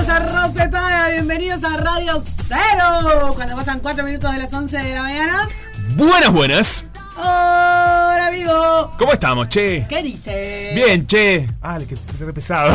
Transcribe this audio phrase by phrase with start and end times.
[0.00, 3.32] Bienvenidos a Rompe Paga, bienvenidos a Radio Cero.
[3.34, 5.48] Cuando pasan 4 minutos de las 11 de la mañana.
[5.94, 6.84] Buenas, buenas.
[7.18, 8.92] Hola amigo.
[8.98, 9.84] ¿Cómo estamos, che?
[9.88, 10.72] ¿Qué dice?
[10.74, 11.50] Bien, che.
[11.60, 12.74] Ah, que se re pesado.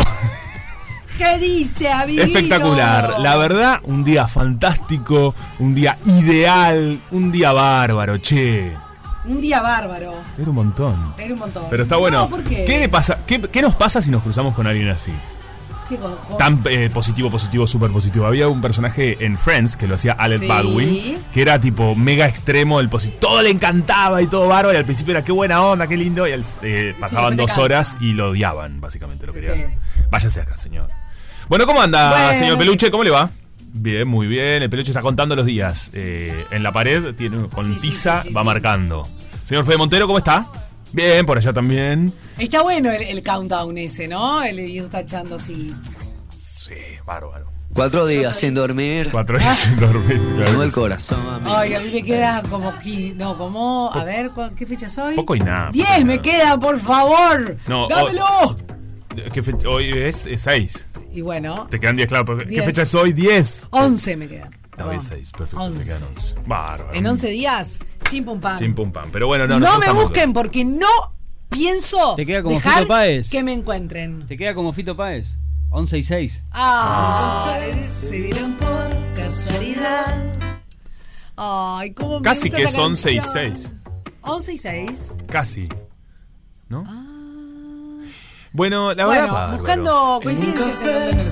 [1.17, 2.25] ¿Qué dice, amiguito?
[2.25, 3.19] Espectacular.
[3.19, 8.71] La verdad, un día fantástico, un día ideal, un día bárbaro, che.
[9.25, 10.13] Un día bárbaro.
[10.37, 11.15] Era un montón.
[11.17, 11.63] Era un montón.
[11.71, 12.19] Pero está bueno.
[12.19, 12.65] No, ¿por qué?
[12.67, 13.17] le pasa?
[13.25, 15.11] ¿Qué, qué nos pasa si nos cruzamos con alguien así?
[15.89, 18.25] ¿Qué co- co- Tan eh, positivo, positivo, súper positivo.
[18.25, 20.47] Había un personaje en Friends que lo hacía Alec Sí.
[20.47, 24.85] Baldwin, que era tipo mega extremo, el todo le encantaba y todo bárbaro, y al
[24.85, 28.29] principio era qué buena onda, qué lindo, y al- eh, pasaban dos horas y lo
[28.31, 29.55] odiaban, básicamente, lo querían.
[29.55, 29.63] Sí.
[30.09, 30.89] Váyase acá, señor.
[31.49, 32.89] Bueno, ¿cómo anda, Bueno, señor Peluche?
[32.89, 33.29] ¿Cómo le va?
[33.77, 34.63] Bien, muy bien.
[34.63, 35.91] El peluche está contando los días.
[35.93, 39.07] Eh, en la pared tiene con tiza va marcando.
[39.43, 40.47] Señor Fede Montero, ¿cómo está?
[40.95, 42.13] Bien, por allá también.
[42.37, 44.41] Está bueno el, el countdown ese, ¿no?
[44.43, 45.73] El ir tachando así.
[46.33, 46.73] Sí,
[47.05, 47.47] bárbaro.
[47.73, 49.09] Cuatro días sin dormir.
[49.11, 50.21] Cuatro días sin dormir.
[50.37, 51.19] claro el corazón.
[51.27, 51.53] amigo.
[51.55, 52.73] Ay, a mí me queda como
[53.17, 55.15] no, como a ver, ¿cu- ¿qué fecha soy?
[55.15, 56.21] Poco y nada, y Diez me nada.
[56.21, 57.57] queda, por favor.
[57.67, 58.55] No, dámelo.
[59.33, 60.85] ¿Qué fe- hoy es 6.
[61.13, 62.25] Y bueno, Te quedan 10, claro.
[62.25, 62.65] pero ¿Qué Diez.
[62.65, 63.11] fecha es hoy?
[63.11, 63.65] 10.
[63.71, 64.49] 11 me quedan.
[64.77, 65.57] No, es 6, perfecto.
[65.57, 65.83] Te 11.
[65.85, 66.35] quedan 11.
[66.45, 66.93] Bárbaro.
[66.93, 68.57] En 11 días, chim pum pam.
[68.59, 69.09] Sin pum pam.
[69.11, 70.87] Pero bueno, no, no me estamos- busquen porque no
[71.49, 73.29] pienso Te queda como dejar Fito Páez.
[73.29, 74.25] que me encuentren.
[74.25, 75.37] Te queda como Fito Páez.
[75.69, 76.43] 11 y 6.
[76.51, 80.33] Ay, se vieron por casualidad.
[81.37, 83.57] Ay, cómo me Casi gusta que es 11 y canción.
[83.57, 83.71] 6.
[84.21, 85.13] 11 y 6.
[85.29, 85.69] Casi.
[86.69, 86.83] ¿No?
[88.53, 89.23] Bueno, la verdad.
[89.23, 89.27] Ah.
[89.27, 89.57] Bueno, bárbaro.
[89.57, 91.25] buscando coincidencias en donde no.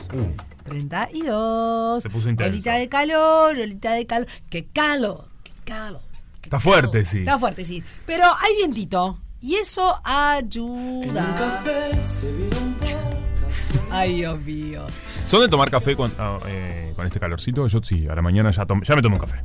[0.65, 1.99] 32.
[1.99, 2.01] Uh.
[2.01, 2.53] Se puso intenso.
[2.53, 4.27] Olita de calor, olita de calor.
[4.51, 5.29] ¡Qué calor!
[5.43, 6.01] ¡Qué calor!
[6.41, 6.63] qué Está calor.
[6.63, 7.19] fuerte, sí.
[7.21, 7.83] Está fuerte, sí.
[8.07, 11.63] Pero hay vientito y eso ayuda.
[13.91, 14.87] Ay, Dios mío.
[15.25, 17.67] ¿Son de tomar café con, ah, eh, con este calorcito?
[17.67, 19.43] Yo sí, a la mañana ya, ya me tomo un café.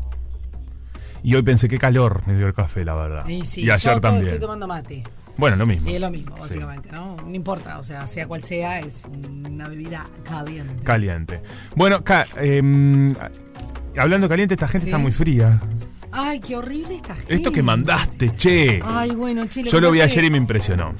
[1.23, 3.27] Y hoy pensé qué calor me dio el café, la verdad.
[3.27, 4.27] Y, sí, y ayer yo también.
[4.27, 5.03] estoy tomando mate.
[5.35, 5.89] Bueno, lo mismo.
[5.89, 6.41] Y es lo mismo, Sí.
[6.41, 7.15] básicamente, ¿no?
[7.17, 10.83] No importa, o sea, sea cual sea, es una bebida caliente.
[10.83, 11.41] Caliente.
[11.75, 13.13] Bueno, ca- em,
[13.97, 14.89] hablando caliente, esta gente Sí.
[14.89, 15.61] está muy fría.
[16.11, 17.33] Ay, qué horrible esta gente.
[17.35, 18.81] Esto que mandaste, che.
[18.85, 20.93] Ay, bueno, che, Yo que lo vi ayer y me impresionó.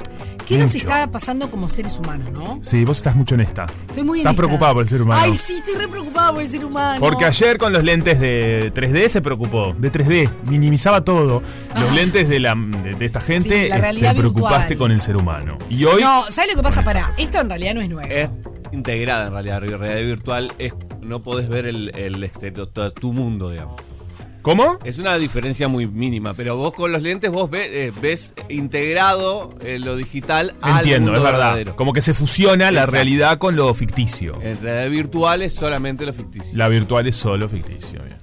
[0.46, 2.60] ¿Qué nos está pasando como seres humanos, no?
[2.62, 3.66] Sí, vos estás mucho en esta.
[3.90, 4.44] Estoy muy Estás en esta.
[4.48, 5.22] preocupado por el ser humano.
[5.22, 7.00] Ay, sí, estoy re preocupada por el ser humano.
[7.02, 9.74] Porque ayer con los lentes de 3D se preocupó.
[9.78, 11.42] De 3D, minimizaba todo.
[11.76, 14.78] Los lentes de, la, de, de esta gente, Sí, la eh, realidad te preocupaste virtual.
[14.78, 15.58] con el ser humano.
[15.70, 16.02] Y hoy.
[16.02, 16.82] No, ¿sabes lo que pasa?
[16.84, 18.10] Pará, esto en realidad no es nuevo.
[18.10, 18.30] Es
[18.72, 19.62] integrada en realidad.
[19.62, 23.76] La realidad virtual es no podés ver el, el exterior, todo tu mundo, digamos.
[24.42, 24.80] ¿Cómo?
[24.86, 29.54] Es una diferencia muy mínima, pero vos con los lentes vos ve- eh, ves, integrado
[29.62, 31.46] eh, lo digital al Entiendo, mundo es verdad.
[31.48, 31.76] verdadero.
[31.76, 32.92] Como que se fusiona la Exacto.
[32.92, 34.40] realidad con lo ficticio.
[34.42, 36.52] En realidad virtual es solamente lo ficticio.
[36.54, 38.00] La virtual es solo ficticio.
[38.04, 38.18] bien.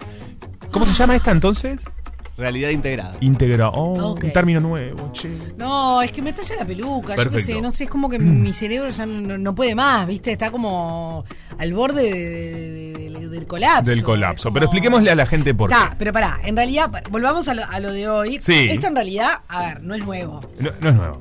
[0.70, 1.84] ¿Cómo se llama esta entonces?
[2.36, 3.16] Realidad integrada.
[3.20, 3.68] Íntegra.
[3.68, 5.30] Oh, un término nuevo, che.
[5.56, 7.52] No, es que me talla la peluca, yo qué Perfecto.
[7.54, 10.32] sé, no sé, es como que mi cerebro ya no, no puede más, ¿viste?
[10.32, 11.24] Está como
[11.58, 13.90] al borde de- de- de- de- del colapso.
[13.90, 14.52] del colapso.
[14.52, 15.76] Pero expliquémosle a la gente por qué.
[15.76, 18.38] Está, pero pará, en realidad, volvamos a lo, a lo de hoy.
[18.40, 18.66] Sí.
[18.68, 20.40] Esto en realidad, a ver, no es nuevo.
[20.58, 21.20] No, no es nuevo.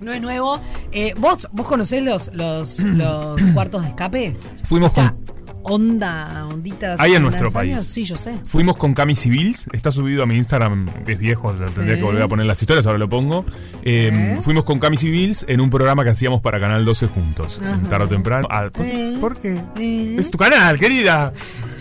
[0.00, 0.60] No es nuevo.
[0.92, 4.36] Eh, ¿vos, ¿Vos conocés los, los, los cuartos de escape?
[4.64, 5.16] Fuimos con,
[5.64, 7.00] onda, onditas.
[7.00, 7.54] Hay en nuestro años.
[7.54, 7.86] país.
[7.86, 8.36] Sí, yo sé.
[8.44, 9.66] fuimos con Cami Civils.
[9.72, 12.86] Está subido a mi Instagram, que es viejo, tendría que volver a poner las historias,
[12.86, 13.44] ahora lo pongo.
[13.82, 17.60] Eh, Fuimos con Cami Civils en un programa que hacíamos para Canal 12 juntos.
[17.88, 18.48] Tarde o temprano.
[18.50, 19.16] Ah, ¿por, Eh.
[19.20, 19.60] por qué?
[19.78, 20.16] Eh.
[20.18, 21.32] Es tu canal, querida.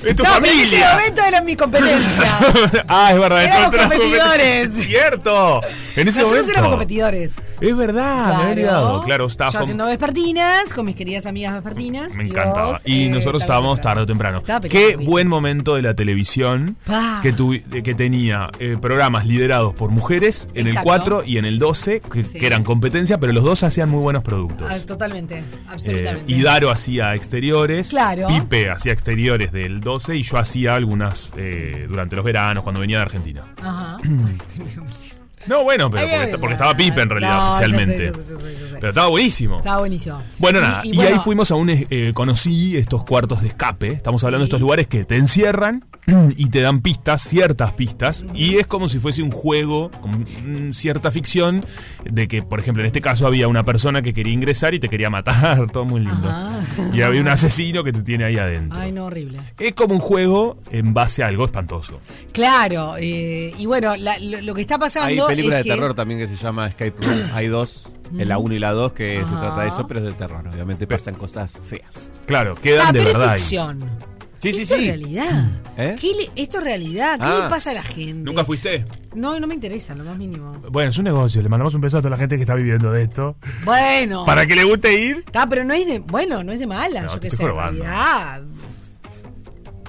[0.03, 0.93] Es tu no, pero en ese familia.
[0.97, 2.39] momento era mi competencia.
[2.87, 3.43] ah, es verdad.
[3.43, 4.69] Éramos competidores.
[4.77, 5.59] Es cierto.
[5.95, 6.51] En ese Nosotros momento.
[6.51, 7.33] éramos competidores.
[7.61, 9.03] Es verdad, me había olvidado.
[9.03, 12.15] Claro, estabas Yo haciendo vespertinas con mis queridas amigas vespertinas.
[12.15, 12.71] Me y encantaba.
[12.71, 14.39] vos, y eh, nosotros estábamos tarde o temprano.
[14.39, 17.19] Estaba Qué buen momento de la televisión Pa.
[17.21, 20.79] que, tuvi- de- que tenía eh, programas liderados por mujeres en Exacto.
[20.79, 22.39] el 4 y en el 12, que, Sí.
[22.39, 24.67] que eran competencia, pero los dos hacían muy buenos productos.
[24.69, 26.31] Ah, totalmente, Eh, absolutamente.
[26.31, 28.25] y Daro hacía exteriores, Claro.
[28.27, 32.97] Pipe hacía exteriores del 12 y yo hacía algunas eh, durante los veranos cuando venía
[32.97, 33.43] de Argentina.
[33.61, 33.97] Ajá.
[35.47, 38.05] No, bueno, pero porque, ay, porque estaba Pipe en realidad No, yo sé, oficialmente.
[38.07, 38.75] yo sé, yo sé, yo sé.
[38.79, 39.57] Pero estaba buenísimo.
[39.57, 40.21] Estaba buenísimo.
[40.39, 41.69] Bueno, nada, y, bueno, ahí fuimos a un.
[41.69, 43.87] eh, conocí estos cuartos de escape.
[43.89, 45.85] Estamos hablando de estos lugares que te encierran
[46.37, 48.25] y te dan pistas, ciertas pistas.
[48.33, 51.61] Y es como si fuese un juego con cierta ficción
[52.09, 54.89] de que, por ejemplo, en este caso había una persona que quería ingresar y te
[54.89, 55.69] quería matar.
[55.71, 56.29] Todo muy lindo.
[56.29, 56.59] Ajá.
[56.93, 58.79] Y había un asesino que te tiene ahí adentro.
[58.79, 59.39] Ay, no, horrible.
[59.59, 61.99] Es como un juego en base a algo espantoso.
[62.33, 65.27] Claro, eh, y bueno, la- lo, lo que está pasando.
[65.31, 67.19] Películas es de que- terror también que se llama Escape Room.
[67.33, 69.39] Hay dos, en la 1 y la 2, que se Ajá.
[69.39, 70.47] trata de eso, pero es de terror.
[70.47, 72.11] Obviamente pasan cosas feas.
[72.25, 73.37] Claro, quedan Ah, de pero verdad es ahí.
[73.37, 74.11] ficción.
[74.41, 74.81] Sí, sí, esto sí.
[74.81, 75.49] es realidad.
[75.77, 75.95] ¿Eh?
[76.01, 77.19] ¿Qué le- esto es realidad.
[77.19, 77.41] ¿Qué Ah.
[77.43, 78.23] le pasa a la gente?
[78.23, 78.83] ¿Nunca fuiste?
[79.13, 80.53] No, no me interesa, lo más mínimo.
[80.71, 81.43] Bueno, es un negocio.
[81.43, 83.35] Le mandamos un beso a toda la gente que está viviendo de esto.
[83.65, 84.25] Bueno.
[84.25, 85.17] Para que le guste ir.
[85.17, 85.99] Está, pero no es de.
[85.99, 87.53] Bueno, no es de mala, No, yo te qué estoy sé.
[87.53, 88.41] Realidad.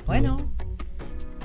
[0.05, 0.53] Bueno.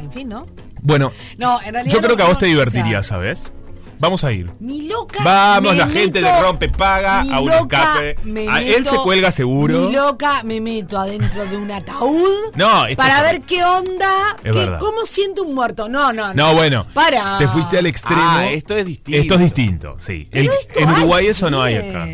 [0.01, 0.45] En fin, ¿no?
[0.81, 1.93] Bueno, No, en realidad.
[1.93, 3.51] Yo creo no- que a vos no, te o divertiría, sea, ¿sabes?
[3.99, 4.51] Vamos a ir.
[4.59, 5.23] Ni loca.
[5.23, 8.15] Vamos, me la gente de Rompe Paga a un escape.
[8.23, 9.88] me A- él meto- se cuelga seguro.
[9.88, 12.27] Ni loca me meto adentro de un ataúd.
[12.55, 14.09] No, Para es- ver qué onda.
[14.44, 14.79] Es qué- verdad.
[14.79, 15.89] ¿Cómo siento un muerto?
[15.89, 16.33] No, no, no.
[16.33, 16.85] No, bueno.
[16.94, 17.38] Para.
[17.38, 18.21] Te fuiste al extremo.
[18.23, 19.19] Ah, esto es distinto.
[19.19, 20.27] Esto es distinto, sí.
[20.31, 22.07] Pero El- esto en hay, Uruguay eso no hay acá.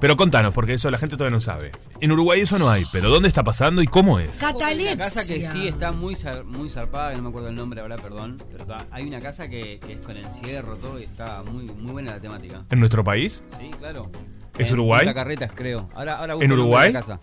[0.00, 1.72] Pero contanos, porque eso la gente todavía no sabe.
[2.00, 4.42] En Uruguay eso no hay, pero ¿dónde está pasando y cómo es?
[4.42, 4.94] Hay Catalepsia.
[4.94, 7.80] una casa que sí está muy, zar- muy zarpada, que no me acuerdo el nombre
[7.82, 8.42] ahora, perdón.
[8.50, 11.92] Pero está- hay una casa que, que es con encierro, todo, y está muy, muy
[11.92, 12.64] buena la temática.
[12.70, 13.44] ¿En nuestro país?
[13.58, 14.10] Sí, claro.
[14.58, 15.00] ¿Es En Uruguay?
[15.06, 15.88] Punta Carretas, creo.
[15.94, 16.92] Ahora, ahora ¿En Uruguay?
[16.92, 17.20] casa.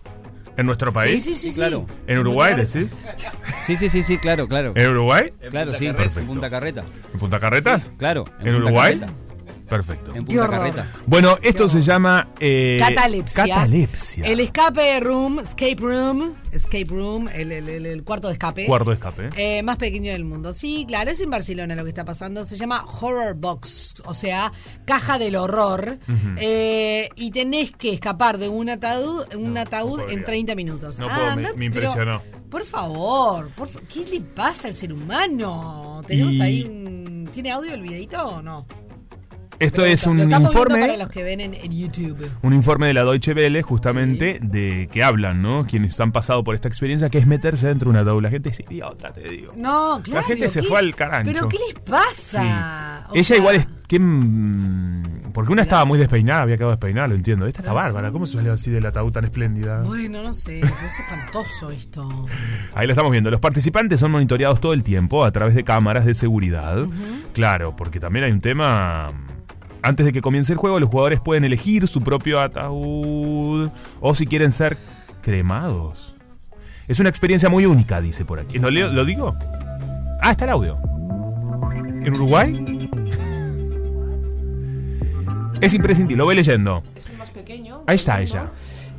[0.56, 1.22] ¿En nuestro país?
[1.24, 1.50] Sí, sí, sí.
[1.50, 1.56] sí.
[1.58, 1.86] claro.
[2.06, 2.94] ¿En Uruguay decís?
[3.62, 4.72] Sí, sí, sí, sí, claro, claro.
[4.76, 5.32] ¿En Uruguay?
[5.50, 5.86] claro, sí.
[5.88, 6.20] Perfecto.
[6.20, 6.84] En Punta Carreta.
[7.12, 7.90] ¿En Punta Carretas?
[7.98, 8.24] Claro.
[8.40, 9.00] ¿En Punta Uruguay?
[9.68, 10.14] Perfecto.
[10.14, 10.48] En Punta.
[10.48, 10.86] Carreta.
[11.06, 12.28] Bueno, esto se llama...
[12.40, 13.46] eh, Catalepsia.
[13.46, 14.24] Catalepsia.
[14.26, 18.64] El escape room, escape room, escape room, el, el- el- el cuarto de escape.
[18.66, 19.30] Cuarto de escape.
[19.36, 20.52] Eh, más pequeño del mundo.
[20.52, 22.44] Sí, claro, es en Barcelona lo que está pasando.
[22.46, 24.52] Se llama Horror Box, o sea,
[24.86, 25.98] caja del horror.
[26.38, 30.24] Eh, y tenés que escapar de un ataúd, un No, ataúd no en podría.
[30.24, 30.98] 30 minutos.
[30.98, 32.22] No puedo, me- pero, impresionó.
[32.50, 36.02] por favor, por ¿qué le pasa al ser humano?
[36.06, 37.28] ¿Tenemos Y- ahí un...
[37.32, 38.66] ¿Tiene audio el videito o no?
[39.60, 40.80] Esto Pero es un informe...
[40.80, 42.30] para los que ven en, en YouTube.
[42.42, 45.66] un informe de la Deutsche Welle, justamente, de que hablan, ¿no?
[45.66, 48.22] Quienes han pasado por esta experiencia, que es meterse dentro de un ataúd.
[48.22, 49.52] La gente es idiota, te digo.
[49.56, 50.24] No, claro.
[50.26, 51.32] gente se ¿qué- fue al carancho.
[51.32, 53.06] ¿Pero qué les pasa?
[53.10, 53.68] O Ella sea, igual es.
[53.88, 57.46] ¿qué, mm, porque una estaba muy despeinada, había quedado despeinada, lo entiendo.
[57.46, 58.10] Esta está bárbara.
[58.12, 59.82] ¿Cómo se salió así del ataúd tan espléndida?
[59.82, 62.08] Bueno, no sé, es espantoso esto.
[62.74, 63.30] Ahí lo estamos viendo.
[63.30, 66.86] Los participantes son monitoreados todo el tiempo a través de cámaras de seguridad.
[67.32, 69.12] Claro, porque también hay un tema.
[69.82, 73.70] Antes de que comience el juego, los jugadores pueden elegir su propio ataúd
[74.00, 74.76] o si quieren ser
[75.22, 76.14] cremados.
[76.88, 78.58] Es una experiencia muy única, dice por aquí.
[78.58, 79.36] ¿Lo, digo?
[80.20, 80.78] Ah, está el audio.
[82.04, 82.88] ¿En Uruguay?
[85.60, 86.82] Es imprescindible, lo voy leyendo.
[87.18, 87.82] más pequeño.
[87.86, 88.48] Ahí está ella.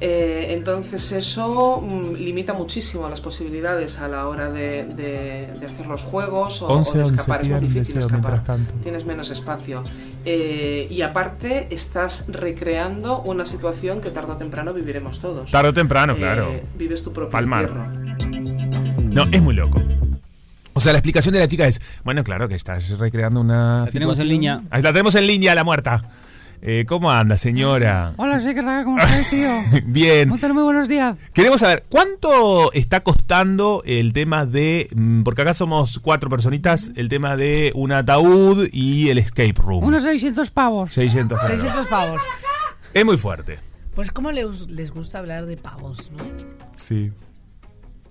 [0.01, 5.87] Eh, entonces eso mm, limita muchísimo las posibilidades a la hora de, de- de hacer
[5.87, 7.41] los juegos o, o 11, de 11, escapar.
[7.43, 8.11] Es más difícil escapar.
[8.11, 8.73] mientras tanto.
[8.83, 9.83] Tienes menos espacio.
[10.25, 15.49] Eh, y aparte estás recreando una situación que tarde o temprano viviremos todos.
[15.49, 16.61] Tarde o temprano, Eh, claro.
[16.77, 17.69] Vives tu propio Palmar.
[17.69, 19.81] No, es muy loco.
[20.73, 23.85] O sea, la explicación de la chica es, bueno, claro que estás recreando una...
[23.85, 24.61] La tenemos en línea.
[24.69, 26.03] Ahí la tenemos en línea, la muerta.
[26.61, 28.13] Eh, ¿Cómo anda, señora?
[28.17, 28.83] Hola, sí, ¿qué tal?
[28.83, 29.49] ¿Cómo estás, tío?
[29.85, 30.27] Bien.
[30.27, 31.15] Muy buenos días.
[31.33, 34.89] Queremos saber, ¿cuánto está costando el tema de...
[34.93, 39.85] mm, Porque acá somos cuatro personitas, el tema de un ataúd y el escape room.
[39.85, 40.91] Unos 600 pavos.
[40.93, 41.53] 600 claro.
[41.55, 42.21] 600 pavos.
[42.93, 43.59] Es muy fuerte.
[43.95, 46.23] Pues cómo les, les gusta hablar de pavos, ¿no?
[46.75, 47.11] Sí.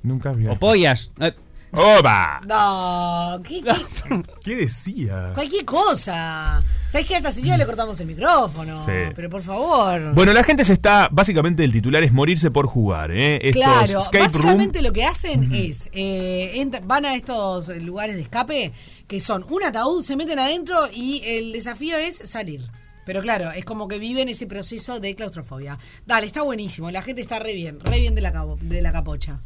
[0.03, 0.53] Nunca había.
[0.53, 1.11] O pollas.
[1.21, 1.35] Eh,
[1.73, 2.41] ¡Oba!
[2.47, 5.33] No, ¿qué, qué- ¿Qué decía?
[5.35, 6.63] cualquier cosa.
[6.89, 7.15] ¿Sabes qué?
[7.17, 8.77] A esta señora le cortamos el micrófono.
[8.77, 8.93] Sí.
[9.15, 10.15] Pero por favor.
[10.15, 11.09] Bueno, la gente se está.
[11.13, 13.37] Básicamente, el titular es morirse por jugar, ¿eh?
[13.43, 14.33] Estos Claro, escape room.
[14.33, 18.73] básicamente lo que hacen es, eh, van a estos lugares de escape
[19.07, 22.63] que son un ataúd, se meten adentro y el desafío es salir.
[23.05, 25.79] Pero claro, es como que viven ese proceso de claustrofobia.
[26.07, 29.41] Dale, está buenísimo, la gente está re bien, re bien de la, de la capocha.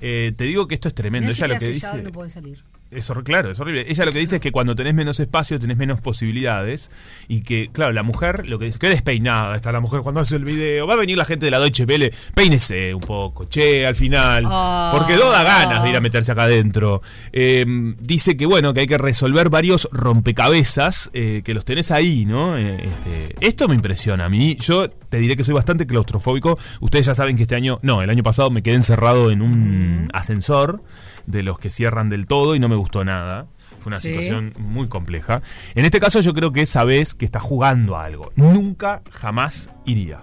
[0.00, 1.26] Eh, te digo que esto es tremendo.
[1.28, 2.02] Mirá si Ella lo que dice.
[2.02, 2.64] no puede salir.
[2.94, 3.84] Es claro, es horrible.
[3.88, 6.90] Ella lo que dice es que cuando tenés menos espacio tenés menos posibilidades
[7.28, 10.36] y que, claro, la mujer lo que dice, que despeinada está la mujer cuando hace
[10.36, 10.86] el video.
[10.86, 14.44] Va a venir la gente de la Deutsche Welle, peínese un poco, che, al final.
[14.46, 14.94] Ah.
[14.96, 17.02] Porque no da ganas de ir a meterse acá adentro.
[17.32, 17.64] Eh,
[18.00, 22.56] dice que, bueno, que hay que resolver varios rompecabezas eh, que los tenés ahí, ¿no?
[22.56, 24.56] Eh, este, esto me impresiona a mí.
[24.60, 26.58] Yo te diré que soy bastante claustrofóbico.
[26.80, 30.08] Ustedes ya saben que este año, no, el año pasado me quedé encerrado en un
[30.12, 30.82] ascensor
[31.26, 33.46] de los que cierran del todo y no me gustó nada.
[33.80, 34.08] Fue una Sí.
[34.10, 35.42] situación muy compleja.
[35.74, 38.30] En este caso yo creo que sabes que estás jugando a algo.
[38.36, 40.22] Nunca, jamás iría.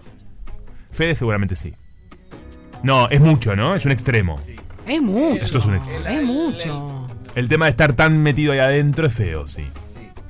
[0.91, 1.73] Fede seguramente sí.
[2.83, 3.75] No, es mucho, ¿no?
[3.75, 4.39] Es un extremo.
[4.87, 5.43] Es mucho.
[5.43, 6.05] Esto es un extremo.
[6.07, 7.07] Es mucho.
[7.35, 9.67] El tema de estar tan metido ahí adentro es feo, sí.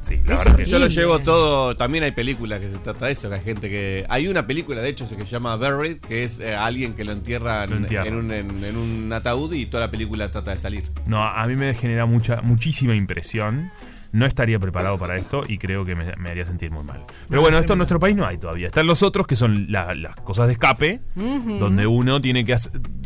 [0.02, 1.76] Sí, la Es verdad que Yo lo llevo todo.
[1.76, 4.06] También hay películas que se trata de eso, que hay gente que.
[4.10, 7.12] Hay una película, de hecho, que se llama Buried, que es eh, alguien que lo
[7.12, 7.66] entierra.
[7.66, 10.84] En, un, en- en un ataúd y toda la película trata de salir.
[11.06, 13.72] No, a mí me genera mucha, muchísima impresión.
[14.14, 17.02] No estaría preparado para esto y creo que me, me haría sentir muy mal.
[17.30, 18.68] Pero bueno, esto en nuestro país no hay todavía.
[18.68, 22.56] Están los otros que son la- las cosas de escape, donde uno tiene que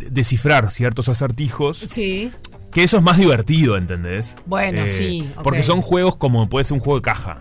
[0.09, 1.77] descifrar ciertos acertijos.
[1.77, 2.31] Sí.
[2.75, 4.35] Que eso es más divertido, ¿entendés?
[4.37, 5.43] Eh, Bueno, sí, ok.
[5.43, 7.37] Porque son juegos como puede ser un juego de caja.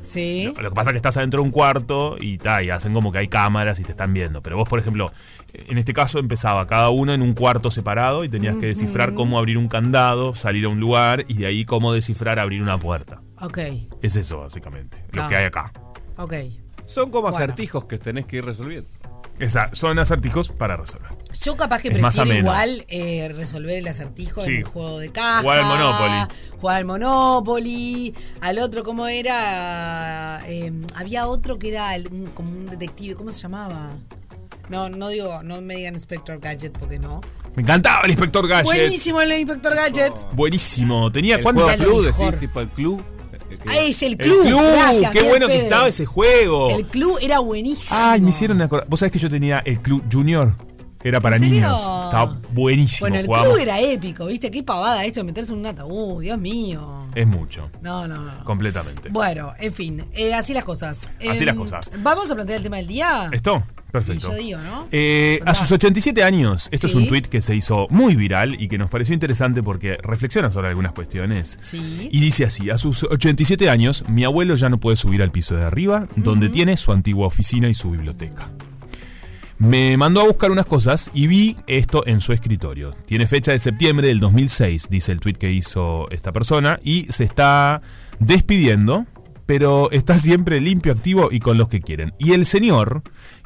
[0.00, 0.52] Sí.
[0.60, 3.12] Lo que pasa es que estás adentro de un cuarto y, ta, y hacen como
[3.12, 4.42] que hay cámaras y te están viendo.
[4.42, 5.12] Pero vos, por ejemplo,
[5.54, 9.38] en este caso empezaba cada uno en un cuarto separado y tenías que descifrar cómo
[9.38, 13.20] abrir un candado, salir a un lugar y de ahí cómo descifrar abrir una puerta.
[13.40, 13.58] Ok,
[14.02, 15.28] Es eso, básicamente, lo Ah.
[15.28, 15.72] que hay acá.
[16.16, 16.34] ok.
[16.86, 17.36] Son como Bueno.
[17.36, 18.88] acertijos que tenés que ir resolviendo.
[19.38, 21.08] Esa, son acertijos para resolver.
[21.40, 24.52] Yo capaz que Es prefiero igual eh, resolver el acertijo Sí.
[24.56, 25.40] en un juego de caja.
[25.42, 26.36] Jugar al Monopoly.
[26.60, 28.14] Jugar al Monopoly.
[28.40, 30.42] Al otro, ¿cómo era?
[30.46, 33.14] Eh, había otro que era el- un- como un detective.
[33.14, 33.90] ¿Cómo se llamaba?
[34.68, 37.20] No, no digo, no me digan Inspector Gadget porque no.
[37.56, 38.64] Me encantaba el Inspector Gadget.
[38.66, 40.12] Buenísimo el Inspector Gadget.
[40.32, 41.10] Buenísimo.
[41.10, 41.66] Tenía cuánto.
[41.76, 43.02] club, decís, tipo el club.
[43.66, 44.42] Ah, es el El club.
[44.42, 46.70] club, Gracias, qué bueno que estaba ese juego.
[46.70, 47.98] El club era buenísimo.
[48.00, 48.86] Ay, me hicieron acordar.
[48.88, 50.54] Vos sabés que yo tenía el club Junior.
[51.04, 51.80] Era para niños.
[51.80, 53.00] Estaba buenísimo.
[53.08, 53.52] Bueno, el jugábamos.
[53.54, 54.50] club era épico, ¿viste?
[54.50, 57.08] Qué pavada esto de meterse en un ataúd, Dios mío.
[57.14, 57.70] Es mucho.
[57.82, 58.44] No, no, no.
[58.44, 59.08] Completamente.
[59.10, 61.08] Bueno, en fin, eh, así las cosas.
[61.28, 61.90] Así Em, las cosas.
[62.02, 63.28] Vamos a plantear el tema del día.
[63.32, 63.62] ¿Esto?
[63.90, 64.28] Perfecto.
[64.28, 64.88] Y yo digo, ¿no?
[64.90, 66.98] Eh, a sus 87 años, esto es Sí.
[66.98, 70.68] un tuit que se hizo muy viral y que nos pareció interesante porque reflexiona sobre
[70.68, 71.58] algunas cuestiones.
[71.60, 72.08] Sí.
[72.10, 75.56] Y dice así, a sus 87 años, mi abuelo ya no puede subir al piso
[75.56, 78.48] de arriba, donde tiene su antigua oficina y su biblioteca.
[79.64, 82.96] Me mandó a buscar unas cosas y vi esto en su escritorio.
[83.06, 87.22] Tiene fecha de septiembre del 2006, dice el tuit que hizo esta persona, y se
[87.22, 87.80] está
[88.18, 89.06] despidiendo,
[89.46, 92.12] pero está siempre limpio, activo y con los que quieren.
[92.18, 93.02] Y el señor,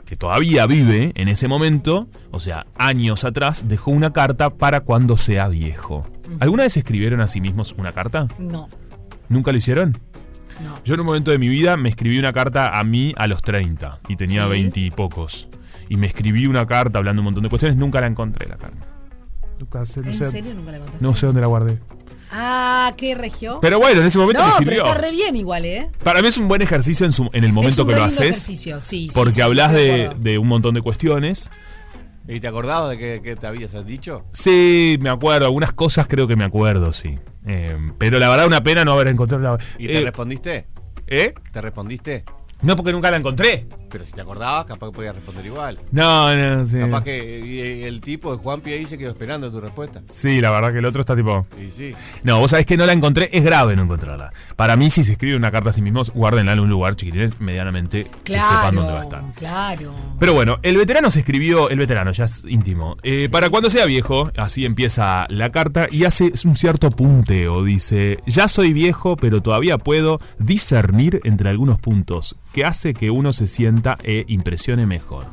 [0.06, 5.18] que todavía vive en ese momento, o sea, años atrás, dejó una carta para cuando
[5.18, 6.08] sea viejo.
[6.40, 8.26] ¿Alguna vez escribieron a sí mismos una carta?
[8.38, 8.70] No,
[9.28, 9.98] ¿Nunca lo hicieron?
[10.64, 10.80] no.
[10.82, 13.42] Yo en un momento de mi vida me escribí una carta a mí a los
[13.42, 14.50] 30 y tenía Sí.
[14.50, 15.48] 20 y pocos.
[15.88, 18.88] Y me escribí una carta hablando un montón de cuestiones, nunca la encontré la carta.
[19.58, 21.04] Nunca sé, no ¿En sé, serio nunca la contaste?
[21.04, 21.80] no sé dónde la guardé.
[22.32, 23.60] Ah, ¿qué regio?
[23.62, 24.86] Pero bueno, en ese momento no, me pero sirvió.
[24.86, 25.88] está re bien igual, ¿eh?
[26.02, 28.02] Para mí es un buen ejercicio en, su- en el Es momento un que lo
[28.04, 28.20] haces.
[28.20, 31.50] ejercicio, sí, porque sí, sí, hablas de de, un montón de cuestiones.
[32.28, 34.24] ¿Y te acordabas de qué, qué te habías dicho?
[34.32, 37.16] Sí, me acuerdo, algunas cosas creo que me acuerdo, sí.
[37.46, 39.58] Eh, pero la verdad una pena no haber encontrado la...
[39.78, 40.66] ¿Y te Eh, respondiste?
[41.06, 41.32] ¿Eh?
[41.52, 42.24] ¿Te respondiste?
[42.62, 43.68] No, porque nunca la encontré.
[43.96, 45.78] Pero si te acordabas, capaz que podías responder igual.
[45.90, 46.78] No, no, sí.
[46.80, 50.02] Capaz que el tipo de Juan ahí se quedó esperando tu respuesta.
[50.10, 51.46] Sí, la verdad que el otro está tipo...
[51.58, 51.94] Y sí.
[52.22, 54.30] No, vos sabés que no la encontré, es grave no encontrarla.
[54.54, 57.40] Para mí, si se escribe una carta a sí mismos, guárdenla en un lugar, chiquilines,
[57.40, 59.22] medianamente que sepan dónde va a estar.
[59.34, 59.94] Claro, claro.
[60.18, 63.86] Pero bueno, el veterano se escribió, el veterano ya es íntimo, eh, para cuando sea
[63.86, 69.40] viejo, así empieza la carta y hace un cierto punteo, dice, ya soy viejo pero
[69.40, 75.26] todavía puedo discernir entre algunos puntos que hace que uno se sienta e impresione mejor.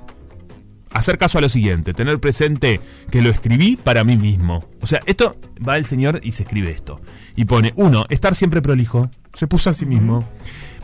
[0.94, 2.80] Hacer caso a lo siguiente, tener presente
[3.10, 4.64] que lo escribí para mí mismo.
[4.80, 7.00] O sea, esto va el señor y se escribe esto.
[7.36, 9.10] Y pone, uno, estar siempre prolijo.
[9.34, 10.24] Se puso a sí mismo.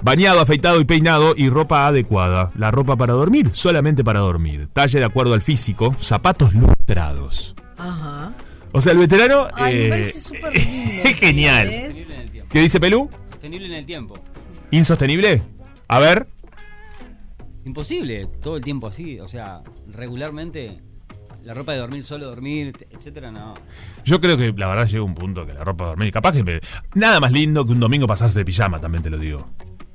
[0.01, 2.49] Bañado, afeitado y peinado y ropa adecuada.
[2.55, 4.67] La ropa para dormir, solamente para dormir.
[4.73, 7.55] Talle de acuerdo al físico, zapatos lustrados.
[7.77, 8.33] Ajá.
[8.71, 11.03] O sea, el veterano Ay, me eh, parece súper lindo.
[11.03, 11.67] es genial.
[11.67, 11.97] ¿sabes?
[11.97, 12.49] Sostenible en el tiempo.
[12.51, 13.09] ¿Qué dice Pelú?
[13.29, 14.19] Sostenible en el tiempo.
[14.71, 15.43] ¿Insostenible?
[15.87, 16.27] A ver.
[17.69, 19.61] Imposible, todo el tiempo así, o sea,
[19.93, 20.81] regularmente
[21.45, 23.53] la ropa de dormir solo dormir, etcétera, no.
[24.03, 26.11] Yo creo que la verdad llega un punto que la ropa de dormir.
[26.11, 26.59] Capaz que me-
[26.95, 29.47] nada más lindo que un domingo pasarse de pijama, también te lo digo.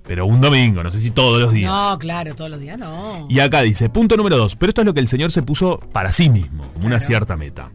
[0.07, 1.69] Pero un domingo, no sé si todos los días.
[1.73, 3.27] No, claro, todos los días no.
[3.29, 5.81] Y acá dice, punto número dos, pero esto es lo que el señor se puso
[5.93, 7.73] para sí mismo, como una cierta meta.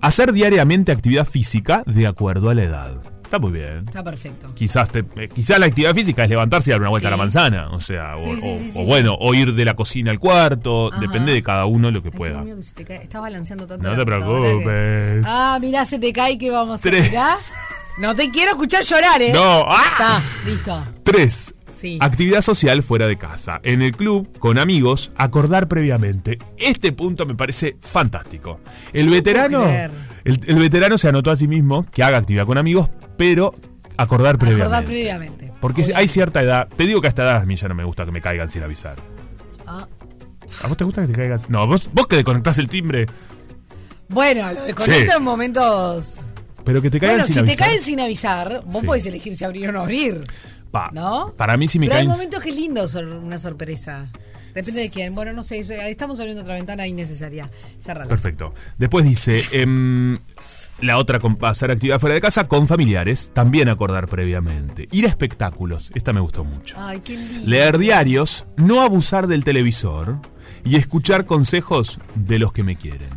[0.00, 3.00] Hacer diariamente actividad física de acuerdo a la edad.
[3.26, 3.78] Está muy bien.
[3.86, 4.54] Está perfecto.
[4.54, 7.12] Quizás, te- eh, quizás la actividad física es levantarse y dar una vuelta Sí.
[7.12, 7.68] a la manzana.
[7.72, 8.84] O sea, o, Sí, sí, o- sí, sí, o sí.
[8.86, 10.92] bueno, o ir de la cocina al cuarto.
[10.92, 11.00] Ajá.
[11.00, 12.40] Depende de cada uno lo que Ay, pueda.
[12.42, 13.02] Mío, que se te cae.
[13.02, 13.82] Estás balanceando tanto.
[13.82, 15.24] No te que- preocupes.
[15.26, 17.10] Ah, mirá, se te cae que vamos a Tres.
[17.10, 17.34] mirá.
[17.98, 19.32] No te quiero escuchar llorar, ¿eh?
[19.32, 19.82] No, ¡ah!
[19.90, 20.84] Está, listo.
[21.02, 21.54] 3.
[21.74, 21.98] Sí.
[22.00, 23.58] Actividad social fuera de casa.
[23.62, 26.38] En el club, con amigos, acordar previamente.
[26.58, 28.60] Este punto me parece fantástico.
[28.92, 29.64] El Yo veterano.
[30.24, 33.54] El, el veterano se anotó a sí mismo que haga actividad con amigos, pero
[33.96, 34.64] acordar previamente.
[34.64, 35.52] Acordar previamente.
[35.60, 36.00] Porque Obviamente.
[36.00, 36.68] hay cierta edad.
[36.76, 38.48] Te digo que a esta edad a mí ya no me gusta que me caigan
[38.48, 38.96] sin avisar.
[39.66, 39.86] Ah.
[40.62, 41.40] ¿A vos te gusta que te caigan?
[41.48, 43.06] No, vos, vos que desconectás el timbre,
[44.08, 45.16] Bueno, lo desconecto Sí.
[45.18, 46.20] en momentos.
[46.64, 47.56] pero que te caigan Bueno, sin si avisar.
[47.56, 48.86] te caen sin avisar, vos Sí.
[48.86, 50.22] podés elegir si abrir o no abrir.
[50.70, 51.32] Pa, ¿No?
[51.36, 52.10] Para mí si me Pero hay caen...
[52.10, 52.84] momentos que es lindo
[53.22, 54.08] una sorpresa.
[54.56, 55.14] Depende de quién.
[55.14, 55.58] Bueno, no sé,
[55.88, 57.50] estamos abriendo otra ventana innecesaria.
[57.78, 58.08] Cerrala.
[58.08, 58.52] Perfecto.
[58.78, 60.18] Después dice, em,
[60.80, 64.88] la otra, hacer actividad fuera de casa con familiares, también acordar previamente.
[64.92, 66.76] Ir a espectáculos, esta me gustó mucho.
[66.78, 67.46] Ay, qué lindo.
[67.46, 70.16] Leer diarios, no abusar del televisor
[70.64, 73.10] y escuchar consejos de los que me quieren.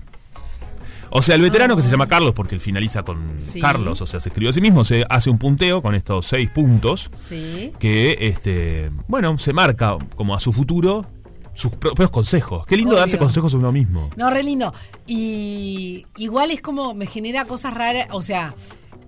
[1.11, 3.59] O sea, el veterano que se llama Carlos, porque él finaliza con Sí.
[3.59, 6.51] Carlos, o sea, se escribió a sí mismo, se hace un punteo con estos seis
[6.51, 7.73] puntos Sí.
[7.79, 11.07] que, este, bueno, se marca como a su futuro
[11.59, 12.65] sus propios consejos.
[12.65, 13.01] Qué lindo Obvio.
[13.01, 14.09] darse consejos a uno mismo.
[14.15, 14.73] No, re lindo.
[15.05, 18.55] Y igual es como me genera cosas raras, o sea,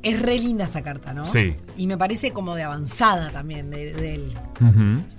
[0.03, 1.25] es re linda esta carta, ¿no?
[1.25, 1.55] Sí.
[1.77, 4.31] Y me parece como de avanzada también de, de él.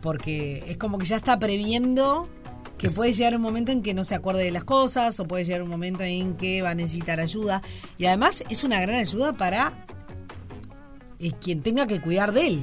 [0.02, 2.28] Porque es como que ya está previendo
[2.76, 5.44] que puede llegar un momento en que no se acuerde de las cosas o puede
[5.44, 7.62] llegar un momento en que va a necesitar ayuda.
[7.96, 9.86] Y además es una gran ayuda para
[11.18, 12.62] eh, quien tenga que cuidar de él,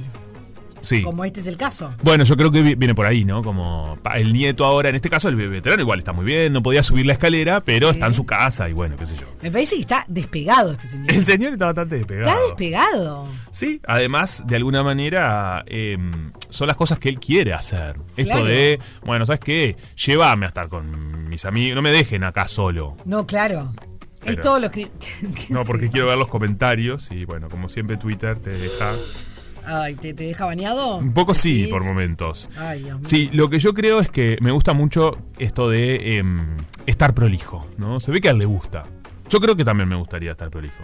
[0.80, 1.02] Sí.
[1.02, 1.90] como este es el caso.
[2.02, 3.42] Bueno, yo creo que vi- viene por ahí, ¿no?
[3.42, 6.82] Como el nieto ahora, en este caso el veterano igual está muy bien, no podía
[6.82, 7.94] subir la escalera, pero Sí.
[7.94, 9.26] está en su casa y bueno, qué sé yo.
[9.42, 11.10] Me parece que está despegado este señor.
[11.12, 12.30] El señor está bastante despegado.
[12.30, 13.28] Está despegado.
[13.50, 15.98] Sí, además, de alguna manera, eh,
[16.48, 17.96] son las cosas que él quiere hacer.
[18.16, 18.44] Esto Claro.
[18.46, 19.76] de, bueno, ¿sabes qué?
[20.06, 22.96] Llévame a estar con mis amigos, no me dejen acá solo.
[23.04, 23.72] No, claro.
[24.24, 24.88] Es todo lo que.
[25.20, 28.92] ¿qué No, porque quiero ver los comentarios y bueno, como siempre Twitter te deja...
[29.70, 30.98] Ay, ¿te, te deja bañado?
[30.98, 32.48] Un poco sí, por momentos.
[32.58, 33.08] Ay, Dios mío.
[33.08, 36.56] Sí, lo que yo creo es que me gusta mucho esto de em,
[36.86, 38.00] estar prolijo, ¿no?
[38.00, 38.84] Se ve que a él le gusta.
[39.28, 40.82] Yo creo que también me gustaría estar prolijo.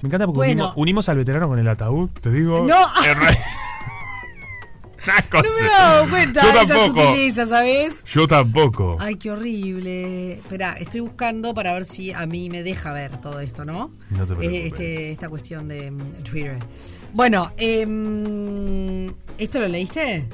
[0.00, 0.52] Me encanta porque Bueno.
[0.64, 2.66] unimos, unimos al veterano con el ataúd, te digo.
[2.66, 2.76] No.
[5.04, 5.42] Una cosa.
[5.42, 7.00] No me he dado cuenta Yo de esa tampoco.
[7.08, 8.04] sutileza, ¿sabes?
[8.04, 8.96] Yo tampoco.
[9.00, 10.32] Ay, qué horrible.
[10.34, 13.92] Espera, estoy buscando para ver si a mí me deja ver todo esto, ¿no?
[14.10, 14.50] No te preocupes.
[14.50, 16.58] Eh, este- esta cuestión de mm, Twitter.
[17.12, 20.28] Bueno, em, ¿esto lo leíste?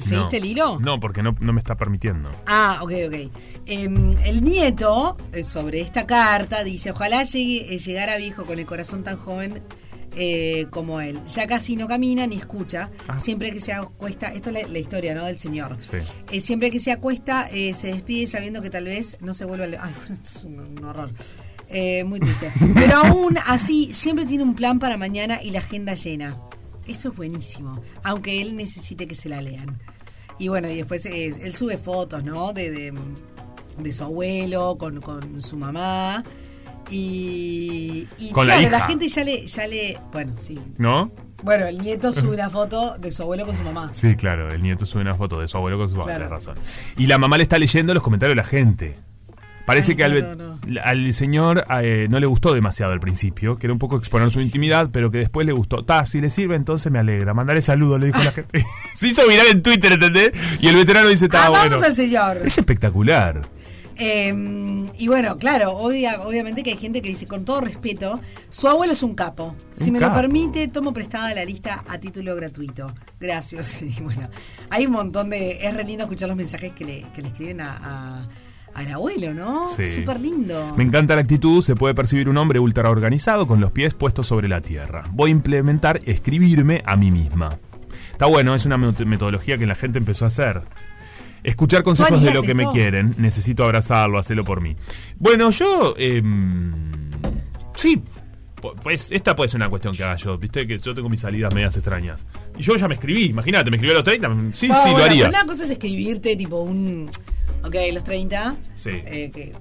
[0.00, 0.44] ¿Seguiste No.
[0.44, 0.78] el hilo?
[0.80, 2.30] No, porque no, no me está permitiendo.
[2.46, 3.30] Ah, ok, ok.
[3.66, 8.64] Em, el nieto, eh, sobre esta carta, dice, ojalá llegue, eh, llegara viejo con el
[8.64, 9.62] corazón tan joven
[10.16, 11.18] eh, como él.
[11.26, 12.90] Ya casi no camina ni escucha.
[13.08, 13.18] Ah.
[13.18, 15.24] Siempre que se acuesta, esto es la, la historia, ¿no?
[15.24, 15.76] Del señor.
[15.80, 15.96] Sí.
[16.30, 19.64] Eh, siempre que se acuesta, eh, se despide sabiendo que tal vez no se vuelva
[19.64, 19.86] a...
[19.86, 21.10] Ay, esto es un, un horror.
[22.04, 22.52] Muy triste.
[22.74, 26.38] Pero aún así, siempre tiene un plan para mañana y la agenda llena.
[26.86, 27.80] Eso es buenísimo.
[28.02, 29.80] Aunque él necesite que se la lean.
[30.38, 32.52] Y bueno, y después él sube fotos, ¿no?
[32.52, 32.92] De, de,
[33.78, 36.24] de su abuelo con, con su mamá.
[36.90, 38.78] Y, y Con la claro, hija.
[38.78, 39.98] la gente ya le, ya le.
[40.12, 40.58] Bueno, sí.
[40.78, 41.10] ¿No?
[41.42, 43.90] Bueno, el nieto sube una foto de su abuelo con su mamá.
[43.92, 44.50] Sí, claro.
[44.52, 46.24] El nieto sube una foto de su abuelo con su papá, Claro.
[46.26, 46.56] tenés razón.
[46.96, 48.98] Y la mamá le está leyendo los comentarios de la gente.
[49.64, 52.98] Parece Ay, que al, no, ve- no, al señor eh, no le gustó demasiado al
[52.98, 55.84] principio, que era un poco exponer su intimidad, pero que después le gustó.
[55.84, 57.32] Ta, si le sirve, entonces me alegra.
[57.32, 58.64] Mandale saludos, le dijo la gente.
[58.94, 60.32] Se hizo viral en Twitter, ¿entendés?
[60.60, 61.86] Y el veterano dice, está Amamos bueno.
[61.86, 62.38] al señor.
[62.44, 63.40] Es espectacular.
[63.96, 68.68] Eh, y bueno, claro, obvia- obviamente que hay gente que dice, con todo respeto, su
[68.68, 69.54] abuelo es un capo.
[69.72, 70.14] Si Un me capo.
[70.16, 72.92] lo permite, tomo prestada la lista a título gratuito.
[73.20, 73.82] Gracias.
[73.82, 74.28] Y bueno,
[74.70, 75.58] hay un montón de...
[75.66, 78.28] Es re lindo escuchar los mensajes que le, que le escriben a, a-
[78.74, 79.68] al abuelo, ¿no?
[79.68, 79.84] Sí.
[79.84, 80.74] Súper lindo.
[80.78, 84.26] Me encanta la actitud, se puede percibir un hombre ultra organizado con los pies puestos
[84.26, 85.04] sobre la tierra.
[85.12, 87.58] Voy a implementar escribirme a mí misma.
[88.12, 90.62] Está bueno, es una met- metodología que la gente empezó a hacer.
[91.44, 94.76] Escuchar consejos de lo que me quieren, necesito abrazarlo, hacelo por mí.
[95.18, 95.94] Bueno, yo...
[95.98, 96.72] em,
[97.76, 98.00] Sí.
[98.60, 101.20] pu- Pues esta puede ser una cuestión que haga yo, viste que yo tengo mis
[101.20, 102.24] salidas medias extrañas.
[102.56, 105.04] Y yo ya me escribí, imagínate, me escribí a los 30, sí, Ah, sí, lo
[105.04, 105.28] haría.
[105.28, 107.10] Una cosa es escribirte tipo un.
[107.64, 108.54] Ok, los 30.
[108.74, 108.90] Sí.
[108.92, 109.52] eh, que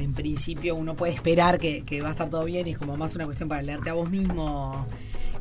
[0.00, 2.96] en principio uno puede esperar que, que va a estar todo bien y es como
[2.96, 4.86] más una cuestión para leerte a vos mismo.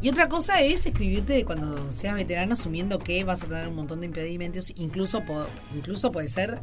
[0.02, 4.00] Y otra cosa es escribirte cuando seas veterano asumiendo que vas a tener un montón
[4.00, 6.60] de impedimentos, incluso, po- incluso puede ser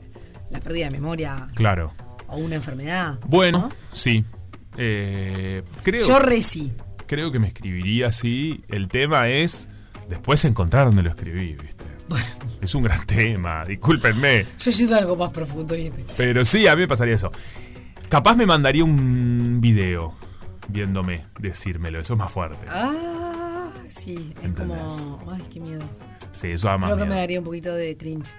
[0.51, 1.93] la pérdida de memoria Claro.
[2.27, 3.19] o una enfermedad.
[3.27, 4.25] Bueno, sí.
[4.77, 6.73] Eh, creo, Yo re sí.
[7.07, 8.63] creo que me escribiría así.
[8.69, 9.69] El tema es
[10.09, 11.85] después encontrar dónde lo escribí, ¿viste?
[12.61, 14.47] Es un gran tema, discúlpenme.
[14.59, 15.75] Yo siento algo más profundo.
[15.75, 16.05] ¿viste?
[16.17, 17.31] Pero sí, a mí me pasaría eso.
[18.09, 20.15] Capaz me mandaría un video
[20.69, 22.67] viéndome decírmelo, eso es más fuerte.
[22.69, 24.33] Ah, sí.
[24.39, 24.95] Es ¿Entendés?
[25.03, 25.31] como.
[25.33, 25.83] Ay, qué miedo.
[26.33, 28.35] Sí, eso da más Creo que me daría un poquito de cringe.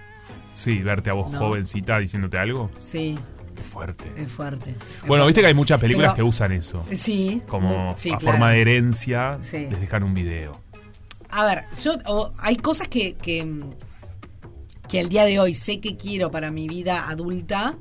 [0.54, 1.40] Sí, verte a vos No.
[1.40, 2.70] jovencita diciéndote algo.
[2.78, 3.18] Sí,
[3.56, 4.12] Qué fuerte.
[4.16, 4.72] es fuerte.
[4.72, 6.84] Es Bueno, viste que hay muchas películas Pero- que usan eso.
[6.94, 7.42] Sí.
[7.48, 8.32] Como sí, a claro.
[8.38, 9.68] forma de herencia, Sí.
[9.70, 10.62] les dejan un video.
[11.32, 11.94] A ver, yo
[12.40, 13.74] hay cosas que, que, mm,
[14.88, 17.78] que el día de hoy sé que quiero para mi vida adulta,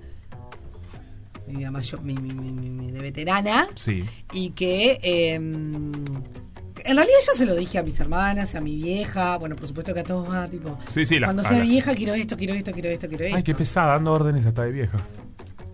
[1.48, 4.04] mi vida mayor, mi, mi- mi- mi- mi de veterana, Sí.
[4.32, 9.37] y que eh, en realidad yo se lo dije a mis hermanas, a mi vieja,
[9.38, 11.94] bueno, por supuesto que a todos va, tipo, Sí, sí, la- cuando sea la- vieja
[11.94, 13.37] quiero esto, quiero esto, quiero esto, quiero esto.
[13.37, 14.98] Ay, qué pesada, dando órdenes hasta de vieja.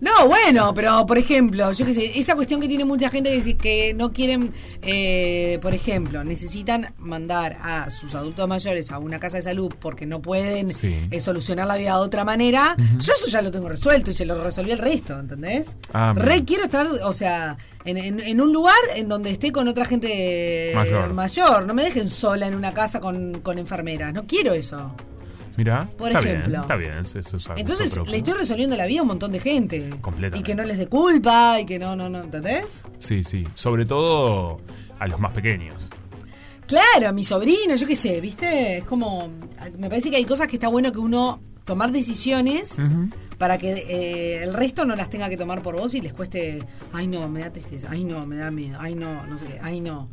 [0.01, 3.37] No, bueno, pero por ejemplo, yo qué sé, esa cuestión que tiene mucha gente que,
[3.37, 4.53] dice que no quieren,
[4.83, 10.05] eh, por ejemplo, necesitan mandar a sus adultos mayores a una casa de salud porque
[10.05, 10.95] no pueden Sí.
[11.11, 12.77] eh, solucionar la vida de otra manera.
[12.99, 15.77] Yo eso ya lo tengo resuelto y se lo resolví el resto, ¿entendés?
[15.95, 16.13] Ah.
[16.15, 19.85] Re quiero estar, o sea, en, en- en un lugar en donde esté con otra
[19.87, 21.15] gente Mayor.
[21.15, 21.67] mayor.
[21.67, 24.13] No me dejen sola en una casa con, con enfermeras.
[24.13, 24.95] No quiero eso.
[25.57, 26.49] Mira, Por está ejemplo.
[26.51, 27.57] bien, está bien.
[27.57, 29.91] Entonces le estoy resolviendo la vida a un montón de gente.
[30.01, 30.39] Completamente.
[30.39, 32.83] Y que no les dé culpa y que no, no, no, ¿entendés?
[32.99, 33.47] Sí, sí.
[33.55, 34.61] Sobre todo
[34.99, 35.91] a los más pequeños.
[36.67, 38.79] Claro, a mi sobrino, yo qué sé, ¿viste?
[38.79, 39.29] Es como.
[39.79, 42.77] Me parece que hay cosas que está bueno que uno tomar decisiones
[43.39, 46.63] para que eh, el resto no las tenga que tomar por vos y les cueste.
[46.93, 47.89] Ay, no, me da tristeza.
[47.91, 48.79] Ay, no, me da miedo.
[48.81, 49.59] Ay, no, no sé qué.
[49.63, 50.09] Ay, no.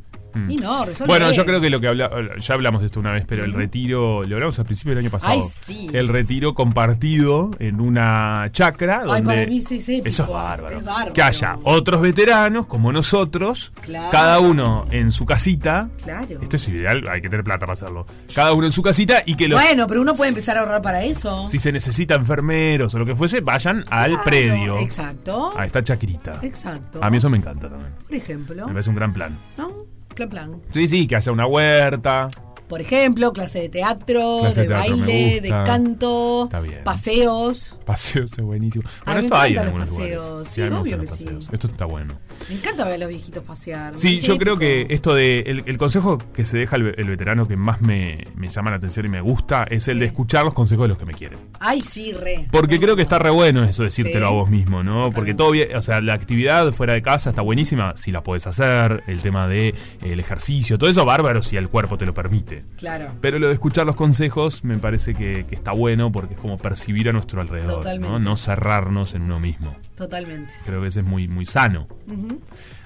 [0.50, 0.86] Y no.
[0.86, 1.06] Mm.
[1.08, 3.54] Bueno, yo creo que lo que habla, ya hablamos de esto una vez, pero el
[3.54, 5.34] retiro, lo hablamos al principio del año pasado.
[5.34, 5.88] Ay, sí.
[5.94, 10.08] El retiro compartido en una chacra donde Ay, para mí sí épico.
[10.10, 10.78] eso es bárbaro.
[10.78, 11.13] Es bárbaro.
[11.13, 14.10] Que haya otros veteranos como nosotros, Claro.
[14.12, 15.89] cada uno en su casita.
[16.04, 16.39] Claro.
[16.41, 18.06] Esto es ideal, hay que tener plata para hacerlo.
[18.34, 20.82] Cada uno en su casita y que los Bueno, pero uno puede empezar a ahorrar
[20.82, 21.48] para eso.
[21.48, 24.80] si se necesita enfermeros o lo que fuese, vayan al Claro, predio.
[24.80, 25.54] Exacto.
[25.58, 26.39] A esta chacrita.
[26.41, 27.00] Exacto.
[27.02, 27.94] A mí eso me encanta también.
[28.06, 28.67] Por ejemplo.
[28.67, 29.38] Me parece un gran plan.
[29.58, 29.72] ¿No?
[30.15, 30.62] Plan, plan.
[30.71, 32.30] Sí, sí, que haya una huerta.
[32.71, 36.49] Por ejemplo, clase de teatro, Clase de, de teatro baile, de canto,
[36.86, 37.77] paseos.
[37.86, 38.86] Paseos es buenísimo.
[39.01, 40.25] A Bueno, me esto hay en algunos paseos.
[40.29, 40.49] lugares.
[40.49, 41.27] Sí, me obvio que sí.
[41.51, 42.13] Esto está bueno.
[42.47, 43.97] Me encanta ver a los viejitos pasear.
[43.97, 45.41] Sí, yo creo que esto de.
[45.41, 48.69] El, el consejo que se deja el, ve- el veterano que más me, me llama
[48.69, 51.13] la atención y me gusta es el de escuchar los consejos de los que me
[51.13, 51.39] quieren.
[51.60, 52.47] Ay, sí, re.
[52.51, 54.25] Porque creo que está re bueno eso, decírtelo Sí.
[54.25, 55.10] a vos mismo, ¿no?
[55.10, 58.47] Porque todo bien, o sea, la actividad fuera de casa está buenísima si la podés
[58.47, 62.13] hacer, el tema de eh, el ejercicio, todo eso bárbaro si el cuerpo te lo
[62.13, 62.61] permite.
[62.78, 63.15] Claro.
[63.21, 66.58] Pero lo de escuchar los consejos me parece que, que está bueno porque es como
[66.58, 68.12] percibir a nuestro alrededor, Totalmente.
[68.12, 68.19] ¿no?
[68.19, 69.76] No cerrarnos en uno mismo.
[70.02, 70.56] Totalmente.
[70.66, 71.86] Creo que ese es muy, muy sano.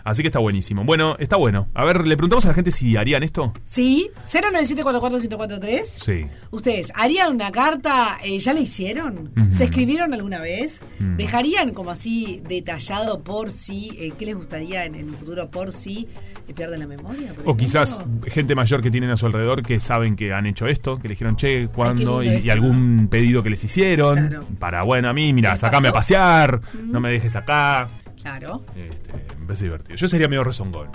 [0.03, 0.83] Así que está buenísimo.
[0.83, 1.69] Bueno, está bueno.
[1.73, 3.53] A ver, le preguntamos a la gente si harían esto.
[3.63, 5.83] Sí, 097441043.
[5.85, 6.27] Sí.
[6.51, 8.17] Ustedes, ¿harían una carta?
[8.23, 9.31] eh, ¿Ya la hicieron?
[9.49, 10.81] ¿Se escribieron alguna vez?
[10.99, 15.71] ¿Dejarían como así detallado por si, eh, qué les gustaría en, en un futuro por
[15.71, 16.07] si
[16.47, 17.33] eh, pierden la memoria?
[17.45, 20.97] O quizás gente mayor que tienen a su alrededor que saben que han hecho esto,
[20.97, 22.21] que le dijeron, che, ¿cuándo?
[22.21, 24.27] Y, algún pedido que les hicieron.
[24.27, 24.47] Claro.
[24.59, 27.87] Para, bueno, a mí, mira, ¿Les sacame a pasear, no me dejes acá.
[28.21, 28.63] Claro.
[28.75, 29.95] Este, me parece divertido.
[29.95, 30.89] Yo sería medio rezongón.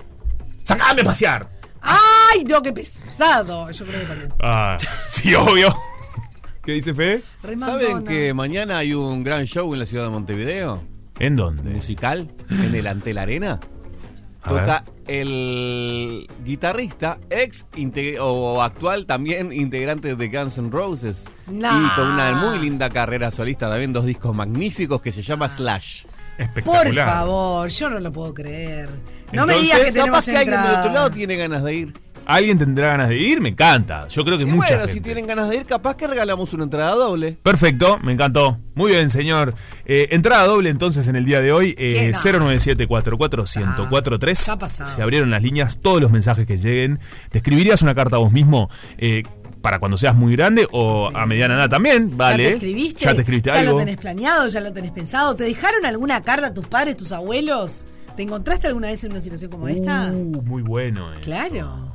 [0.64, 1.48] ¡Sacame a pasear!
[1.82, 3.70] ¡Ay, no, qué pesado!
[3.70, 4.32] Yo creo que también.
[4.40, 4.76] Ah,
[5.08, 5.74] sí, obvio.
[6.62, 7.22] ¿Qué dice Fe?
[7.58, 10.82] ¿Saben que mañana hay un gran show en la ciudad de Montevideo?
[11.18, 11.62] ¿En dónde?
[11.70, 13.60] Musical, en el Antel Arena.
[14.42, 17.66] A Toca el guitarrista, ex
[18.20, 21.28] o actual también integrante de Guns N' Roses.
[21.48, 21.68] Nah.
[21.68, 26.04] Y con una muy linda carrera solista, también dos discos magníficos que se llama Slash.
[26.38, 26.84] Espectacular.
[26.84, 28.88] Por favor, yo no lo puedo creer.
[29.32, 31.92] No me digas que Capaz tenemos que alguien del otro lado tiene ganas de ir.
[32.26, 33.40] ¿Alguien tendrá ganas de ir?
[33.40, 34.06] Me encanta.
[34.08, 34.92] Yo creo que Y mucha bueno, gente.
[34.92, 37.38] si tienen ganas de ir, capaz que regalamos una entrada doble.
[37.42, 38.58] Perfecto, me encantó.
[38.74, 39.54] Muy bien, señor.
[39.84, 41.74] Eh, entrada doble entonces en el día de hoy.
[41.76, 42.32] Eh, ¿Qué?
[42.32, 42.40] No.
[42.50, 44.30] 097441043.
[44.30, 44.90] Está pasado.
[44.94, 46.98] Se abrieron las líneas, todos los mensajes que lleguen.
[47.30, 48.68] ¿Te escribirías una carta a vos mismo?
[48.98, 49.22] eh,
[49.60, 52.44] para cuando seas muy grande o a mediana edad también, ¿vale?
[52.44, 53.04] ¿Ya te escribiste?
[53.04, 53.72] Ya te escribiste ¿Ya algo.
[53.72, 54.48] lo tenés planeado?
[54.48, 55.36] ¿Ya lo tenés pensado?
[55.36, 57.84] ¿Te dejaron alguna carta a tus padres, tus abuelos?
[58.06, 60.10] ¿Te ¿Te encontraste alguna vez en una situación como esta?
[60.14, 61.20] Uh, muy bueno eso.
[61.20, 61.89] Claro.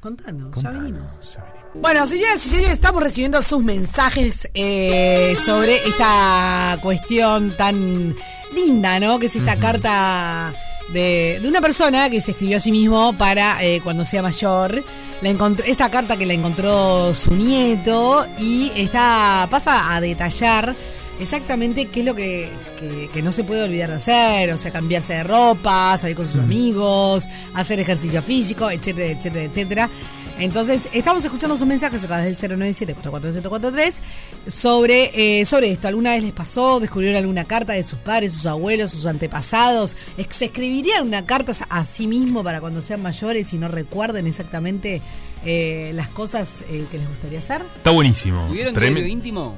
[0.00, 1.34] Contanos, ya Contanos, venimos.
[1.34, 1.66] ya venimos.
[1.74, 8.14] Bueno, señoras y señores, estamos recibiendo sus mensajes eh, sobre esta cuestión tan
[8.54, 9.18] linda, ¿no?
[9.18, 10.54] Que es esta carta
[10.92, 14.82] de, de una persona que se escribió a sí mismo para eh, cuando sea mayor.
[15.22, 20.74] La encontró, esta carta que la encontró su nieto y está, pasa a detallar
[21.20, 22.48] exactamente qué es lo que,
[22.78, 26.26] que- que no se puede olvidar de hacer, o sea, cambiarse de ropa, salir con
[26.26, 29.90] sus amigos, hacer ejercicio físico, etcétera, etcétera, etcétera.
[30.38, 34.00] Entonces, estamos escuchando sus mensajes a través del 097-44743
[34.46, 35.88] sobre, eh, sobre esto.
[35.88, 36.78] ¿Alguna vez les pasó?
[36.78, 39.96] ¿Descubrieron alguna carta de sus padres, sus abuelos, sus antepasados?
[40.30, 45.00] ¿Se escribirían una carta a sí mismo para cuando sean mayores y no recuerden exactamente
[45.44, 47.62] eh, las cosas eh, que les gustaría hacer?
[47.76, 48.46] Está buenísimo.
[48.48, 49.56] ¿Tuvieron Trem- diario íntimo?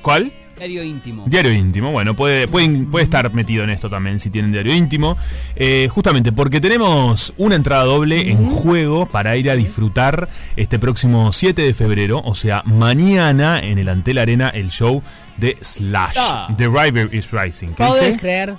[0.00, 0.32] ¿Cuál?
[0.60, 1.24] Diario íntimo.
[1.26, 5.16] Diario íntimo, bueno, puede, puede, puede estar metido en esto también si tienen diario íntimo.
[5.56, 11.32] Eh, justamente porque tenemos una entrada doble en juego para ir a disfrutar este próximo
[11.32, 15.02] 7 de febrero, o sea, mañana en el Antel Arena, el show
[15.38, 16.16] de Slash.
[16.18, 16.54] Ah.
[16.58, 17.68] The River is Rising.
[17.68, 18.16] ¿Qué ¿Podés dice?
[18.18, 18.54] creer?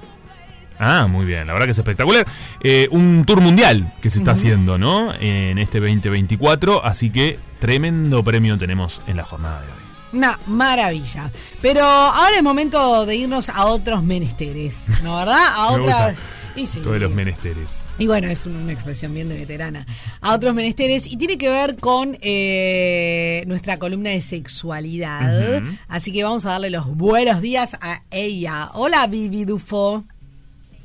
[0.79, 2.25] Ah, muy bien, la verdad que es espectacular.
[2.61, 5.13] Eh, un tour mundial que se está haciendo, ¿no?
[5.19, 9.80] En este 2024, así que tremendo premio tenemos en la jornada de hoy.
[10.13, 11.31] Una maravilla.
[11.61, 15.43] Pero ahora es momento de irnos a otros menesteres, ¿no verdad?
[15.55, 16.17] A otras.
[16.53, 16.81] Y sí.
[16.81, 17.87] Todos los menesteres.
[17.97, 19.85] Y bueno, es un- una expresión bien de veterana.
[20.19, 21.07] A otros menesteres.
[21.07, 25.61] Y tiene que ver con eh, nuestra columna de sexualidad.
[25.87, 28.69] Así que vamos a darle los buenos días a ella.
[28.73, 30.03] Hola, Vivi Dufo.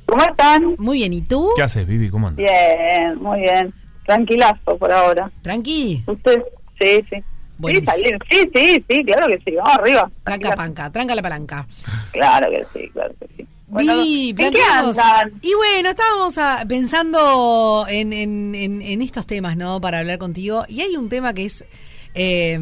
[0.05, 0.75] ¿Cómo están?
[0.77, 1.49] Muy bien, ¿y tú?
[1.57, 2.09] ¿Qué haces, Vivi?
[2.09, 2.37] ¿Cómo andas?
[2.45, 3.73] Bien, muy bien.
[4.05, 5.29] Tranquilazo por ahora.
[5.41, 6.01] Tranqui.
[6.07, 6.43] ¿Usted?
[6.79, 7.17] Sí, sí.
[7.57, 7.91] Buenísimo.
[7.95, 8.17] Sí, salir.
[8.29, 9.55] sí, sí, sí, claro que sí.
[9.55, 10.11] Vamos arriba.
[10.23, 11.67] Tranca panca, tranca la palanca.
[12.11, 13.45] Claro que sí, claro que sí.
[13.69, 14.97] Bueno, Vivi, ¿en qué planteamos.
[15.41, 19.81] Y bueno, estábamos ah, pensando en, en- en- en estos temas, ¿no?
[19.81, 20.63] Para hablar contigo.
[20.69, 21.65] Y hay un tema que es
[22.13, 22.57] eh,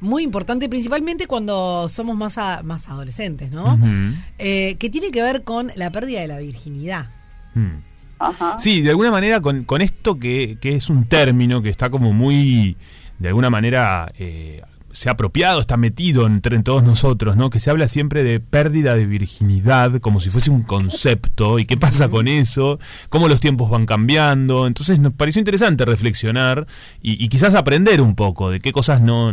[0.00, 3.78] muy importante, principalmente cuando somos más, a- más adolescentes, ¿no?
[4.38, 7.06] Eh, que tiene que ver con la pérdida de la virginidad.
[7.54, 7.80] Hmm.
[8.20, 8.56] Ajá.
[8.58, 12.12] Sí, de alguna manera con, con esto que, que es un término que está como
[12.12, 12.76] muy,
[13.24, 14.60] de alguna manera, eh,
[14.92, 17.48] se ha apropiado, está metido entre todos nosotros, ¿no?
[17.48, 21.78] Que se habla siempre de pérdida de virginidad, como si fuese un concepto, y qué
[21.78, 24.66] pasa con eso, cómo los tiempos van cambiando.
[24.66, 26.66] Entonces nos pareció interesante reflexionar
[27.00, 29.32] y, y quizás aprender un poco de qué cosas no,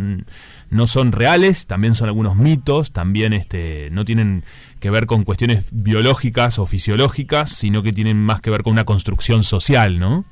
[0.69, 4.45] no son reales, también son algunos mitos, también este, no tienen
[4.80, 8.86] que ver con cuestiones biológicas o fisiológicas, sino que tienen más que ver con una
[8.86, 10.23] construcción social, ¿no?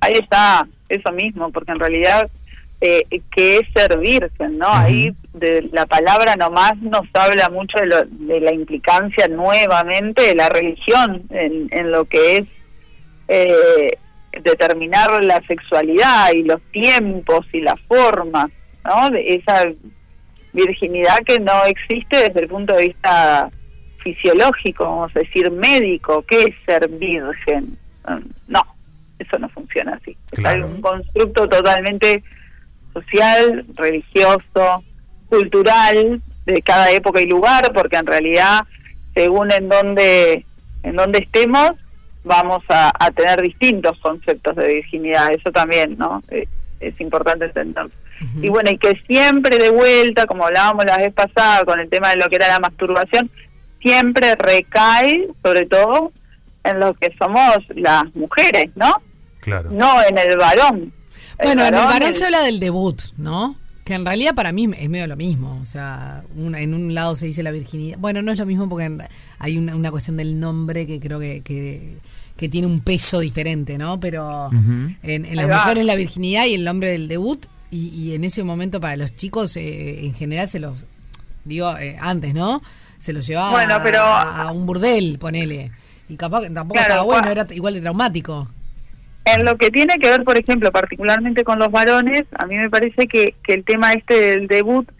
[0.00, 2.30] Ahí está, eso mismo, porque en realidad,
[2.80, 3.02] eh,
[3.34, 4.58] ¿qué es ser virgen?
[4.58, 10.22] no Ahí de la palabra nomás nos habla mucho de, lo- de la implicancia nuevamente
[10.22, 12.42] de la religión en, en lo que es
[13.28, 13.90] eh,
[14.42, 18.46] determinar la sexualidad y los tiempos y las formas,
[18.84, 19.10] ¿no?
[19.10, 19.66] De esa
[20.52, 23.48] virginidad que no existe desde el punto de vista
[24.02, 27.76] fisiológico, vamos a decir médico, ¿qué es ser virgen?
[28.48, 28.62] No,
[29.18, 30.16] eso no funciona así.
[30.32, 30.64] Claro.
[30.66, 32.22] Es un constructo totalmente
[32.92, 34.84] social, religioso,
[35.28, 38.60] cultural, de cada época y lugar, porque en realidad,
[39.14, 40.44] según en donde,
[40.82, 41.72] en donde estemos,
[42.24, 45.32] vamos a, a tener distintos conceptos de virginidad.
[45.32, 46.22] Eso también, ¿no?
[46.30, 46.46] Eh,
[46.80, 47.88] es importante entender.
[48.42, 52.10] Y bueno, y que siempre de vuelta, como hablábamos la vez pasada con el tema
[52.10, 53.30] de lo que era la masturbación,
[53.80, 56.12] siempre recae, sobre todo,
[56.64, 59.02] en lo que somos las mujeres, ¿no?
[59.40, 59.70] Claro.
[59.70, 60.92] No en el varón.
[61.42, 63.56] Bueno, en el varón el- se habla del debut, ¿no?
[63.84, 65.58] Que en realidad para mí es medio lo mismo.
[65.60, 67.98] O sea, una- en un lado se dice la virginidad.
[67.98, 69.02] Bueno, no es lo mismo porque en-
[69.38, 71.98] hay una, una cuestión del nombre que creo que, que,
[72.36, 73.98] que tiene un peso diferente, ¿no?
[74.00, 75.62] Pero en, en las va.
[75.62, 77.46] mujeres la virginidad y el nombre del debut.
[77.72, 80.86] Y, y en ese momento para los chicos, eh, en general se los.
[81.44, 82.62] Digo, eh, antes, ¿no?
[82.98, 85.72] Se los llevaba Bueno, pero- a, a un burdel, ponele.
[86.08, 88.48] Y capaz que tampoco Claro, estaba bueno, era igual de traumático.
[89.36, 92.70] En lo que tiene que ver, por ejemplo, particularmente con los varones, a mí me
[92.70, 94.90] parece que, que el tema este del debut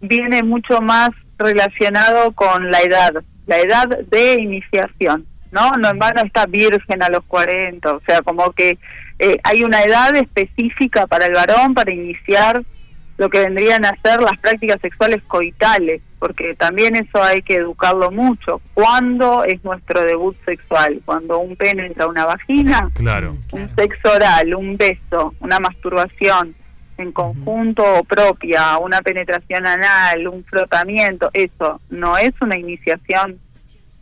[0.00, 3.12] viene mucho más relacionado con la edad,
[3.46, 5.72] la edad de iniciación, ¿no?
[5.72, 8.78] No en vano está virgen a los 40, o sea, como que
[9.18, 12.62] eh, hay una edad específica para el varón para iniciar
[13.18, 18.10] lo que vendrían a ser las prácticas sexuales coitales, porque también eso hay que educarlo
[18.10, 18.60] mucho.
[18.74, 21.00] ¿Cuándo es nuestro debut sexual?
[21.04, 22.90] ¿Cuando un pene entra a una vagina?
[22.94, 23.36] Claro.
[23.52, 26.54] un sexo oral, un beso, una masturbación
[26.98, 33.38] en conjunto o propia, una penetración anal, un frotamiento, eso no es una iniciación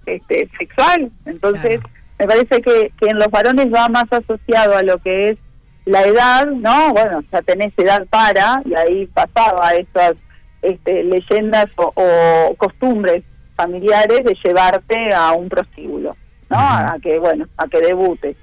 [0.07, 1.11] este, sexual.
[1.27, 1.94] Entonces, Claro.
[2.18, 5.38] Me parece que, que en los varones va más asociado a lo que es
[5.85, 6.92] la edad, ¿no?
[6.92, 10.14] Bueno, ya tenés edad para, y ahí pasaba esas
[10.62, 13.23] este, leyendas o, o costumbres
[13.55, 16.16] familiares de llevarte a un prostíbulo,
[16.51, 16.59] ¿no?
[16.59, 18.37] A que, bueno, a que debutes.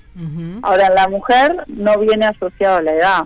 [0.62, 3.22] Ahora, la mujer no viene asociado a la edad,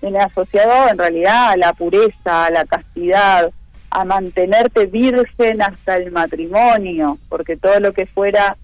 [0.00, 3.50] viene asociado en realidad a la pureza, a la castidad,
[3.90, 8.56] a mantenerte virgen hasta el matrimonio, porque todo lo que fuera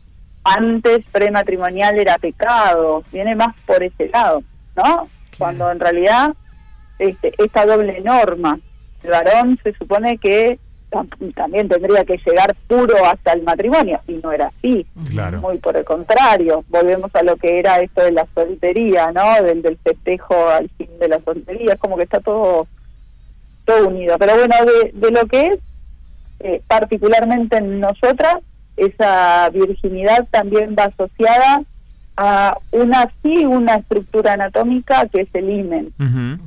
[0.44, 4.42] antes prematrimonial era pecado, viene más por ese lado,
[4.76, 5.08] ¿no?
[5.38, 6.34] Cuando en realidad
[6.98, 8.58] este, esta doble norma,
[9.02, 10.58] el varón se supone que
[10.90, 14.86] tam- también tendría que llegar puro hasta el matrimonio, y no era así.
[15.10, 15.40] Claro.
[15.40, 19.42] Muy por el contrario, volvemos a lo que era esto de la soltería, ¿no?
[19.42, 22.66] Del, del festejo al fin de la soltería, es como que está todo,
[23.64, 24.16] todo unido.
[24.18, 25.58] Pero bueno, de, de lo que es,
[26.40, 28.36] eh, particularmente en nosotras,
[28.76, 31.62] esa virginidad también va asociada
[32.16, 35.92] a una sí una estructura anatómica que es el himen,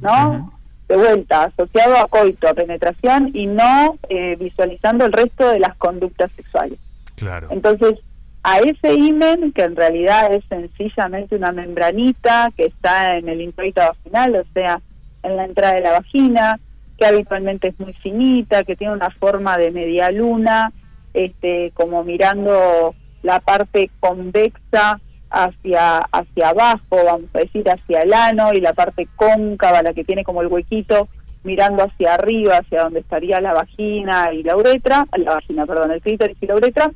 [0.02, 0.54] ¿no?
[0.88, 5.76] De vuelta, asociado a coito, a penetración y no eh, visualizando el resto de las
[5.76, 6.80] conductas sexuales.
[7.16, 7.50] Claro.
[7.52, 8.00] Entonces,
[8.42, 13.82] a ese himen, que en realidad es sencillamente una membranita que está en el introito
[13.82, 14.82] vaginal, o sea,
[15.22, 16.60] en la entrada de la vagina,
[16.98, 20.72] que habitualmente es muy finita, que tiene una forma de media luna,
[21.14, 28.52] este, como mirando la parte convexa hacia hacia abajo, vamos a decir, hacia el ano,
[28.54, 31.08] y la parte cóncava, la que tiene como el huequito,
[31.44, 36.02] mirando hacia arriba, hacia donde estaría la vagina y la uretra, la vagina, perdón, el
[36.02, 36.92] clítoris y la uretra.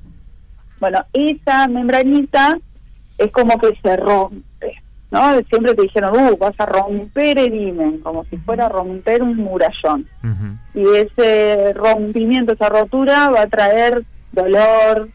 [0.79, 2.57] Bueno, esa membranita
[3.17, 5.39] es como que se rompe, ¿no?
[5.49, 9.37] Siempre te dijeron, uh, vas a romper el himen, como si fuera a romper un
[9.37, 10.07] murallón.
[10.73, 15.09] Y ese rompimiento, esa rotura va a traer dolor,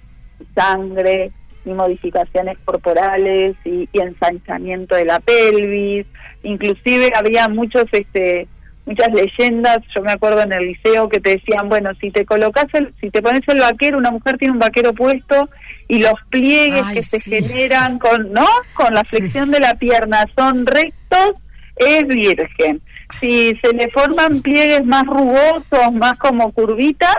[0.55, 1.33] sangre
[1.69, 6.07] y modificaciones corporales y, y ensanchamiento de la pelvis.
[6.43, 8.49] Inclusive había muchos este
[8.89, 12.65] muchas leyendas, yo me acuerdo en el liceo que te decían, bueno, si te colocas
[12.73, 15.51] el, si te pones el vaquero, una mujer tiene un vaquero puesto
[15.89, 18.47] y los pliegues Ay, que se generan con, ¿no?
[18.73, 21.33] Con la flexión de la pierna son rectos,
[21.77, 22.81] es virgen.
[23.11, 27.17] Si se le forman pliegues más rugosos, más como curvitas,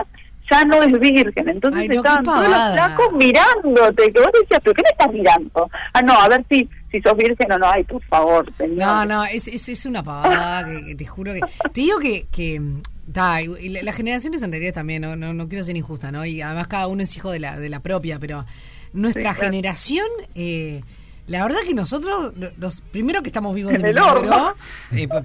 [0.50, 1.48] ya no es virgen.
[1.48, 5.12] Entonces Ay, no, estaban todos los flacos mirándote, que vos decías, pero ¿qué me estás
[5.12, 5.70] mirando?
[5.92, 7.66] Ah, no, a ver si si sos virgen o no.
[7.70, 8.78] Ay, por favor, señor.
[8.78, 11.40] No, no, es, es, es una pavada que, que te juro que.
[11.72, 12.26] Te digo que.
[12.32, 12.60] que
[13.06, 16.24] da, y la- las generaciones anteriores también, no, no, no quiero ser injusta, ¿no?
[16.26, 18.44] Y además cada uno es hijo de la, de la propia, pero
[18.92, 19.52] nuestra Sí, claro.
[19.52, 20.06] generación.
[20.34, 20.80] Eh,
[21.26, 24.54] la verdad que nosotros, lo- los primero que estamos vivos de En milagro, horno.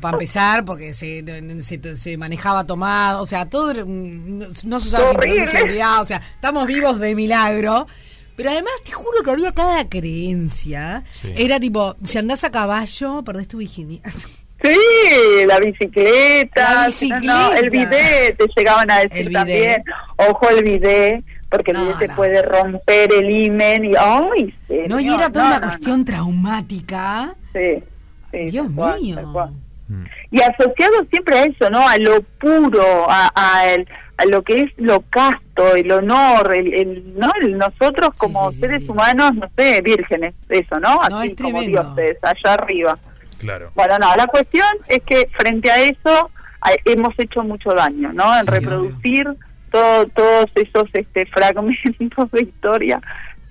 [0.01, 1.23] para empezar, porque se,
[1.61, 6.05] se, se manejaba tomado, o sea, todo un- no, no se usaba cinturón seguridad, o
[6.05, 7.87] sea, estamos vivos de milagro.
[8.37, 11.05] Pero además te juro que había cada creencia.
[11.11, 11.31] Sí.
[11.37, 14.11] Era tipo, si andás a caballo, perdés tu virginidad.
[14.61, 17.57] Sí, la bicicleta, La no, bicicleta.
[17.59, 19.83] el bidet, te llegaban a decir también,
[20.17, 21.23] ojo el bidet,
[21.55, 22.15] porque No, no.
[22.15, 24.53] puede romper el himen y, ay,
[24.87, 25.67] No, y era toda no, una no, no.
[25.67, 27.35] cuestión traumática.
[27.53, 27.83] Sí,
[28.31, 29.29] sí, Dios cual, mío.
[29.31, 29.51] cual.
[30.31, 31.87] Y asociado siempre a eso, ¿no?
[31.87, 33.87] A lo puro, a, a, el-
[34.17, 37.29] a lo que es lo casto, el honor, el, el- ¿no?
[37.41, 38.89] El nosotros como sí, sí, seres sí.
[38.89, 40.95] humanos, no sé, vírgenes, eso, ¿no?
[41.09, 42.97] No, Así es como dioses, allá arriba.
[43.39, 43.71] Claro.
[43.75, 46.31] Bueno, no, la cuestión es que frente a eso
[46.85, 48.35] hemos hecho mucho daño, ¿no?
[48.35, 49.27] En Sí, reproducir
[49.71, 53.01] todo, todos esos este, fragmentos de historia,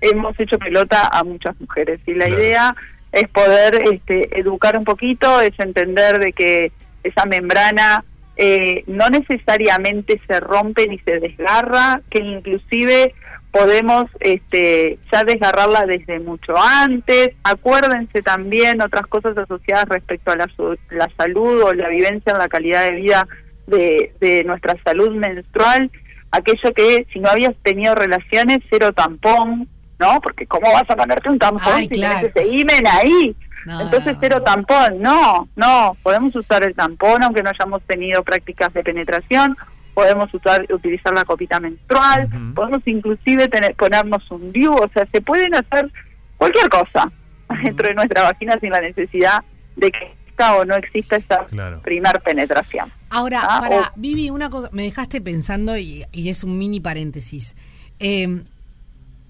[0.01, 1.99] hemos hecho pelota a muchas mujeres.
[2.05, 2.41] Y la Claro.
[2.41, 2.75] idea
[3.11, 6.71] es poder este, educar un poquito, es entender de que
[7.03, 8.03] esa membrana
[8.37, 13.13] eh, no necesariamente se rompe ni se desgarra, que inclusive
[13.51, 17.29] podemos este, ya desgarrarla desde mucho antes.
[17.43, 20.49] Acuérdense también otras cosas asociadas respecto a la,
[20.89, 23.25] la salud o la vivencia en la calidad de vida
[23.67, 25.89] de, de nuestra salud menstrual.
[26.35, 29.67] Aquello que si no habías tenido relaciones, cero tampón,
[29.99, 30.19] ¿no?
[30.21, 32.27] Porque ¿cómo vas a ponerte un tampón Ay, si claro.
[32.27, 33.35] tenés ese himen ahí?
[33.65, 34.19] No, Entonces no.
[34.19, 39.55] cero tampón, no, no, podemos usar el tampón aunque no hayamos tenido prácticas de penetración,
[39.93, 45.21] podemos usar, utilizar la copita menstrual, podemos inclusive tener, ponernos un DIU, o sea, se
[45.21, 45.89] pueden hacer
[46.37, 47.11] cualquier cosa
[47.63, 49.43] dentro de nuestra vagina sin la necesidad
[49.77, 51.79] de que exista o no exista esa Claro.
[51.81, 52.91] primer penetración.
[53.09, 56.79] Ahora, Ah, para o- Vivi, una cosa, me dejaste pensando y, y es un mini
[56.79, 57.55] paréntesis.
[57.99, 58.43] Eh,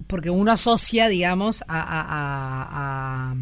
[0.08, 3.36] porque uno asocia, digamos, a, a- a- a,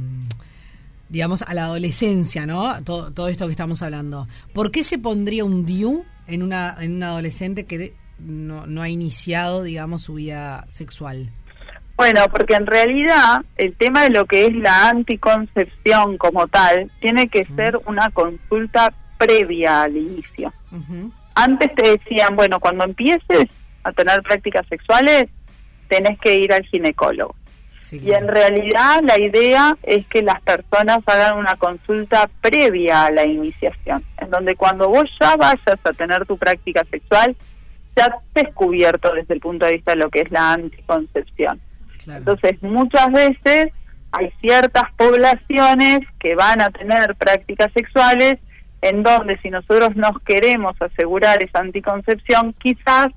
[1.09, 2.81] digamos, a la adolescencia, ¿no?
[2.83, 4.27] Todo, todo esto que estamos hablando.
[4.53, 8.89] ¿Por qué se pondría un DIU en una, en un adolescente que no, no ha
[8.89, 11.31] iniciado, digamos, su vida sexual?
[11.95, 17.27] Bueno, porque en realidad el tema de lo que es la anticoncepción como tal tiene
[17.27, 20.51] que ser una consulta previa al inicio.
[21.35, 23.47] Antes te decían, bueno, cuando empieces
[23.83, 25.25] a tener prácticas sexuales,
[25.87, 27.35] tenés que ir al ginecólogo.
[27.91, 33.25] Y en realidad la idea es que las personas hagan una consulta previa a la
[33.25, 37.35] iniciación, en donde cuando vos ya vayas a tener tu práctica sexual,
[37.95, 41.59] ya estés cubierto desde el punto de vista de lo que es la anticoncepción.
[42.07, 43.67] Entonces, muchas veces
[44.11, 48.37] hay ciertas poblaciones que van a tener prácticas sexuales
[48.81, 53.07] en donde si nosotros nos queremos asegurar esa anticoncepción, quizás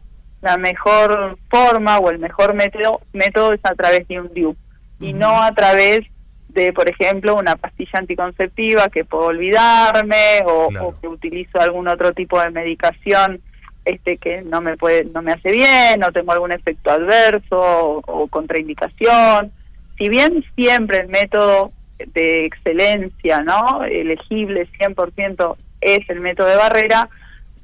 [0.41, 4.57] la mejor forma o el mejor método, método es a través de un DIU
[5.01, 6.01] y no a través
[6.49, 12.12] de, por ejemplo, una pastilla anticonceptiva que puedo olvidarme o, o que utilizo algún otro
[12.12, 13.43] tipo de medicación
[13.87, 18.03] este que no me puede no me hace bien o tengo algún efecto adverso o,
[18.07, 19.53] o contraindicación.
[19.97, 27.09] Si bien siempre el método de excelencia no elegible 100% es el método de barrera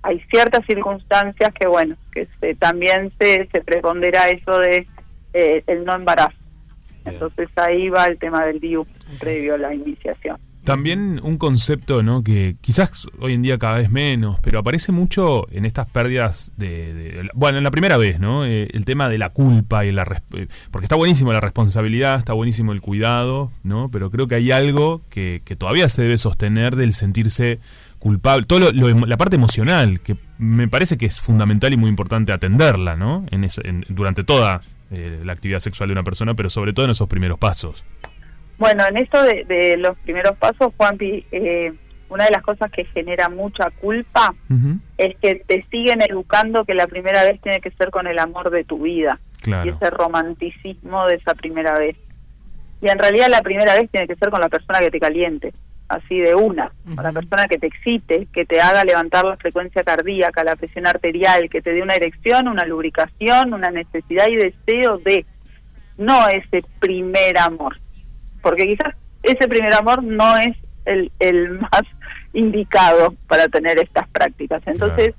[0.02, 4.86] hay ciertas circunstancias que bueno que se, también se, se prepondera eso de
[5.34, 6.36] eh, el no embarazo.
[7.04, 8.86] Entonces ahí va el tema del DIU
[9.18, 12.22] previo a la iniciación También un concepto, ¿no?
[12.22, 17.28] Que quizás hoy en día cada vez menos, pero aparece mucho en estas pérdidas de,
[17.34, 18.44] bueno, en la primera vez, ¿no?
[18.46, 20.02] Eh, el tema de la culpa y la
[20.34, 23.90] eh, porque está buenísimo la responsabilidad, está buenísimo el cuidado, ¿no?
[23.90, 27.58] Pero creo que hay algo que, todavía se debe sostener del sentirse
[27.98, 32.32] culpable, todo lo- la parte emocional que me parece que es fundamental y muy importante
[32.32, 33.26] atenderla, ¿no?
[33.30, 34.60] En en- durante toda
[34.92, 37.84] eh, la actividad sexual de una persona, pero sobre todo en esos primeros pasos.
[38.62, 41.72] Bueno, en esto de, de los primeros pasos, Juanpi, eh,
[42.08, 44.32] una de las cosas que genera mucha culpa
[44.96, 48.50] es que te siguen educando que la primera vez tiene que ser con el amor
[48.50, 49.18] de tu vida.
[49.40, 49.68] Claro.
[49.68, 51.96] y ese romanticismo de esa primera vez.
[52.80, 55.52] Y en realidad la primera vez tiene que ser con la persona que te caliente,
[55.88, 59.82] así de una, con la persona que te excite, que te haga levantar la frecuencia
[59.82, 64.98] cardíaca, la presión arterial, que te dé una erección, una lubricación, una necesidad y deseo
[64.98, 65.26] de,
[65.98, 67.74] no ese primer amor
[68.42, 71.82] porque quizás ese primer amor no es el, el más
[72.32, 74.62] indicado para tener estas prácticas.
[74.66, 75.14] Entonces,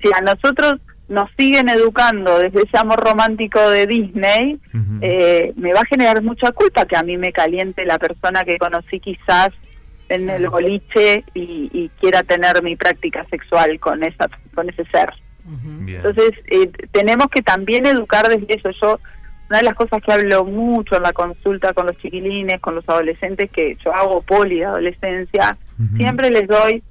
[0.00, 4.58] si a nosotros nos siguen educando desde ese amor romántico de Disney,
[5.02, 8.56] eh, me va a generar mucha culpa que a mí me caliente la persona que
[8.56, 9.50] conocí quizás
[10.08, 15.10] en el boliche y, y quiera tener mi práctica sexual con esa con ese ser.
[15.86, 18.70] Entonces, eh, tenemos que también educar desde eso.
[18.80, 19.00] Yo,
[19.52, 22.88] una de las cosas que hablo mucho en la consulta con los chiquilines, con los
[22.88, 25.58] adolescentes, que yo hago poli de adolescencia,
[25.98, 26.82] siempre les doy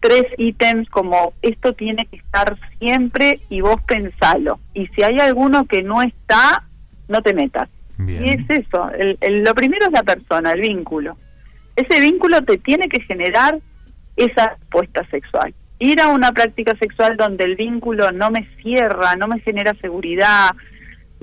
[0.00, 4.58] tres ítems como esto tiene que estar siempre y vos pensalo.
[4.74, 6.64] Y si hay alguno que no está,
[7.08, 7.70] no te metas.
[8.06, 11.16] Y es eso, el- el- lo primero es la persona, el vínculo.
[11.74, 13.58] Ese vínculo te tiene que generar
[14.16, 15.54] esa respuesta sexual.
[15.78, 20.50] Ir a una práctica sexual donde el vínculo no me cierra, no me genera seguridad,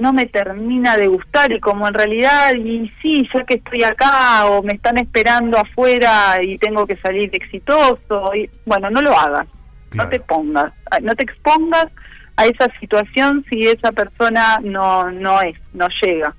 [0.01, 4.47] no me termina de gustar y como en realidad, y sí, ya que estoy acá
[4.47, 9.47] o me están esperando afuera y tengo que salir exitoso, y, bueno, no lo hagas,
[9.93, 11.85] no te pongas, ah, no te expongas
[12.35, 16.33] a esa situación si esa persona no, no es, no llega.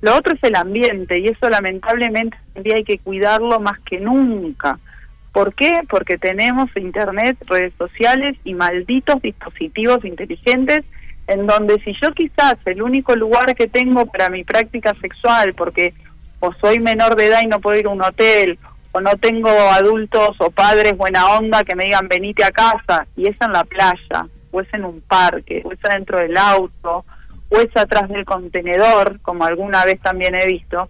[0.00, 2.36] Lo otro es el ambiente y eso lamentablemente
[2.74, 4.78] hay que cuidarlo más que nunca.
[5.32, 5.80] ¿Por qué?
[5.88, 10.84] Porque tenemos internet, redes sociales y malditos dispositivos inteligentes
[11.26, 15.94] en donde si yo quizás el único lugar que tengo para mi práctica sexual, porque
[16.40, 18.58] o soy menor de edad y no puedo ir a un hotel,
[18.92, 23.26] o no tengo adultos o padres buena onda que me digan venite a casa, y
[23.26, 27.04] es en la playa, o es en un parque, o es adentro del auto,
[27.48, 30.88] o es atrás del contenedor, como alguna vez también he visto,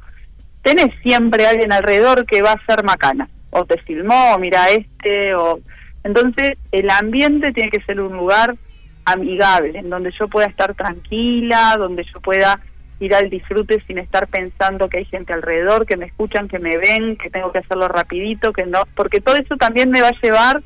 [0.62, 5.35] tenés siempre alguien alrededor que va a ser macana, o te filmó, o mira este,
[5.35, 5.61] o...
[6.03, 8.57] Entonces, el ambiente tiene que ser un lugar
[9.05, 12.57] amigable, en donde yo pueda estar tranquila, donde yo pueda
[13.01, 16.77] ir al disfrute sin estar pensando que hay gente alrededor, que me escuchan, que me
[16.79, 20.21] ven, que tengo que hacerlo rapidito, que no, porque todo eso también me va a
[20.23, 20.61] llevar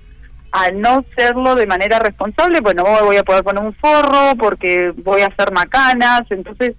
[0.53, 5.23] a no hacerlo de manera responsable, bueno, voy a poder poner un forro porque voy
[5.23, 6.75] a hacer macanas, entonces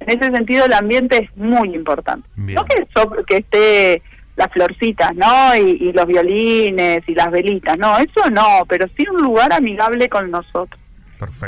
[0.00, 2.28] en ese sentido el ambiente es muy importante.
[2.54, 4.02] No que, so- que esté
[4.36, 5.54] las florcitas, ¿no?
[5.56, 10.08] Y, y los violines y las velitas, no, eso no, pero sí un lugar amigable
[10.08, 10.80] con nosotros.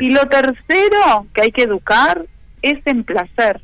[0.01, 2.25] Y lo tercero que hay que educar
[2.63, 3.61] es en placer.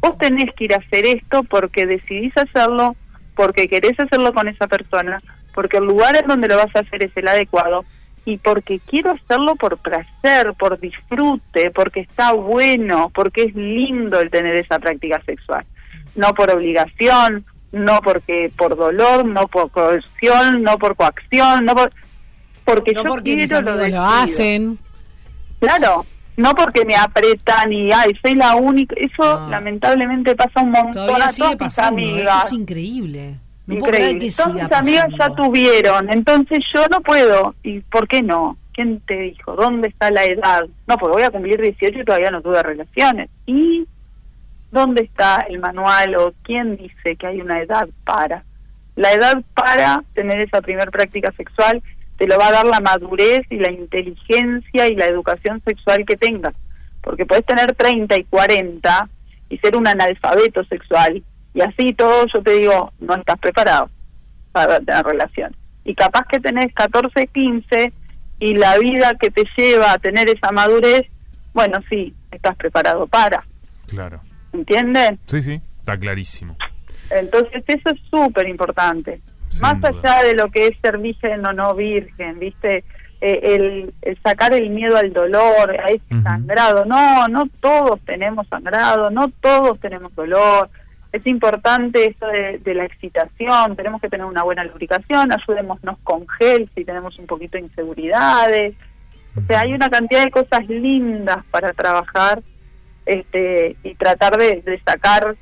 [0.00, 2.96] Vos tenés que ir a hacer esto porque decidís hacerlo,
[3.34, 5.22] porque querés hacerlo con esa persona,
[5.54, 7.84] porque el lugar en donde lo vas a hacer es el adecuado
[8.24, 14.30] y porque quiero hacerlo por placer, por disfrute, porque está bueno, porque es lindo el
[14.30, 15.64] tener esa práctica sexual.
[16.14, 21.90] No por obligación, no porque por dolor, no por coerción, no por coacción, no por,
[22.64, 24.04] porque No yo porque quiero lo lo decido.
[24.04, 24.78] hacen.
[25.60, 26.04] Claro,
[26.36, 28.94] no porque me apretan y ay, soy la única.
[28.98, 32.00] Eso lamentablemente pasa un montón Todavía a sigue todas mis pasando.
[32.00, 32.44] Eso amigas.
[32.46, 33.34] es increíble.
[33.66, 34.18] No Increíble.
[34.18, 37.54] que Todas mis amigas ya tuvieron, entonces yo no puedo.
[37.62, 38.56] ¿Y por qué no?
[38.72, 39.56] ¿Quién te dijo?
[39.56, 40.62] ¿Dónde está la edad?
[40.86, 43.28] No, porque voy a cumplir 18 y todavía no tuve relaciones.
[43.44, 43.86] ¿Y
[44.70, 48.44] dónde está el manual o quién dice que hay una edad para?
[48.94, 51.82] La edad para tener esa primer práctica sexual
[52.18, 56.16] te lo va a dar la madurez y la inteligencia y la educación sexual que
[56.16, 56.54] tengas.
[57.00, 59.08] Porque puedes tener 30 y 40
[59.48, 61.22] y ser un analfabeto sexual.
[61.54, 63.88] Y así todo, yo te digo, no estás preparado
[64.50, 65.56] para tener relaciones.
[65.84, 67.92] Y capaz que tenés 14, 15
[68.40, 71.06] y la vida que te lleva a tener esa madurez,
[71.54, 73.44] bueno, sí, estás preparado para.
[73.86, 74.20] Claro.
[74.52, 75.20] ¿Entienden?
[75.26, 76.56] Sí, sí, está clarísimo.
[77.10, 79.20] Entonces eso es súper importante.
[79.58, 79.90] Sin Más duda.
[80.12, 82.84] allá de lo que es ser virgen o no virgen, ¿viste?
[83.20, 86.84] Eh, el, el sacar el miedo al dolor, a ese sangrado.
[86.84, 90.70] No, no todos tenemos sangrado, no todos tenemos dolor.
[91.10, 96.28] Es importante esto de, de la excitación, tenemos que tener una buena lubricación, ayudémonos con
[96.28, 98.74] gel si tenemos un poquito de inseguridades.
[99.36, 102.42] O sea, hay una cantidad de cosas lindas para trabajar
[103.06, 105.34] este y tratar de, de sacar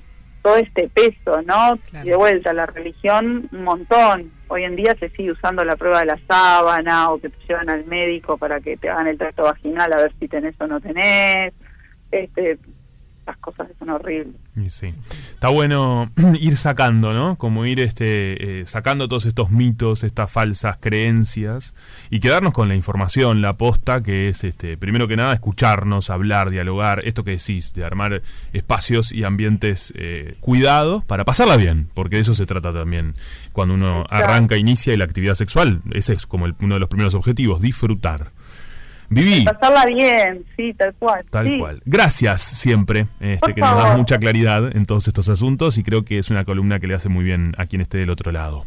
[0.47, 1.75] todo este peso, ¿no?
[2.05, 4.31] Y de vuelta, la religión, un montón.
[4.47, 7.69] Hoy en día se sigue usando la prueba de la sábana o que te llevan
[7.69, 10.81] al médico para que te hagan el tracto vaginal a ver si tenés o no
[10.81, 11.53] tenés.
[12.13, 12.59] Este,
[13.27, 14.35] las cosas son horribles.
[14.69, 14.95] Sí.
[15.35, 16.11] Está bueno
[16.41, 17.37] ir sacando, ¿no?
[17.37, 21.75] Como ir este, eh, sacando todos estos mitos, estas falsas creencias
[22.11, 26.51] y quedarnos con la información, la posta, que es, este, primero que nada, escucharnos, hablar,
[26.51, 28.23] dialogar, esto que decís, de armar
[28.53, 33.15] espacios y ambientes eh, cuidados para pasarla bien, porque de eso se trata también
[33.53, 35.81] cuando uno arranca, inicia y la actividad sexual.
[35.93, 38.31] Ese es como el- uno de los primeros objetivos, disfrutar.
[39.09, 39.45] Viví.
[39.45, 41.25] Pasarla bien, sí, tal cual.
[41.31, 41.59] Tal sí.
[41.59, 41.83] cual.
[41.85, 46.05] Gracias siempre, este, Por que nos das mucha claridad en todos estos asuntos y creo
[46.05, 48.65] que es una columna que le hace muy bien a quien esté del otro lado.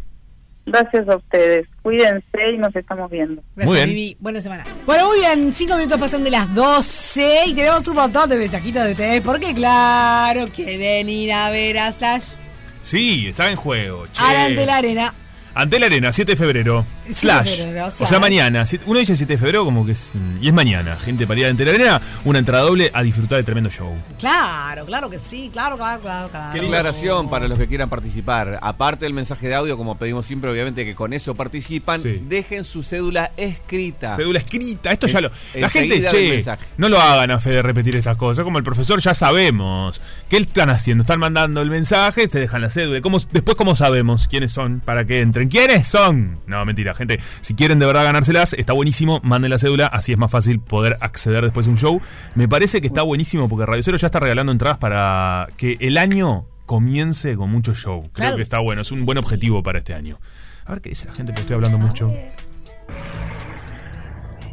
[0.65, 1.67] Gracias a ustedes.
[1.81, 3.41] Cuídense y nos estamos viendo.
[3.55, 3.89] Gracias, Muy bien.
[3.89, 4.17] Vivi.
[4.19, 4.63] Buena semana.
[4.85, 5.51] Bueno, muy bien.
[5.51, 9.53] Cinco minutos pasan de las 12 y tenemos un montón de mensajitos de ustedes porque,
[9.55, 12.33] claro, quieren ir a ver a Slash.
[12.81, 14.05] Sí, está en juego.
[14.07, 14.21] che.
[14.23, 15.13] Ante la arena.
[15.55, 16.85] Ante la arena, 7 de febrero.
[17.14, 17.57] 7 de Slash.
[17.57, 18.66] febrero, o sea, mañana.
[18.86, 20.14] Uno dice 7 de febrero como que es...
[20.41, 20.95] Y es mañana.
[20.97, 22.01] Gente para ir ante la arena.
[22.26, 23.95] Una entrada doble a disfrutar de tremendo show.
[24.20, 25.49] Claro, claro que sí.
[25.51, 26.30] Claro, claro, claro.
[26.30, 26.53] claro.
[26.53, 28.60] Qué declaración para los que quieran participar.
[28.62, 32.84] Aparte del mensaje de audio, como pedimos siempre, obviamente que con eso participan, dejen su
[32.84, 34.16] cédula escrita.
[34.16, 34.91] Cédula escrita.
[34.91, 35.32] Esto ya lo...
[35.55, 36.43] La gente, che,
[36.78, 38.43] no lo hagan a fe de repetir estas cosas.
[38.43, 40.01] Como el profesor ya sabemos.
[40.30, 41.03] ¿Qué están haciendo?
[41.03, 43.01] Están mandando el mensaje, te dejan la cédula.
[43.01, 45.49] ¿Cómo, después, ¿cómo sabemos quiénes son para que entren?
[45.49, 46.39] ¿Quiénes son?
[46.47, 47.20] No, mentira, gente.
[47.41, 49.20] Si quieren de verdad ganárselas, está buenísimo.
[49.24, 52.00] Manden la cédula, así es más fácil poder acceder después a un show.
[52.36, 55.97] Me parece que está buenísimo porque Radio Cero ya está regalando entradas para que el
[55.97, 58.00] año comience con mucho show.
[58.00, 58.84] Creo Claro que está bueno.
[58.84, 60.20] Es un buen objetivo para este año.
[60.66, 62.14] A ver qué dice la gente, porque estoy hablando mucho.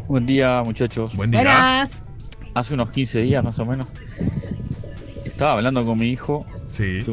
[0.09, 1.15] Buen día, muchachos.
[1.15, 1.41] Buen día.
[1.41, 2.05] Buenas.
[2.55, 3.89] Hace unos 15 días más o menos.
[5.25, 6.47] Estaba hablando con mi hijo.
[6.69, 7.05] Sí.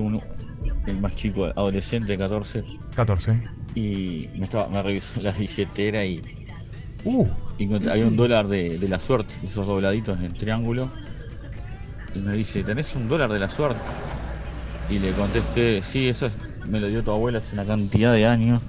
[0.86, 2.64] el más chico, adolescente, 14.
[2.96, 3.44] 14.
[3.76, 6.22] Y me, estaba, me revisó la billetera y.
[7.06, 7.28] Uh.
[7.58, 10.90] y había un dólar de, de la suerte, esos dobladitos en triángulo.
[12.16, 13.82] Y me dice, ¿tenés un dólar de la suerte?
[14.90, 18.26] Y le contesté, sí, eso es- me lo dio tu abuela hace una cantidad de
[18.26, 18.62] años.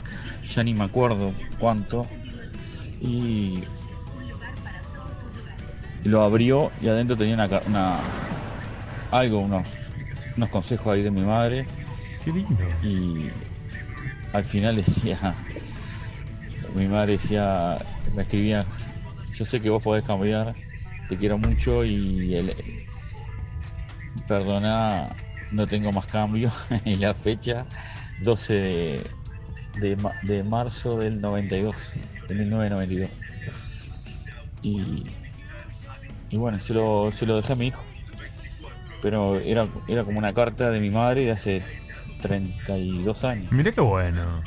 [0.55, 2.07] Ya ni me acuerdo cuánto.
[3.00, 3.62] Y
[6.05, 7.98] lo abrió y adentro tenía una, una
[9.11, 9.66] algo, unos,
[10.36, 11.66] unos consejos ahí de mi madre.
[12.24, 12.57] Qué lindo.
[12.82, 13.28] Y
[14.35, 15.35] al final decía,
[16.74, 17.78] mi madre decía,
[18.14, 18.66] me escribía,
[19.32, 20.55] yo sé que vos podés cambiar,
[21.09, 22.55] te quiero mucho y el,
[24.26, 25.11] perdona,
[25.53, 26.51] no tengo más cambio.
[26.85, 27.64] y la fecha,
[28.22, 29.07] 12 de,
[29.76, 31.76] de, de marzo del 92,
[32.28, 33.11] de 1992.
[34.62, 35.05] Y,
[36.30, 37.85] y bueno, se lo, se lo dejé a mi hijo.
[39.01, 41.84] Pero era, era como una carta de mi madre de hace
[42.29, 43.53] 32 años.
[43.53, 44.43] Mirá qué bueno.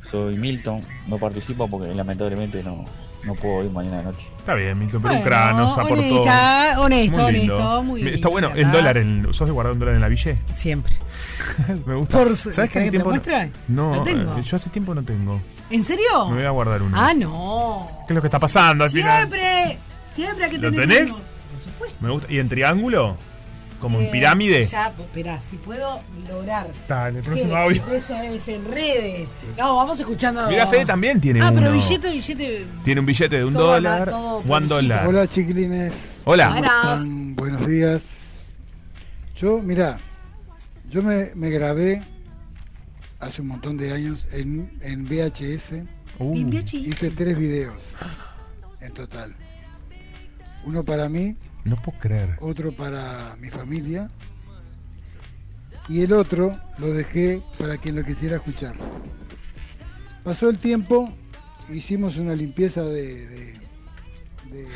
[0.00, 2.84] Soy Milton, no participo porque lamentablemente no,
[3.24, 4.26] no puedo ir mañana de noche.
[4.36, 5.94] Está bien, Milton, pero un Bueno, cráneo nos aportó.
[5.94, 7.54] honesta, honesto, Muy lindo.
[7.54, 10.00] honesto, muy Está lindo, bueno, la el dólar, en- ¿sos de guardar un dólar en
[10.00, 10.38] la ville?
[10.52, 10.92] Siempre.
[11.86, 12.18] Me gusta.
[12.18, 13.52] Por su- ¿Sabes que ¿querés hace que te tiempo muestre?
[13.68, 14.36] No, Lo tengo.
[14.38, 15.40] eh, yo hace tiempo no tengo.
[15.70, 16.28] ¿En serio?
[16.28, 16.96] Me voy a guardar uno.
[17.00, 17.88] Ah, no.
[18.06, 19.18] ¿Qué es lo que está pasando al final?
[19.28, 19.78] Siempre.
[20.10, 21.10] Siempre hay que ¿Lo tener tenés?
[21.12, 21.20] uno.
[21.52, 21.96] Por supuesto.
[22.00, 22.32] Me gusta.
[22.32, 23.16] ¿Y en triángulo?
[23.82, 24.64] ¿Como en Eh, pirámide?
[24.64, 26.68] Ya, pues, esperá, si puedo lograr.
[26.88, 27.84] Dale, el que próximo audio.
[27.86, 29.28] des- desenrede.
[29.58, 30.48] No, vamos escuchando.
[30.48, 32.66] Mira, Fede también tiene Ah, pero billete, billete.
[32.84, 34.08] Tiene un billete de un Todo dólar.
[34.08, 35.04] todo One dólar.
[35.08, 36.22] Hola chiquilines.
[36.26, 37.00] Hola.
[37.34, 38.52] Buenos días.
[39.36, 39.98] Yo, mira,
[40.88, 42.02] yo me, me grabé
[43.18, 45.82] hace un montón de años en, en VHS.
[46.20, 46.36] Uh.
[46.36, 46.74] En VHS.
[46.74, 47.74] Hice tres videos
[48.80, 49.34] en total.
[50.64, 52.36] Uno para mí, No puedo creer.
[52.40, 54.08] otro para mi familia
[55.88, 58.74] y el otro lo dejé para quien lo quisiera escuchar.
[60.24, 61.12] Pasó el tiempo,
[61.68, 63.44] hicimos una limpieza de, de,
[64.52, 64.66] de-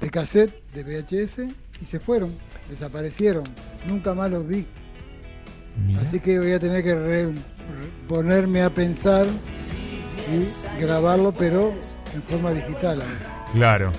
[0.00, 1.40] de cassette, de VHS,
[1.82, 2.32] y se fueron,
[2.70, 3.42] desaparecieron,
[3.88, 4.64] nunca más los vi.
[5.86, 6.00] Mira.
[6.02, 7.32] Así que voy a tener que re- re-
[8.06, 9.26] ponerme a pensar
[10.30, 11.72] y grabarlo, pero
[12.14, 13.02] en forma digital.
[13.52, 13.90] Claro.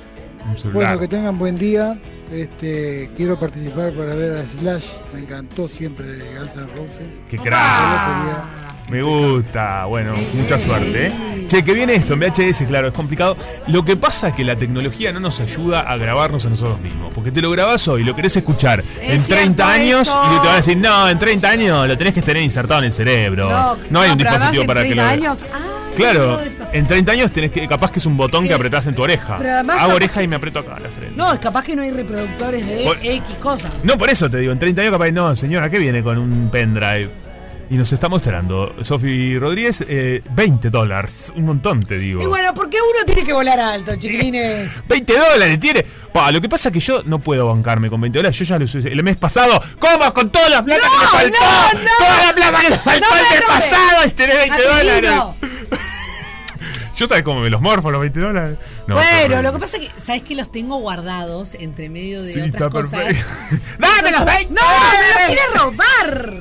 [0.48, 0.74] Un celular.
[0.96, 1.98] Bueno, que tengan buen día.
[2.32, 4.84] Este, quiero participar para ver a Slash.
[5.14, 7.20] Me encantó siempre de Guns N' Roses.
[7.30, 8.92] Qué crack.
[8.92, 9.86] Me gusta.
[9.86, 11.08] Bueno, mucha suerte.
[11.08, 11.14] ¿eh?
[11.48, 13.36] Che, que viene esto en VHS, claro, es complicado.
[13.68, 17.12] Lo que pasa es que la tecnología no nos ayuda a grabarnos a nosotros mismos.
[17.14, 20.24] Porque te lo grabás hoy, lo querés escuchar Es en 30 cierto años esto.
[20.26, 22.86] y te van a decir, no, en 30 años lo tenés que tener insertado en
[22.88, 23.78] el cerebro.
[23.92, 25.10] No, hay un dispositivo para que 30 lo.
[25.12, 25.46] años.
[25.54, 25.58] Ah,
[25.96, 26.40] Claro.
[26.74, 29.38] En 30 años tenés que, capaz que es un botón que apretás en tu oreja.
[29.38, 31.14] pero además Hago oreja y me aprieto acá a la frente.
[31.16, 33.72] No, es capaz que no hay reproductores de Por- X cosas.
[33.84, 36.50] No, por eso te digo, en 30 años capaz, no, señora, ¿qué viene con un
[36.52, 37.10] pendrive?
[37.72, 42.20] Y nos está mostrando, Sofi Rodríguez, eh, 20 dólares, un montón te digo.
[42.24, 44.82] Y bueno, porque uno tiene que volar alto, chiquilines.
[44.90, 45.86] 20 dólares tiene.
[46.12, 48.40] Pa, lo que pasa es que yo no puedo bancarme con 20 dólares.
[48.40, 49.62] Yo ya lo usé el mes pasado.
[49.78, 50.12] ¿Cómo?
[50.16, 51.38] Con toda la plata que me faltó.
[51.46, 51.90] no, no.
[52.00, 53.64] Toda la plata que me faltó No el mes robes.
[53.70, 54.04] pasado.
[54.04, 55.12] Es tener 20 dólares.
[57.00, 58.60] Yo sabes cómo me los morfo los 20 dólares.
[58.86, 62.34] No, bueno, lo que pasa es que, ¿sabes que los tengo guardados entre medio de
[62.34, 62.92] Sí, otras está cosas?
[62.92, 63.66] perfecto.
[63.80, 64.62] ¡Dame los 20 ¡No!
[64.92, 66.36] ¡Me los quiere robar!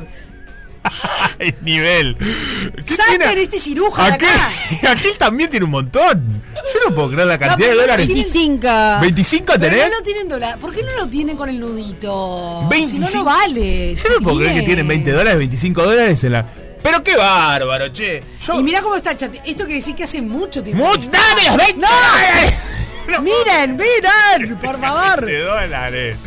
[1.38, 2.16] El nivel.
[2.16, 3.42] ¿Qué ¡Saquen tiene?
[3.42, 4.90] este ciruja de Aquel, acá!
[4.92, 6.42] aquel también tiene un montón.
[6.74, 8.06] Yo no puedo creer la cantidad de no dólares.
[8.06, 8.60] tienen-
[9.00, 9.88] 25 Pero tenés.
[9.90, 10.58] no lo tienen dólar.
[10.58, 12.66] ¿Por qué no lo tienen con el nudito?
[12.68, 13.06] 25.
[13.06, 13.94] Si no, no vale.
[13.94, 16.46] Yo no puedo creer que tienen 20 dólares, 25 dólares en la.
[16.82, 18.22] Pero qué bárbaro, che.
[18.40, 18.60] Yo.
[18.60, 19.34] Y mira cómo está el chat.
[19.34, 20.84] Esto quiere decir que hace mucho tiempo.
[20.84, 21.10] Mucho-.
[21.10, 21.88] ¡Dame los 20 ¡No!
[21.88, 22.74] dólares!
[23.22, 24.58] ¡Miren, miren!
[24.60, 25.24] Por favor.
[25.24, 26.18] 20 dólares.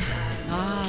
[0.49, 0.83] Ah,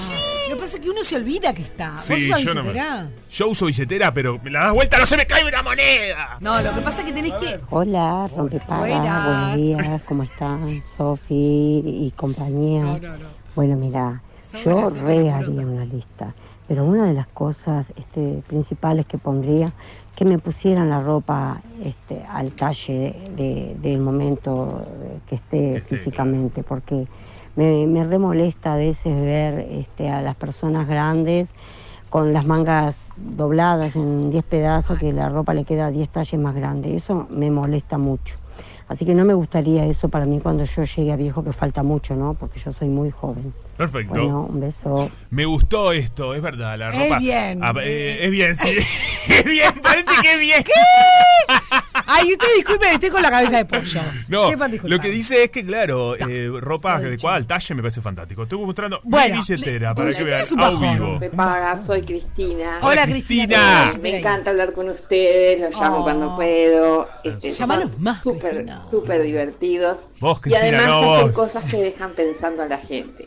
[0.48, 1.90] lo que pasa es que uno se olvida que está.
[1.92, 3.10] ¿Vos Sí, usás yo, no me- billetera?
[3.30, 6.38] yo uso billetera, pero me la das vuelta, no se me cae una moneda.
[6.40, 7.60] No, lo que pasa es que tenés que.
[7.70, 10.62] Hola, rompepaga, buenos días, ¿cómo están?
[10.96, 12.82] Sofi y compañía.
[12.82, 13.28] No, no, no.
[13.54, 14.22] Bueno, mira,
[14.64, 16.34] yo re haría una lista,
[16.72, 19.70] pero una de las cosas este, principales que pondría,
[20.16, 24.80] que me pusieran la ropa este, al talle de- del momento
[25.26, 27.06] que esté físicamente, porque
[27.56, 31.50] me, me re molesta a veces ver este, a las personas grandes
[32.08, 36.54] con las mangas dobladas en 10 pedazos, que la ropa le queda 10 talles más
[36.54, 36.96] grande.
[36.96, 38.36] Eso me molesta mucho.
[38.88, 41.82] Así que no me gustaría eso para mí cuando yo llegue a viejo, que falta
[41.82, 42.32] mucho, ¿no?
[42.32, 43.52] Porque yo soy muy joven.
[43.82, 44.14] Perfecto.
[44.14, 45.10] Bueno, un beso.
[45.30, 47.18] Me gustó esto, es verdad, la Es ropa.
[47.18, 47.58] bien.
[47.64, 48.68] Ah, eh, es bien, sí.
[49.28, 50.62] es bien, parece que es bien.
[52.06, 54.00] Ay, usted disculpe, estoy con la cabeza de pollo.
[54.28, 54.48] No,
[54.84, 58.42] lo que dice es que, claro, eh, ropa adecuada al talle me parece fantástico.
[58.44, 61.18] Estoy mostrando Bueno, mi billetera le- para que vean es a vivo.
[61.18, 62.78] Me paga, soy Cristina.
[62.82, 63.90] Hola, Cristina.
[64.00, 66.02] Me encanta hablar con ustedes, los llamo Oh.
[66.04, 67.08] cuando puedo.
[67.24, 70.06] Este, Llámanos son más, súper, súper divertidos.
[70.20, 71.32] Vos, y Cristina, además no hacen vos.
[71.36, 73.26] cosas que dejan pensando a la gente.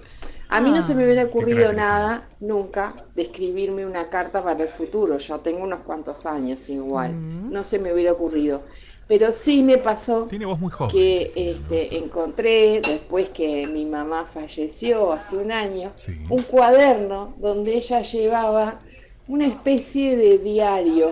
[0.50, 4.70] A mí no se me hubiera ocurrido nada nunca de escribirme una carta para el
[4.70, 5.18] futuro.
[5.18, 7.14] Ya tengo unos cuantos años igual.
[7.52, 8.64] No se me hubiera ocurrido.
[9.08, 10.92] Pero sí me pasó Tiene voz muy joven.
[10.92, 15.94] que este, encontré, después que mi mamá falleció hace un año,
[16.30, 18.80] un cuaderno donde ella llevaba
[19.28, 21.12] una especie de diario.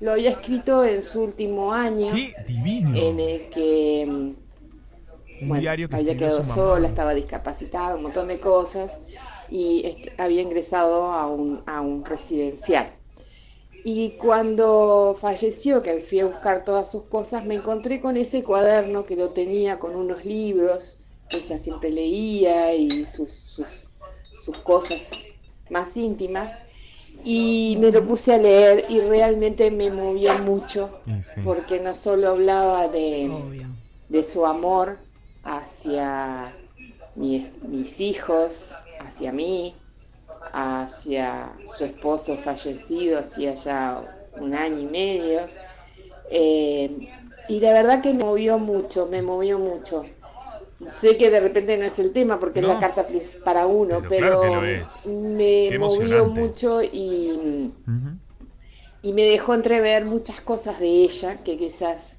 [0.00, 2.12] Lo había escrito en su último año,
[2.46, 2.94] divino!
[2.94, 4.47] en el que mm,
[5.40, 6.54] Un bueno, diario que había quedado su mamá.
[6.54, 8.98] sola, estaba discapacitada, un montón de cosas,
[9.50, 12.92] y este, había ingresado a un, a un residencial.
[13.84, 19.06] Y cuando falleció, que fui a buscar todas sus cosas, me encontré con ese cuaderno
[19.06, 23.90] que lo tenía con unos libros que ella siempre leía y sus, sus,
[24.38, 25.10] sus cosas
[25.70, 26.50] más íntimas.
[27.24, 31.40] Y me lo puse a leer y realmente me movió mucho, sí.
[31.44, 33.30] porque no solo hablaba de,
[34.08, 34.98] de su amor
[35.42, 36.54] hacia
[37.14, 39.76] mi- mis hijos, hacia mí,
[40.52, 44.02] hacia su esposo fallecido hacía ya
[44.36, 45.50] un año y medio.
[46.30, 46.90] Eh,
[47.48, 50.06] y la verdad que me movió mucho, me movió mucho.
[50.90, 53.06] Sé que de repente no es el tema porque es la carta
[53.44, 57.72] para uno, Pero claro me movió mucho y,
[59.02, 62.18] y me dejó entrever muchas cosas de ella que quizás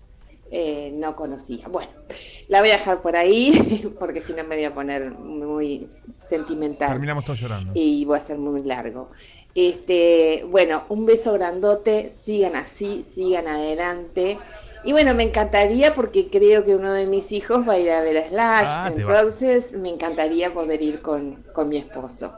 [0.51, 1.67] eh, no conocía.
[1.67, 1.91] Bueno,
[2.49, 5.87] la voy a dejar por ahí porque si no me voy a poner muy
[6.27, 7.71] sentimental Terminamos todos llorando.
[7.73, 9.09] y voy a ser muy largo.
[9.55, 14.37] Este, bueno, un beso grandote, sigan así, sigan adelante.
[14.83, 18.01] Y bueno, me encantaría porque creo que uno de mis hijos va a ir a
[18.01, 22.33] ver a Slash, Ah, entonces me encantaría poder ir con, con mi esposo.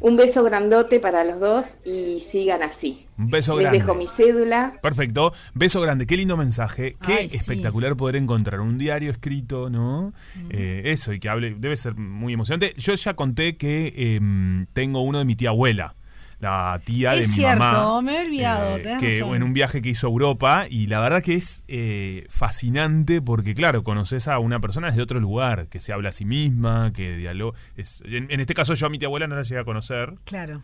[0.00, 3.06] Un beso grandote para los dos y sigan así.
[3.18, 3.78] Un beso Les grande.
[3.80, 4.78] dejo mi cédula.
[4.82, 5.32] Perfecto.
[5.54, 6.06] Beso grande.
[6.06, 6.96] Qué lindo mensaje.
[7.04, 7.36] Qué Ay, sí.
[7.36, 10.12] espectacular poder encontrar un diario escrito, ¿no?
[10.48, 11.54] Eh, eso, y que hable.
[11.58, 12.74] Debe ser muy emocionante.
[12.78, 15.94] Yo ya conté que em, tengo uno de mi tía abuela.
[16.40, 18.00] La tía de Es mi cierto, mamá.
[18.02, 19.34] me he olvidado, eh, que razón.
[19.34, 20.64] en un viaje que hizo a Europa.
[20.70, 25.20] Y la verdad que es eh, fascinante porque, claro, conoces a una persona desde otro
[25.20, 27.58] lugar, que se habla a sí misma, que dialoga.
[27.76, 30.14] Es, en, en este caso, yo a mi tía abuela no la llegué a conocer.
[30.24, 30.62] Claro.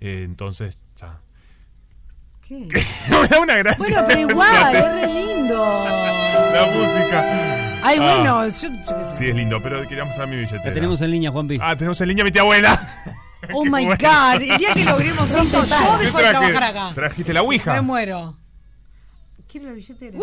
[0.00, 1.18] Eh, entonces, ya.
[2.46, 2.68] ¿Qué?
[3.10, 3.78] Me da una gracia.
[3.84, 5.84] Bueno, pero igual, es re lindo.
[6.52, 7.82] La música.
[7.82, 8.52] Ay, Ah, bueno, yo.
[9.04, 10.64] Sí, es lindo, pero queríamos mostrar mi billetera.
[10.66, 11.56] La tenemos en línea, Juanpi.
[11.60, 12.80] Ah, tenemos en línea a mi tía abuela.
[13.52, 13.96] Oh my bueno.
[14.00, 16.90] god, el día que logremos esto, yo ¿Qué dejo de trabajar acá.
[16.94, 17.82] ¿Trajiste la Me ouija?
[17.82, 18.36] muero.
[19.48, 20.18] Quiero la billetera.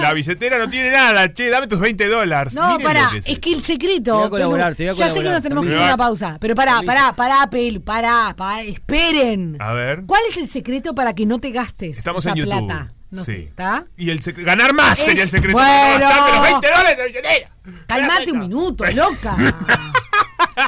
[0.00, 2.54] La billetera no tiene nada, che, dame tus 20 dólares.
[2.54, 4.04] No, Miren pará, que es que el secreto.
[4.04, 5.84] Te voy a colaborar, Pelu, te voy a ya sé que nos tenemos que permiso.
[5.84, 6.36] una pausa.
[6.40, 9.56] Pero pará, pará, pará, Pel, pará, pará, esperen.
[9.60, 10.04] A ver.
[10.06, 12.66] ¿Cuál es el secreto para que no te gastes Estamos esa en YouTube.
[12.66, 12.92] plata?
[13.10, 13.32] No sí.
[13.32, 13.84] ¿Está?
[13.96, 15.58] Y el secre- ganar más Es- sería el secreto.
[15.58, 15.98] bueno.
[15.98, 17.50] No gastarme los 20 dólares de la billetera.
[17.88, 19.36] Calmate un minuto, loca.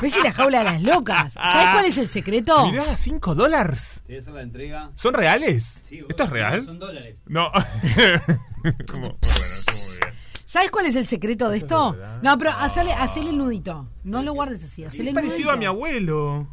[0.02, 1.32] ¿Ves si la jaula de las locas?
[1.34, 2.70] ¿Sabes cuál es el secreto?
[2.70, 4.02] Mirá, 5 dólares.
[4.06, 4.90] Te voy a hacer la entrega.
[4.94, 5.84] ¿Son reales?
[5.88, 6.64] Sí, ¿Esto es real?
[6.64, 7.20] Son dólares.
[7.26, 7.50] No.
[7.52, 7.62] Como-
[8.62, 10.14] bueno, estuvo muy bien.
[10.44, 11.96] ¿Sabes cuál es el secreto de esto?
[12.22, 13.88] No, pero hacele, hacele el nudito.
[14.04, 15.50] No lo guardes así, hacele Es el parecido nudito.
[15.52, 16.48] a mi abuelo.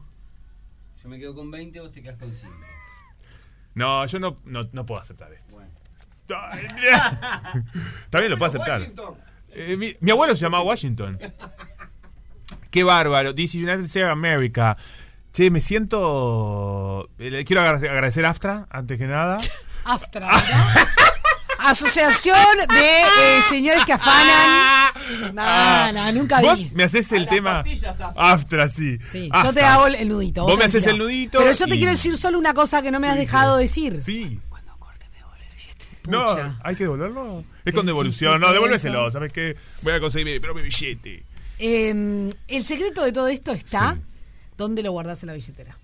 [1.02, 2.54] Yo me quedo con 20, vos te quedas con 5.
[3.74, 5.58] No, yo no, no, no puedo aceptar esto.
[8.10, 8.82] También lo puedo aceptar.
[9.52, 11.18] Eh, mi, mi abuelo se llamaba Washington.
[12.72, 13.34] Qué bárbaro.
[13.34, 14.78] Dice United States of America.
[15.34, 17.10] Che, me siento.
[17.20, 19.38] eh, le quiero agra- agradecer a Aftra, antes que nada.
[19.86, 20.88] Aftra, ¿verdad?
[21.60, 22.38] Asociación
[22.70, 24.68] de eh, señores que afanan.
[25.34, 26.48] No, no, nunca vi.
[26.48, 27.64] Vos me haces el tema.
[28.18, 28.98] Aftra, sí.
[29.10, 30.44] Sí, yo te hago el, el nudito.
[30.44, 32.92] Vos me haces el nudito Pero yo te y- quiero decir solo una cosa que
[32.92, 34.02] no me has dejado decir.
[34.02, 34.40] Sí.
[36.08, 36.56] No, Pucha.
[36.64, 37.44] hay que devolverlo.
[37.64, 38.42] Es con devolución.
[38.42, 39.10] No, devuélveselo.
[39.12, 39.56] ¿Sabes qué?
[39.84, 41.24] Voy a conseguir mi propio billete.
[41.60, 43.98] Eh, el secreto de todo esto está
[44.58, 45.78] donde lo guardas en la billetera.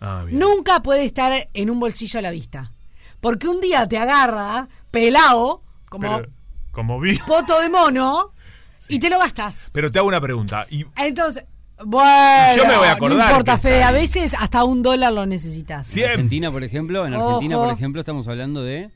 [0.00, 0.38] Ah, bien.
[0.38, 2.72] Nunca puede estar en un bolsillo a la vista.
[3.20, 6.28] Porque un día te agarra pelado, como Pero,
[6.70, 7.18] como vi.
[7.26, 8.32] poto de mono,
[8.88, 9.68] y te lo gastas.
[9.72, 10.66] Pero te hago una pregunta.
[10.70, 11.44] Y Entonces,
[11.84, 15.26] bueno, Yo me voy a acordar no importa, Fede, a veces hasta un dólar lo
[15.26, 15.96] necesitas.
[15.96, 17.66] En Argentina, por ejemplo, en Argentina, Ojo.
[17.68, 18.90] por ejemplo, estamos hablando de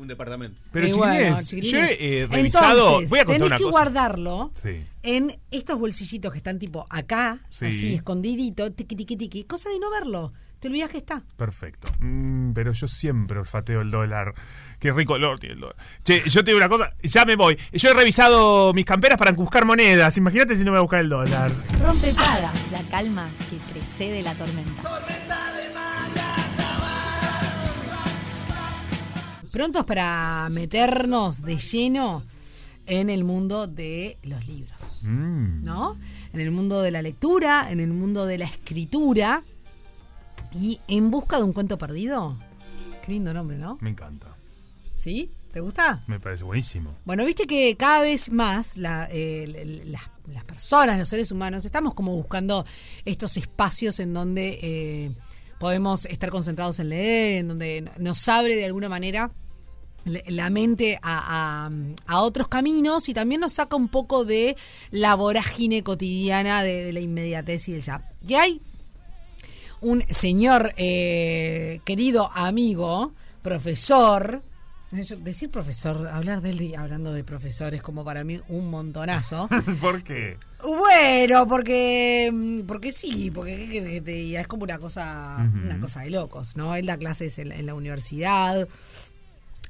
[0.00, 0.56] un departamento.
[0.72, 2.86] Pero chiquilines, bueno, yo he eh, revisado.
[2.86, 3.70] Entonces, voy a contar tenés una que cosa.
[3.72, 4.82] guardarlo Sí.
[5.02, 7.66] en estos bolsillitos que están tipo acá, Sí.
[7.66, 10.32] así escondidito, tiqui tiqui tiqui, cosa de no verlo.
[10.58, 11.22] Te olvidas que está.
[11.38, 11.88] Perfecto.
[12.00, 14.34] Mm, pero yo siempre olfateo el dólar.
[14.78, 15.76] Qué rico olor tiene el dólar.
[16.04, 17.56] Che, yo te digo una cosa, ya me voy.
[17.72, 20.18] Yo he revisado mis camperas para buscar monedas.
[20.18, 21.50] Imagínate si no me voy a buscar el dólar.
[21.82, 24.82] Rompe paga, la calma que precede la tormenta.
[29.50, 32.22] Prontos para meternos de lleno
[32.86, 35.62] en el mundo de los libros, Mm.
[35.64, 35.96] ¿no?
[36.32, 39.44] En el mundo de la lectura, en el mundo de la escritura
[40.54, 42.36] y en busca de un cuento perdido.
[43.04, 43.78] Qué lindo nombre, ¿no?
[43.80, 44.28] Me encanta.
[44.96, 45.30] ¿Sí?
[45.52, 46.04] ¿Te gusta?
[46.06, 46.90] Me parece buenísimo.
[47.04, 49.84] Bueno, viste que cada vez más la- eh,
[50.28, 52.64] las personas, los seres humanos, estamos como buscando
[53.04, 55.10] estos espacios en donde eh,
[55.60, 59.30] podemos estar concentrados en leer, en donde nos abre de alguna manera
[60.04, 61.68] la mente a,
[62.06, 64.56] a- otros caminos y también nos saca un poco de
[64.90, 68.10] la vorágine cotidiana de, de la inmediatez y del ya.
[68.26, 68.62] Y hay
[69.82, 74.42] un señor eh, querido amigo, profesor.
[74.92, 79.48] Yo- decir profesor, hablar de él y hablando de profesores como para mí un montonazo.
[79.80, 80.36] ¿Por qué?
[80.62, 84.40] Bueno, porque porque sí, porque ¿qué querés que te diga?
[84.40, 86.74] es como una cosa una cosa de locos, ¿no?
[86.74, 88.68] Él da clases en, la- en la universidad.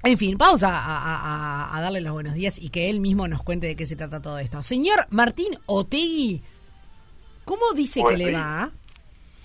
[0.03, 3.29] En fin, vamos a, a- a- a darle los buenos días y que él mismo
[3.29, 4.63] nos cuente de qué se trata todo esto.
[4.63, 6.43] Señor Martín Otegui,
[7.45, 8.71] ¿cómo dice que le va?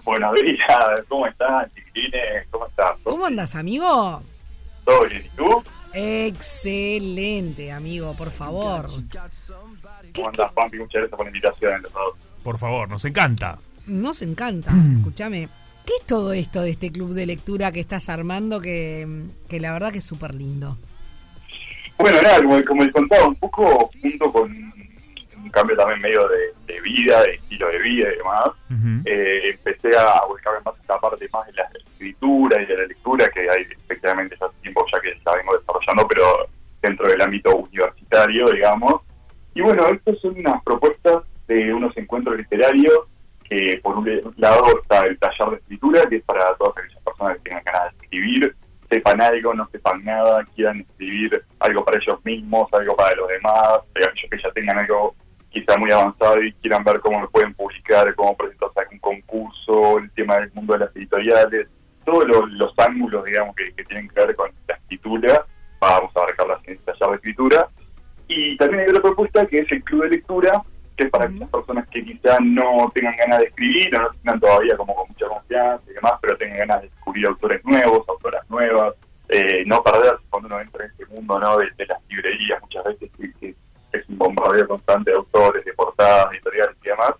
[0.06, 2.48] Buenos días, ¿cómo estás, chiquilines?
[2.52, 2.92] ¿Cómo estás?
[3.04, 4.24] ¿Cómo andas, amigo?
[4.86, 5.26] ¿Todo bien?
[5.26, 5.64] ¿Y tú?
[5.94, 8.88] Excelente, amigo, por favor.
[10.14, 10.78] ¿Cómo andás, Pampi?
[10.78, 11.82] Muchas gracias por la invitación.
[11.82, 12.16] los dos.
[12.44, 13.58] Por favor, nos encanta.
[13.88, 15.50] Nos encanta, escúchame.
[15.86, 19.72] ¿Qué es todo esto de este club de lectura que estás armando que, que la
[19.72, 20.78] verdad que es súper lindo?
[21.98, 24.74] Bueno, nada, como, como les contaba, un poco junto con
[25.56, 28.50] cambio también medio de, de vida, de estilo de vida y demás,
[29.06, 33.30] eh, empecé a buscar más esta parte más de la escritura y de la lectura,
[33.30, 36.46] que hay efectivamente ya hace tiempo ya que la vengo desarrollando, pero
[36.82, 39.04] dentro del ámbito universitario, digamos.
[39.54, 43.00] Y bueno, estas son unas propuestas de unos encuentros literarios
[43.46, 47.38] que por un lado está el taller de escritura, que es para todas aquellas personas
[47.38, 48.56] que tengan ganas de escribir,
[48.90, 53.80] sepan algo, no sepan nada, quieran escribir algo para ellos mismos, algo para los demás,
[53.96, 55.16] aquellos que ya tengan algo
[55.56, 60.00] quizá muy avanzado y quieran ver cómo lo pueden publicar, cómo presentarse a algún concurso,
[60.00, 61.68] el tema del mundo de las editoriales,
[62.04, 65.46] todos los, los ángulos, digamos, que, que tienen que ver con la escritura,
[65.80, 67.68] vamos a abarcarlas en el taller de escritura.
[68.28, 70.62] Y también hay otra propuesta que es el club de lectura,
[70.98, 74.40] que es para aquellas personas que quizás no tengan ganas de escribir, o no sientan
[74.42, 78.50] todavía como con mucha confianza y demás, pero tengan ganas de descubrir autores nuevos, autoras
[78.50, 78.94] nuevas,
[79.30, 81.58] eh, no perderse cuando uno entra en este mundo ¿no?
[81.58, 83.56] de, de las librerías muchas veces, que, que
[83.96, 87.14] es un bombardeo constante de autores, de portadas, de editoriales y demás.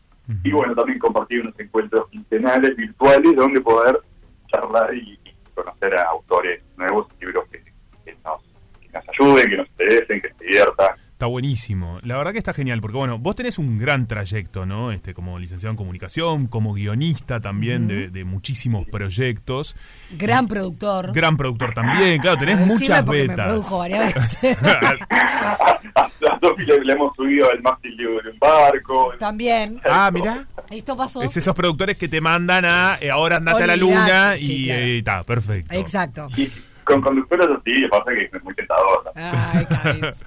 [0.44, 4.00] Y bueno, también compartir unos encuentros quincenales, virtuales, donde poder
[4.48, 7.62] charlar y, y conocer a autores nuevos, libros que,
[8.04, 8.42] que nos,
[8.82, 10.96] que nos ayuden, que nos interesen, que se diviertan.
[11.16, 11.98] Está buenísimo.
[12.04, 14.92] La verdad que está genial, porque bueno, vos tenés un gran trayecto, ¿no?
[14.92, 19.78] Este, como licenciado en comunicación, como guionista también de, de muchísimos proyectos.
[20.18, 21.14] Gran productor.
[21.14, 23.46] Gran productor también, claro, tenés muchas porque me betas.
[23.48, 24.14] produjo varias
[24.44, 24.58] veces.
[24.62, 29.14] A Sofi le, le hemos subido al mástil de un barco.
[29.18, 29.80] También.
[29.90, 30.44] Ah, mirá.
[30.70, 31.22] Esto pasó.
[31.22, 34.66] Es esos productores que te mandan a eh, ahora andate a la luna sí, y
[34.66, 34.82] claro.
[34.82, 35.76] eh, está, perfecto.
[35.76, 36.28] Exacto.
[36.36, 36.50] Y
[36.86, 39.12] con conductores así, pasa que es muy tentador.
[39.16, 39.66] Ay.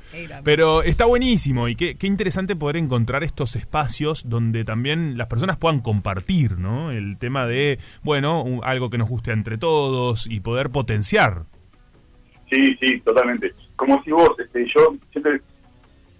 [0.44, 5.56] Pero está buenísimo y qué, qué interesante poder encontrar estos espacios donde también las personas
[5.56, 6.90] puedan compartir, ¿no?
[6.90, 11.44] El tema de, bueno, un- algo que nos guste entre todos y poder potenciar.
[12.50, 13.52] Sí, sí, totalmente.
[13.76, 15.40] Como si vos, este, yo siempre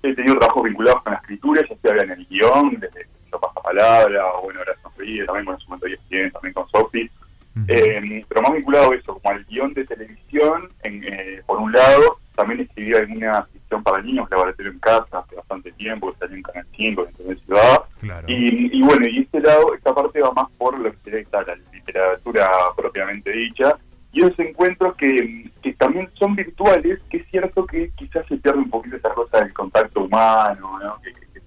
[0.03, 4.25] he tenido trabajos vinculados con la escritura, ya sea en el guion, desde yo pasapalabra,
[4.35, 5.87] o bueno, ahora sonríe, también con su momento
[6.33, 6.69] también con
[7.67, 7.73] Sofi.
[7.73, 11.73] Eh, pero más vinculado a eso, como al guion de televisión, en, eh, por un
[11.73, 16.37] lado, también escribí alguna ficción para niños, Laboratorio en Casa, hace bastante tiempo, que salió
[16.37, 17.81] en Canal 5, en Ciudad.
[18.33, 21.43] Y, y bueno, y este lado, esta parte va más por lo que sería esta,
[21.43, 23.77] la literatura propiamente dicha,
[24.13, 28.59] y esos encuentros que, que también son virtuales, que es cierto que quizás se pierde
[28.61, 30.99] un poquito esa cosa del contacto humano, ¿no?
[31.03, 31.41] que, que- que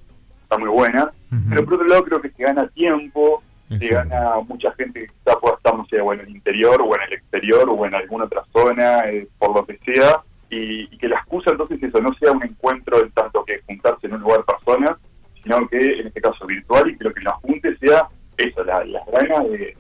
[0.44, 1.12] está muy buena,
[1.50, 3.42] pero por otro lado creo que se gana tiempo,
[3.80, 6.96] se gana mucha gente que quizá pueda estar, no sé, o en el interior, o
[6.96, 10.98] en el exterior, o en alguna otra zona, eh, por lo que sea, y, y
[10.98, 14.22] que la excusa entonces eso no sea un encuentro en tanto que juntarse en un
[14.22, 14.98] lugar personas,
[15.42, 18.08] sino que en este caso virtual, y que lo que nos junte sea
[18.38, 19.76] eso, la- las ganas de,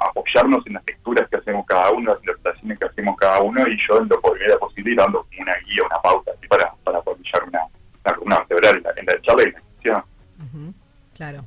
[0.00, 3.76] apoyarnos en las lecturas que hacemos cada uno, las interpretaciones que hacemos cada uno, y
[3.88, 6.98] yo en lo que posible ir dando como una guía, una pauta, así para, para
[6.98, 7.60] apoyar una,
[8.04, 10.02] una columna vertebral en la, en la charla y en la discusión.
[11.14, 11.44] Claro.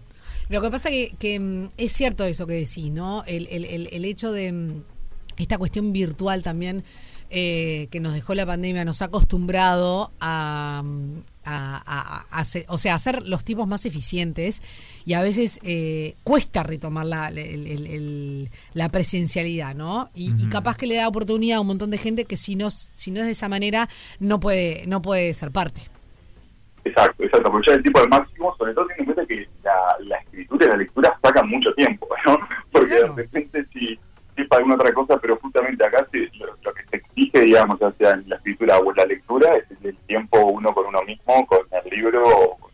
[0.50, 3.24] Lo que pasa que, que mm, es cierto eso que decís, ¿no?
[3.26, 4.84] El, el- el- el hecho de mm,
[5.38, 6.84] esta cuestión virtual también
[7.32, 12.66] eh, que nos dejó la pandemia nos ha acostumbrado a, mm, a- a- a hacer-
[12.70, 14.62] o sea, a ser los tipos más eficientes
[15.06, 20.10] y a veces eh, cuesta retomar la, el- el- el- la presencialidad, ¿no?
[20.14, 22.70] Y, y capaz que le da oportunidad a un montón de gente que si no,
[22.70, 23.90] si no es de esa manera
[24.20, 25.82] no puede, no puede ser parte.
[26.86, 30.18] Exacto, exacto, aprovechar el tipo de máximo, sobre todo teniendo en cuenta que la, la
[30.18, 32.38] escritura y la lectura sacan mucho tiempo, ¿no?
[32.72, 34.00] Porque de repente si,
[34.36, 37.80] si para alguna otra cosa, pero justamente acá se- lo, lo que se exige, digamos,
[37.80, 41.02] ya sea en la escritura o en la lectura, es el tiempo uno con uno
[41.04, 42.72] mismo, con el libro o, con-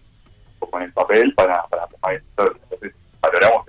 [0.60, 3.66] o con el papel para, para, para entonces valoramos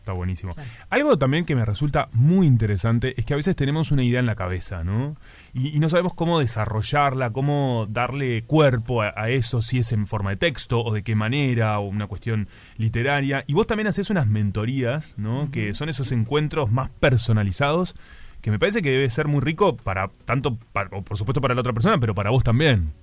[0.00, 0.54] Está buenísimo.
[0.88, 4.24] Algo también que me resulta muy interesante es que a veces tenemos una idea en
[4.24, 5.14] la cabeza, ¿no?
[5.52, 10.06] Y, y no sabemos cómo desarrollarla, cómo darle cuerpo a, a eso, si es en
[10.06, 12.48] forma de texto o de qué manera, o una cuestión
[12.78, 13.44] literaria.
[13.46, 15.50] Y vos también haces unas mentorías, ¿no?
[15.52, 17.94] Que son esos encuentros más personalizados,
[18.40, 21.54] que me parece que debe ser muy rico para, tanto, para- o por supuesto para
[21.54, 22.94] la otra persona, pero para vos también.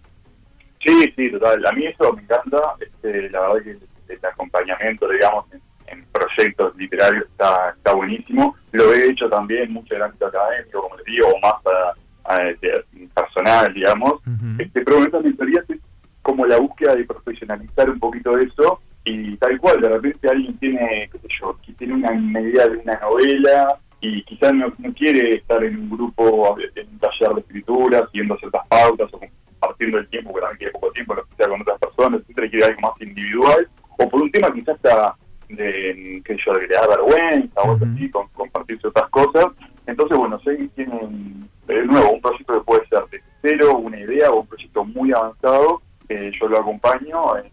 [0.84, 1.64] Sí, sí, total.
[1.64, 2.58] A mí eso me encanta.
[2.80, 8.56] Este, la verdad que el acompañamiento, digamos, en, en proyectos literarios está, está buenísimo.
[8.72, 12.34] Lo he hecho también mucho en el ámbito académico, como les digo, o más a-
[12.34, 12.84] a- de-
[13.14, 14.14] personal, digamos.
[14.60, 15.80] este, pero en estas mentorías es
[16.22, 21.10] como la búsqueda de profesionalizar un poquito eso y tal cual, de repente alguien tiene,
[21.12, 25.36] qué sé yo, que tiene una idea de una novela y quizás no, no quiere
[25.36, 30.08] estar en un grupo, en un taller de escritura, siguiendo ciertas pautas o compartiendo el
[30.10, 32.82] tiempo, porque también quiere poco tiempo, lo que sea con otras personas, etcétera, quiere algo
[32.82, 33.68] más individual,
[33.98, 35.16] o por un tema quizás está
[35.50, 39.48] de, sé yo, que le da vergüenza o algo así, con, compartir ciertas cosas.
[39.86, 44.30] Entonces, bueno, si tienen, de nuevo, un proyecto que puede ser de cero, una idea
[44.32, 47.52] o un proyecto muy avanzado, eh, yo lo acompaño en,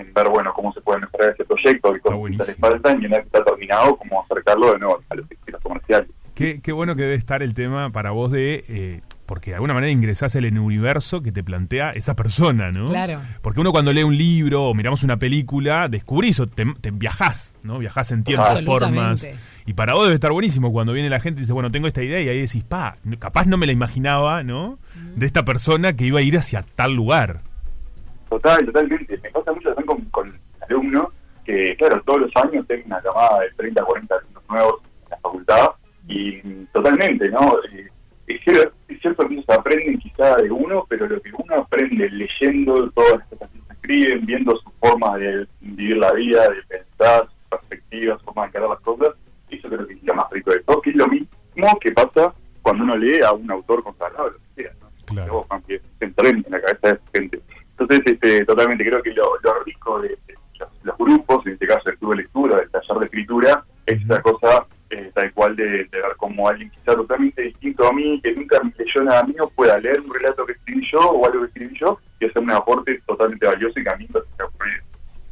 [0.00, 3.18] en ver, bueno, cómo se puede mejorar ese proyecto, qué cosas les faltan y una
[3.18, 6.08] vez que está terminado, cómo acercarlo de nuevo a los estilos comerciales.
[6.34, 8.64] Qué, qué bueno que debe estar el tema para vos de...
[8.68, 9.00] eh,
[9.32, 12.90] porque de alguna manera ingresás en el universo que te plantea esa persona, ¿no?
[12.90, 13.18] Claro.
[13.40, 17.56] Porque uno cuando lee un libro o miramos una película, descubrís o te, te viajás,
[17.62, 17.78] ¿no?
[17.78, 19.26] Viajás en tiempos, formas.
[19.64, 22.02] Y para vos debe estar buenísimo cuando viene la gente y dice, bueno, tengo esta
[22.02, 24.78] idea y ahí decís, pa, capaz no me la imaginaba, ¿no?
[25.16, 27.40] De esta persona que iba a ir hacia tal lugar.
[28.28, 29.18] Total, totalmente.
[29.22, 30.32] Me pasa mucho también con, con
[30.68, 31.08] alumnos
[31.46, 34.74] que, claro, todos los años tengo una camada de 30, 40 alumnos nuevos
[35.04, 35.70] en la facultad
[36.06, 37.56] y mm, totalmente, ¿no?
[37.72, 37.88] Eh,
[38.36, 42.08] es, cierto, es cierto que ellos aprenden quizá de uno, pero lo que uno aprende
[42.10, 46.62] leyendo todas las cosas que se escriben, viendo su forma de vivir la vida, de
[46.68, 49.14] pensar, sus perspectivas, su forma de encarar las cosas,
[49.50, 52.32] eso creo que es lo más rico de todo, que es lo mismo que pasa
[52.62, 54.88] cuando uno lee a un autor consagrado, lo que sea, ¿no?
[55.06, 55.46] Claro.
[55.50, 57.40] Aunque se en la cabeza de esa gente.
[57.78, 61.66] Entonces, este, totalmente creo que lo, lo rico de, de los, los grupos, en este
[61.66, 65.56] caso el club de lectura, del taller de escritura, es esa cosa eh, tal cual
[65.56, 69.22] de, de ver cómo alguien quizá totalmente distinto a mí, que nunca me leyó nada
[69.24, 72.42] mío, pueda leer un relato que escribí yo o algo que escribí yo y hacer
[72.42, 74.84] un aporte totalmente valioso y que a mí me ha ocurrido.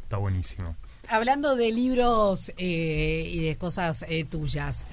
[0.02, 0.76] Está buenísimo.
[1.10, 4.86] Hablando de libros eh, y de cosas eh, tuyas.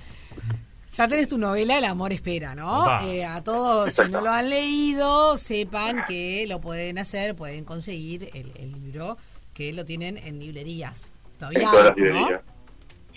[0.91, 3.01] Ya tenés tu novela El amor espera, ¿no?
[3.03, 8.29] Eh, a todos, si no lo han leído, sepan que lo pueden hacer, pueden conseguir
[8.33, 9.17] el, el libro,
[9.53, 11.13] que lo tienen en librerías.
[11.37, 12.03] Todavía, en todas las ¿no?
[12.03, 12.41] librerías.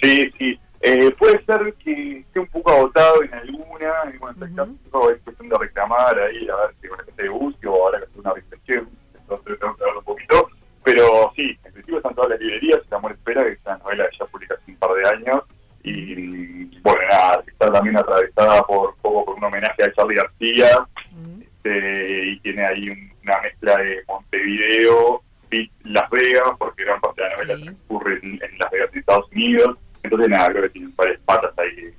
[0.03, 0.61] Sí, sí.
[0.83, 5.11] Eh, puede ser que esté un poco agotado en alguna, y bueno, en este caso
[5.11, 7.99] es cuestión de reclamar ahí, a ver si con la gente de busque o ahora
[7.99, 10.49] que hacer una reflexión, entonces tengo que hablar un poquito.
[10.83, 14.09] Pero sí, en principio están todas las librerías, El amor espera, que es una novela
[14.11, 15.43] que ya publica hace un par de años,
[15.83, 20.87] y bueno, nada, está también atravesada por, poco por un homenaje a Charlie García,
[21.43, 25.23] este, y tiene ahí un- una mezcla de Montevideo
[25.85, 29.31] Las Vegas, porque gran parte de la novela transcurre en, en Las Vegas, en Estados
[29.33, 29.79] Unidos.
[30.03, 31.93] Entonces, nada, creo que tienen varias patas ahí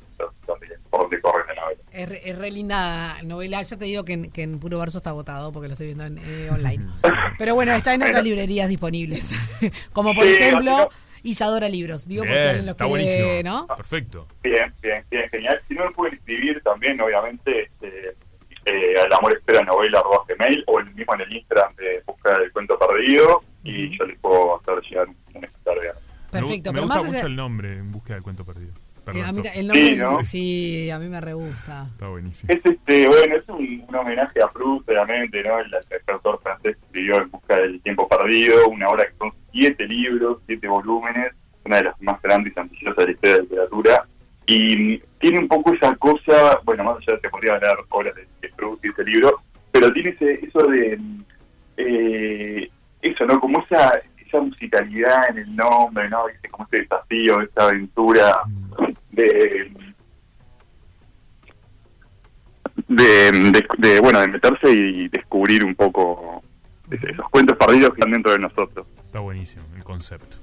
[0.47, 1.81] donde, por donde corre la novela.
[1.91, 3.61] Es, re- es re linda novela.
[3.61, 6.05] Ya te digo que en, que en puro verso está agotado porque lo estoy viendo
[6.05, 6.85] en, eh, online.
[7.37, 9.31] Pero bueno, está en otras librerías disponibles.
[9.93, 10.87] Como por Sí, ejemplo, no.
[11.23, 12.07] Isadora Libros.
[12.07, 13.43] Digo, por si Bien, alguien lo está quiere, buenísimo.
[13.51, 13.67] ¿no?
[13.75, 14.27] Perfecto.
[14.43, 15.61] Bien, bien, bien, genial.
[15.67, 18.15] Si no me pueden escribir también, obviamente, este,
[18.65, 22.37] eh, al amor espera novela arroba gmail o el mismo en el Instagram de busca
[22.39, 25.89] del cuento perdido y yo les puedo hacer llegar un, un ejemplar de
[26.31, 28.71] Perfecto, Me, pero gusta más mucho allá- el nombre en búsqueda del cuento perdido.
[28.71, 29.47] Eh, Perdón, a mí Sof.
[29.55, 30.23] el nombre, Sí, ¿no?
[30.23, 31.87] sí, a mí me re gusta.
[31.91, 32.53] Está buenísimo.
[32.53, 35.59] Es este, bueno, es un, un homenaje a Proust, obviamente, ¿no?
[35.59, 35.71] El,
[36.07, 40.67] autor francés escribió En busca del tiempo perdido, una obra que son siete libros, siete
[40.67, 41.33] volúmenes,
[41.65, 44.03] una de las más grandes y ambiciosas de la historia de la literatura.
[44.45, 48.27] Y tiene un poco esa cosa, bueno, más allá de que podría hablar horas de,
[48.41, 50.99] de Proust y ese libro, pero tiene ese, eso de,
[51.77, 52.69] eh,
[53.01, 53.39] eso, ¿no?
[53.39, 53.99] Como esa,
[54.31, 56.25] esa musicalidad en el nombre, ¿no?
[56.27, 58.41] Viste, Como ese desafío, esa aventura
[59.11, 59.71] de
[62.87, 66.43] de, de, de, bueno de meterse y descubrir un poco
[66.89, 68.85] es- esos cuentos perdidos que están dentro de nosotros.
[69.05, 70.37] Está buenísimo el concepto.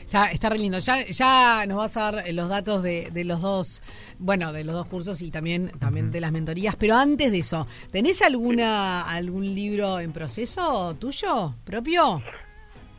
[0.00, 0.78] Está, está re lindo.
[0.78, 3.82] Ya, ya nos vas a dar los datos de, de los dos,
[4.18, 6.76] bueno, de los dos cursos y también, también de las mentorías.
[6.76, 12.22] Pero antes de eso, ¿tenés alguna algún libro en proceso tuyo, propio?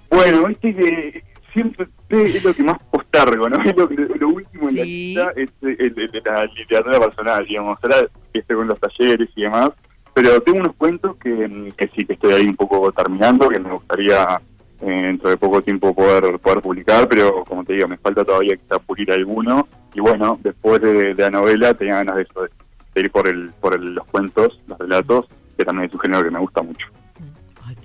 [0.09, 3.57] Bueno, viste que siempre es lo que más postergo, ¿no?
[3.63, 7.77] Es lo, lo último en la lista es el, el- la literatura personal, digamos.
[7.81, 9.71] Ahora que estoy con los talleres y demás,
[10.13, 13.71] pero tengo unos cuentos que, que sí que estoy ahí un poco terminando, que me
[13.71, 14.39] gustaría
[14.81, 18.55] eh, dentro de poco tiempo poder poder publicar, pero como te digo, me falta todavía
[18.55, 19.67] quizá pulir alguno.
[19.93, 22.49] Y bueno, después de, de la novela tenía ganas de eso, de,
[22.95, 25.25] de ir por el por el- los cuentos, los relatos,
[25.57, 26.87] que también es un género que me gusta mucho.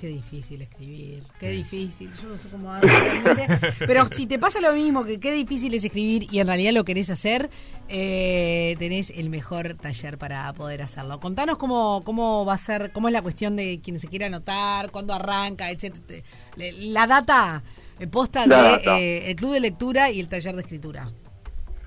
[0.02, 2.10] Qué difícil escribir, qué difícil.
[2.20, 3.72] Yo no sé cómo hago realmente.
[3.86, 6.82] Pero si te pasa lo mismo, que qué difícil es escribir y en realidad lo
[6.82, 7.48] querés hacer,
[7.88, 11.20] eh, tenés el mejor taller para poder hacerlo.
[11.20, 14.90] Contanos cómo, cómo va a ser, cómo es la cuestión de quien se quiera anotar,
[14.90, 16.24] cuándo arranca, etcétera.
[16.56, 17.62] La data
[18.00, 18.98] eh, posta La de data.
[18.98, 21.12] eh, el club de lectura y el taller de escritura.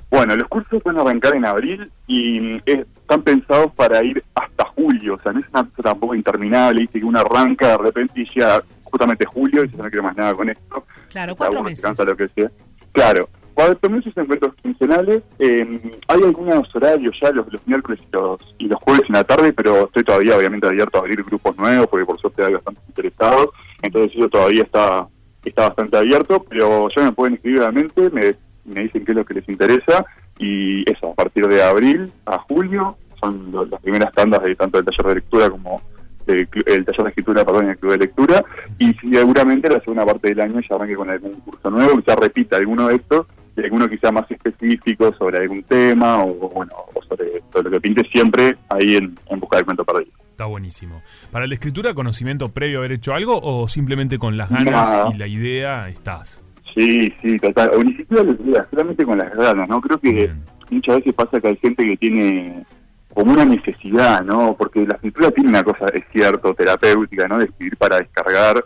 [0.09, 4.23] Bueno, los cursos van a arrancar en abril y mm, es están pensados para ir
[4.33, 7.77] hasta julio, o sea, no es una cosa tampoco interminable, dice que uno arranca de
[7.77, 10.83] repente y llega justamente julio y se no quiere más nada con esto.
[11.11, 11.81] Claro, cuatro meses.
[11.83, 12.49] cansa lo que sea.
[12.91, 18.07] Claro, cuando tomé esos encuentros quincenales, eh, hay algunos horarios ya, los, los miércoles y
[18.11, 21.55] los, y los jueves en la tarde, pero estoy todavía obviamente abierto a abrir grupos
[21.57, 23.49] nuevos, porque por suerte hay bastantes interesados,
[23.83, 25.07] entonces eso todavía está,
[25.43, 28.35] está bastante abierto, pero ya me pueden escribir realmente, me,
[28.65, 30.05] me dicen qué es lo que les interesa,
[30.39, 34.77] y eso, a partir de abril a julio, son lo- las primeras tandas de tanto
[34.77, 35.81] del taller de lectura como
[36.25, 38.43] del el taller de escritura, perdón, y el club de lectura,
[38.79, 42.57] y seguramente la segunda parte del año ya arranque con algún curso nuevo, quizá repita
[42.57, 43.27] alguno de estos,
[43.57, 47.79] y alguno quizá más específico sobre algún tema, o bueno, o sobre, sobre lo que
[47.81, 50.11] pinte siempre ahí en, en busca del cuento perdido.
[50.31, 51.01] Está buenísimo.
[51.31, 55.17] ¿Para la escritura, conocimiento previo a haber hecho algo o simplemente con las ganas y
[55.17, 56.43] la idea estás?
[56.75, 57.71] Sí, sí, total.
[57.73, 59.79] O ni siquiera lo diría, solamente con las ganas, ¿no?
[59.79, 60.29] Creo que
[60.69, 62.65] muchas veces pasa que hay gente que tiene
[63.13, 64.55] como una necesidad, ¿no?
[64.57, 67.39] Porque la escritura tiene una cosa, es cierto, terapéutica, ¿no?
[67.39, 68.63] De escribir para descargar.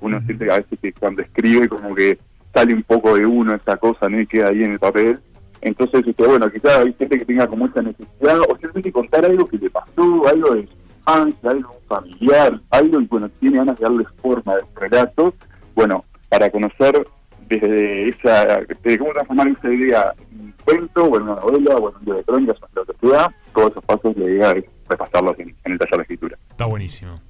[0.00, 2.18] Uno siente que a veces que cuando escribe como que
[2.52, 4.20] sale un poco de uno esa cosa, ¿no?
[4.20, 5.20] Y queda ahí en el papel.
[5.60, 9.46] Entonces, este, bueno, quizás hay gente que tenga como esa necesidad, o simplemente contar algo
[9.46, 13.84] que le pasó, algo de su infancia, algo familiar, algo, y bueno, tiene ganas de
[13.84, 15.32] darle forma de relato.
[15.76, 17.06] Bueno, para conocer
[17.60, 21.90] desde esa, desde cómo transformar esa idea en un cuento, o en una novela, o
[21.90, 24.50] en un libro de crónicas, o en lo que sea, todos esos pasos la idea
[24.52, 26.38] es repasarlos en, en el taller de escritura.
[26.50, 27.20] Está buenísimo.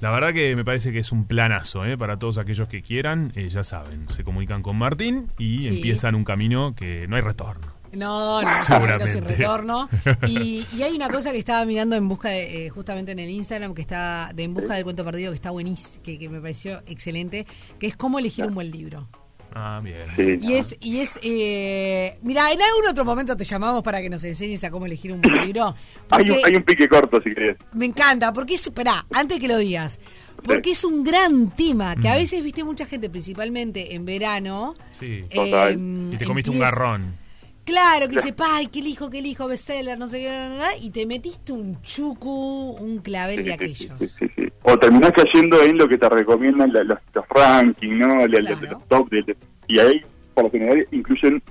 [0.00, 1.96] La verdad que me parece que es un planazo, ¿eh?
[1.96, 5.68] Para todos aquellos que quieran, eh, ya saben, se comunican con Martín y Sí.
[5.68, 7.72] empiezan un camino que no hay retorno.
[7.92, 9.06] No, no, Seguramente.
[9.06, 9.88] seguro sin retorno.
[10.26, 13.30] Y, y hay una cosa que estaba mirando en busca de, eh, justamente en el
[13.30, 16.40] Instagram, que está de En Busca del Cuento Perdido, que está buenísimo, que, que me
[16.40, 17.46] pareció excelente,
[17.78, 19.06] que es cómo elegir un buen libro.
[19.54, 20.40] Ah, bien.
[20.42, 24.24] Y es, y es eh, mira, en algún otro momento te llamamos para que nos
[24.24, 25.74] enseñes a cómo elegir un buen libro.
[26.10, 27.56] Hay un, hay un pique corto, si querés.
[27.72, 30.00] me encanta, porque es, esperá, antes que lo digas,
[30.42, 35.24] porque es un gran tema, que a veces, viste, mucha gente, principalmente en verano, Sí.
[35.32, 35.78] Total.
[36.12, 37.23] y te comiste un garrón.
[37.64, 40.76] Claro, que dice, ay, qué elijo, qué elijo, bestseller, no sé qué, na, na, na",
[40.82, 43.90] y te metiste un chucu, un clavel de aquellos.
[43.98, 44.48] Sí, sí, sí.
[44.62, 48.08] O terminás cayendo en lo que te recomiendan la- los, los rankings, ¿no?
[48.26, 49.08] La- la- Los top.
[49.10, 49.36] de- de-
[49.68, 50.02] y ahí,
[50.34, 51.42] por lo general, incluyen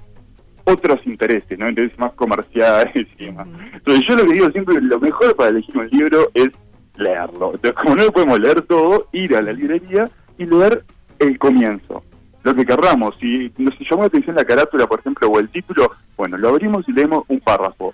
[0.65, 1.67] otros intereses, ¿no?
[1.67, 3.47] Intereses más comerciales y demás.
[3.73, 6.49] Entonces, yo lo que digo siempre, lo mejor para elegir un libro es
[6.95, 7.53] leerlo.
[7.55, 10.83] Entonces, como no lo podemos leer todo, ir a la librería y leer
[11.19, 12.03] el comienzo.
[12.43, 13.15] Lo que querramos.
[13.19, 16.87] Si nos llamó la atención la carátula, por ejemplo, o el título, bueno, lo abrimos
[16.87, 17.93] y leemos un párrafo.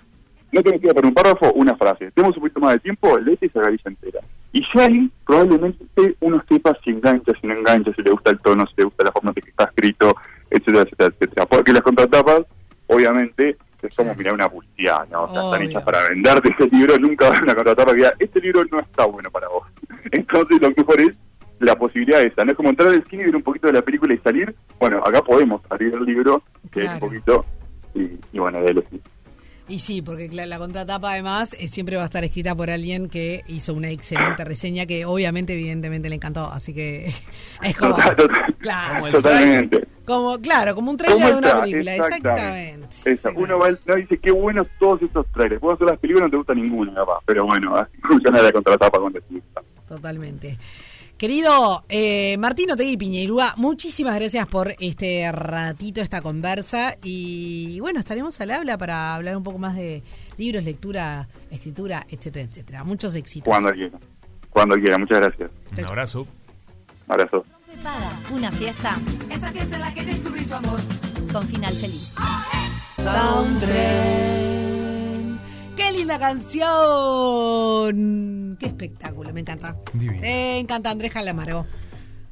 [0.52, 2.10] No tenemos que ir para un párrafo, una frase.
[2.10, 4.20] Tenemos un poquito más de tiempo, léete esa gavilla entera.
[4.52, 8.40] Y ya ahí probablemente uno sepa si engancha, si no engancha, si le gusta el
[8.40, 10.16] tono, si le gusta la forma en que está escrito,
[10.50, 11.46] etcétera, etcétera, etcétera.
[11.46, 12.40] Porque las contratapas,
[12.88, 15.22] obviamente, es como mirar una publicidad, ¿no?
[15.24, 17.96] O sea, están hechas para venderte ese libro, nunca va a haber una contratapa que
[17.98, 19.66] diga, este libro no está bueno para vos.
[20.10, 21.12] Entonces lo mejor es
[21.60, 23.82] la posibilidad esa, no es como entrar al cine y ver un poquito de la
[23.82, 26.42] película y salir, bueno, acá podemos abrir el libro,
[26.74, 26.92] leer Claro.
[26.94, 27.44] un poquito
[27.94, 28.00] y,
[28.32, 29.00] y bueno, de elegir.
[29.68, 33.08] Y sí, porque la, la contratapa además eh, siempre va a estar escrita por alguien
[33.08, 36.44] que hizo una excelente reseña que obviamente, evidentemente le encantó.
[36.50, 37.06] Así que
[37.62, 37.94] es como,
[38.58, 39.86] claro, Totalmente.
[40.04, 41.94] como, claro, como un trailer ¿Cómo de una película.
[41.94, 42.96] Exactamente.
[43.36, 45.60] Uno va al- no dice qué buenos todos estos trailers.
[45.60, 47.20] Vos hacer las películas no te gusta ninguna, capaz.
[47.26, 47.74] Pero bueno,
[48.08, 49.40] funciona la contratapa con decir.
[49.86, 50.56] Totalmente.
[51.20, 56.96] Querido eh, Martín Otegui Piñeirúa, muchísimas gracias por este ratito, esta conversa.
[57.04, 60.02] Y bueno, estaremos al habla para hablar un poco más de
[60.38, 62.84] libros, lectura, escritura, etcétera, etcétera.
[62.84, 63.52] Muchos éxitos.
[63.52, 63.98] Cuando quiera.
[64.48, 64.96] Cuando quiera.
[64.96, 65.50] Muchas gracias.
[65.76, 66.20] Un abrazo.
[67.06, 67.44] Un abrazo.
[68.32, 68.96] Una fiesta
[69.28, 70.80] Esta fiesta en la que descubrí su amor.
[71.30, 72.14] con final feliz.
[75.80, 76.66] ¡Qué linda canción!
[78.60, 79.32] ¡Qué espectáculo!
[79.32, 79.76] Me encanta.
[79.94, 80.20] Divino.
[80.20, 81.66] Me encanta Andrés Calamaro.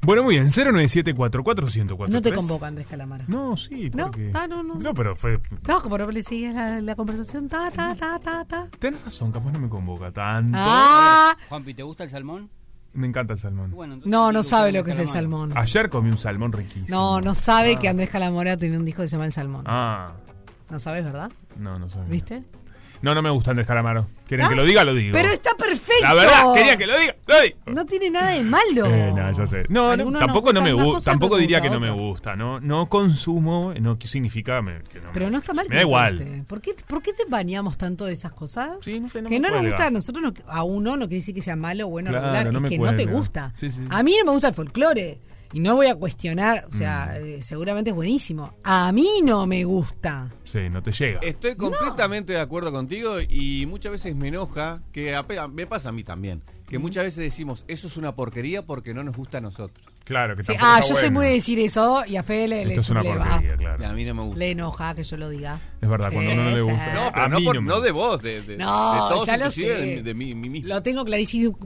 [0.01, 2.07] Bueno, muy bien, 097441043.
[2.09, 3.25] No te convoca Andrés Calamaro.
[3.27, 4.31] No, sí, No, porque...
[4.35, 4.75] ah, no, no.
[4.75, 5.41] No, pero fue...
[5.67, 7.49] No, como no le sigues la, la conversación.
[7.49, 8.67] Ta, ta, ta, ta, ta.
[8.79, 10.53] Tenés razón, capaz no me convoca tanto.
[10.55, 11.35] Ah.
[11.49, 12.49] Juanpi, ¿te gusta el salmón?
[12.93, 13.71] Me encanta el salmón.
[13.71, 15.51] Bueno, No, no sabe lo que es el salmón.
[15.57, 16.87] Ayer comí un salmón riquísimo.
[16.95, 19.63] No, no sabe que Andrés Calamaro tiene un disco que se llama El Salmón.
[19.67, 20.13] Ah,
[20.69, 21.31] No sabes, ¿verdad?
[21.57, 22.09] no, no sabía.
[22.09, 22.43] ¿Viste?
[23.01, 24.07] No, no me gusta Andrés Calamaro.
[24.27, 24.83] ¿Quieren Ah, que lo diga?
[24.83, 25.13] Lo digo.
[25.13, 26.03] Pero está perfecto.
[26.03, 27.15] La verdad, quería que lo diga.
[27.27, 27.55] Lo digo.
[27.67, 28.85] No tiene nada de malo.
[28.87, 29.63] Eh, no, ya sé.
[29.69, 31.11] No, no, Algunos tampoco no me gusta.
[31.11, 32.35] Tampoco diría que no me gusta.
[32.35, 33.73] No, no consumo.
[33.79, 34.61] No, ¿qué significa?
[34.61, 35.65] Me- que no, Pero no está mal.
[35.65, 36.43] Me que da igual.
[36.47, 38.71] ¿Por qué, ¿Por qué te bañamos tanto de esas cosas?
[38.81, 41.15] Sí, no sé, no que no nos gusta a nosotros, no- a uno no quiere
[41.21, 43.51] decir que sea malo o bueno Claro, regular, es que no te gusta.
[43.55, 43.83] Sí, sí.
[43.89, 45.17] A mí no me gusta el folclore.
[45.51, 47.25] Y no voy a cuestionar, o sea, Mm.
[47.25, 48.53] eh, seguramente es buenísimo.
[48.63, 50.31] A mí no me gusta.
[50.43, 51.19] Sí, no te llega.
[51.21, 55.15] Estoy completamente de acuerdo contigo y muchas veces me enoja, que
[55.51, 59.03] me pasa a mí también, que muchas veces decimos, eso es una porquería porque no
[59.03, 59.85] nos gusta a nosotros.
[60.09, 61.19] Claro, que Sí, ah, está yo soy bueno.
[61.19, 63.85] muy de decir eso y a Fede le, le Esto es una porquería, claro.
[63.87, 64.39] A mí no me gusta.
[64.39, 65.57] Le enoja que yo lo diga.
[65.79, 66.93] Es verdad, cuando a uno no le gusta.
[66.95, 67.85] No, pero a no, mí por- no me no gusta.
[67.85, 69.85] de vos, de, de, No, de todos, ya lo inclusive sé.
[69.85, 70.67] de, de mí, mí mismo.
[70.67, 71.57] Lo tengo clarísimo,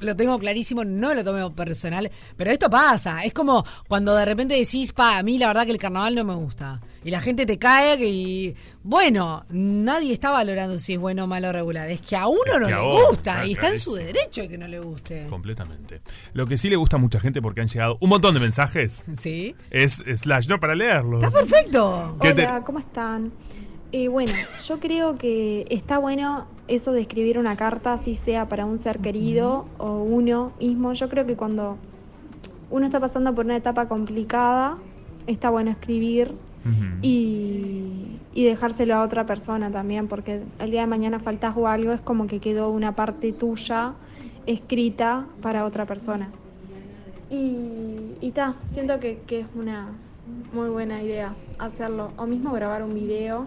[0.00, 4.24] lo tengo clarísimo, no me lo tomo personal, pero esto pasa, es como cuando de
[4.26, 6.80] repente decís, pa, a mí la verdad que el carnaval no me gusta.
[7.06, 11.26] Y la gente te cae que- y bueno, nadie está valorando si es bueno o
[11.28, 13.78] malo o regular, es que a uno Es no le vos, gusta y está en
[13.78, 15.26] su derecho de que no le guste.
[15.28, 16.00] Completamente.
[16.34, 19.04] Lo que sí le gusta a mucha gente porque han llegado un montón de mensajes
[19.20, 19.54] ¿Sí?
[19.70, 21.22] es slash, no para leerlos.
[21.22, 22.16] Está perfecto.
[22.20, 23.32] ¿Qué te- Hola, ¿cómo están?
[23.92, 24.32] Eh, bueno,
[24.66, 28.98] yo creo que está bueno eso de escribir una carta, así sea para un ser
[28.98, 30.92] querido o uno mismo.
[30.92, 31.78] Yo creo que cuando
[32.68, 34.76] uno está pasando por una etapa complicada,
[35.28, 36.32] está bueno escribir
[37.02, 41.92] y, y dejárselo a otra persona también, porque el día de mañana faltas o algo,
[41.92, 43.92] es como que quedó una parte tuya
[44.46, 46.30] escrita para otra persona.
[47.30, 48.32] Y, y
[48.70, 49.88] siento que, que es una
[50.52, 53.46] muy buena idea hacerlo, o mismo grabar un video.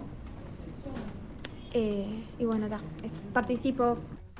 [1.73, 3.97] Eh, y bueno, ta, eso, participo.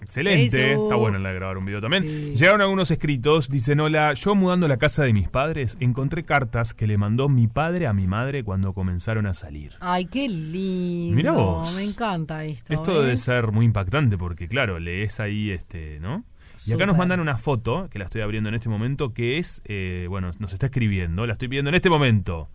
[0.09, 2.03] Excelente, está bueno la de grabar un video también.
[2.33, 6.73] Llegaron algunos escritos, dicen, hola, yo mudando a la casa de mis padres, encontré cartas
[6.73, 9.73] que le mandó mi padre a mi madre cuando comenzaron a salir.
[9.79, 11.15] Ay, qué lindo.
[11.15, 11.75] Mirá vos.
[11.75, 12.73] Me encanta esto.
[12.73, 16.23] Esto debe ser muy impactante porque, claro, lees ahí, este, ¿no?
[16.65, 19.61] Y acá nos mandan una foto, que la estoy abriendo en este momento, que es,
[19.65, 22.47] eh, bueno, nos está escribiendo, la estoy viendo en este momento.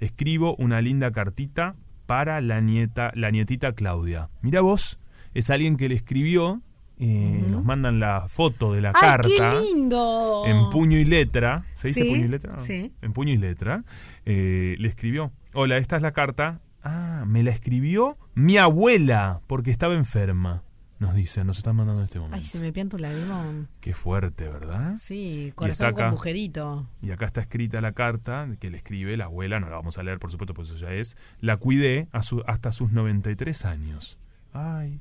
[0.00, 1.74] Escribo una linda cartita
[2.06, 4.28] para la nieta, la nietita Claudia.
[4.42, 4.98] Mira vos,
[5.32, 6.60] es alguien que le escribió,
[7.00, 9.28] eh, nos mandan la foto de la ¡Ay, carta.
[9.28, 10.44] qué lindo!
[10.46, 11.64] En puño y letra.
[11.74, 12.58] ¿Se dice Sí, puño y letra?
[12.58, 12.92] sí.
[13.02, 13.84] En puño y letra.
[14.26, 15.30] eh, le escribió.
[15.54, 16.60] Hola, esta es la carta.
[16.82, 20.62] Ah, me la escribió mi abuela porque estaba enferma.
[20.98, 22.36] Nos dicen, nos están mandando en este momento.
[22.36, 23.68] Ay, se me pianta un lagrimón.
[23.80, 24.96] Qué fuerte, ¿verdad?
[25.00, 26.08] Sí, corazón está con acá.
[26.10, 26.86] agujerito.
[27.00, 30.02] Y acá está escrita la carta que le escribe la abuela, no la vamos a
[30.02, 31.16] leer por supuesto, pues eso ya es.
[31.40, 34.18] La cuidé a su- hasta sus 93 años.
[34.52, 35.00] Ay,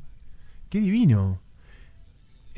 [0.69, 1.41] qué divino.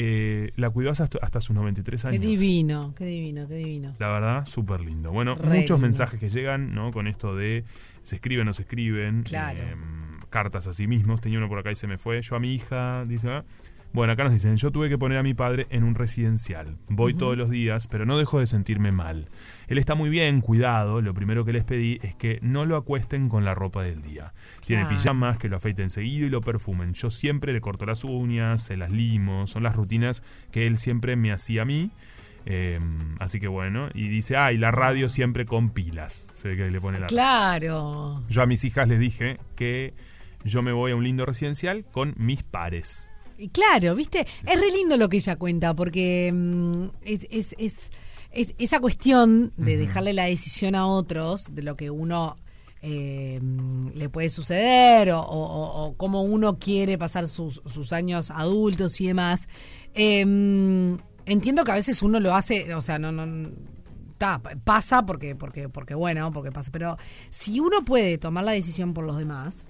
[0.03, 2.21] Eh, la cuidó hasta, hasta sus 93 Qué años.
[2.21, 3.93] divino, qué divino, qué divino.
[3.99, 5.11] La verdad, súper lindo.
[5.11, 5.77] Bueno, Re muchos lindo.
[5.79, 6.91] mensajes que llegan, ¿no?
[6.91, 7.63] Con esto de
[8.01, 9.21] se escriben o se escriben.
[9.23, 9.59] Claro.
[9.61, 9.75] eh,
[10.31, 11.21] cartas a sí mismos.
[11.21, 12.19] Tenía uno por acá y se me fue.
[12.21, 13.29] Yo a mi hija, dice.
[13.29, 13.45] ah.
[13.93, 16.77] Bueno, acá nos dicen, yo tuve que poner a mi padre en un residencial.
[16.87, 19.27] Voy todos los días, pero no dejo de sentirme mal.
[19.67, 21.01] Él está muy bien, cuidado.
[21.01, 24.33] Lo primero que les pedí es que no lo acuesten con la ropa del día.
[24.65, 26.93] Tiene pijamas, que lo afeiten seguido y lo perfumen.
[26.93, 29.45] Yo siempre le corto las uñas, se las limo.
[29.45, 31.91] Son las rutinas que él siempre me hacía a mí.
[32.45, 32.79] Eh,
[33.19, 36.27] así que bueno, y dice, ah, y la radio siempre con pilas.
[36.33, 38.23] Se ve que le pone la Claro.
[38.29, 39.93] Yo a mis hijas les dije que
[40.45, 43.07] yo me voy a un lindo residencial con mis pares.
[43.49, 47.89] Claro, viste, es re lindo lo que ella cuenta, porque mm, es, es- es-
[48.31, 52.37] es- esa cuestión de dejarle la decisión a otros de lo que uno
[52.83, 57.93] eh, mm, le puede suceder o, o- o- o cómo uno quiere pasar sus, sus
[57.93, 59.47] años adultos y demás.
[59.93, 60.95] eh, mm,
[61.27, 63.49] entiendo que a veces uno lo hace, o sea, no, no
[64.17, 66.97] ta, pasa porque, porque, porque bueno, porque pasa, pero
[67.29, 69.67] si uno puede tomar la decisión por los demás,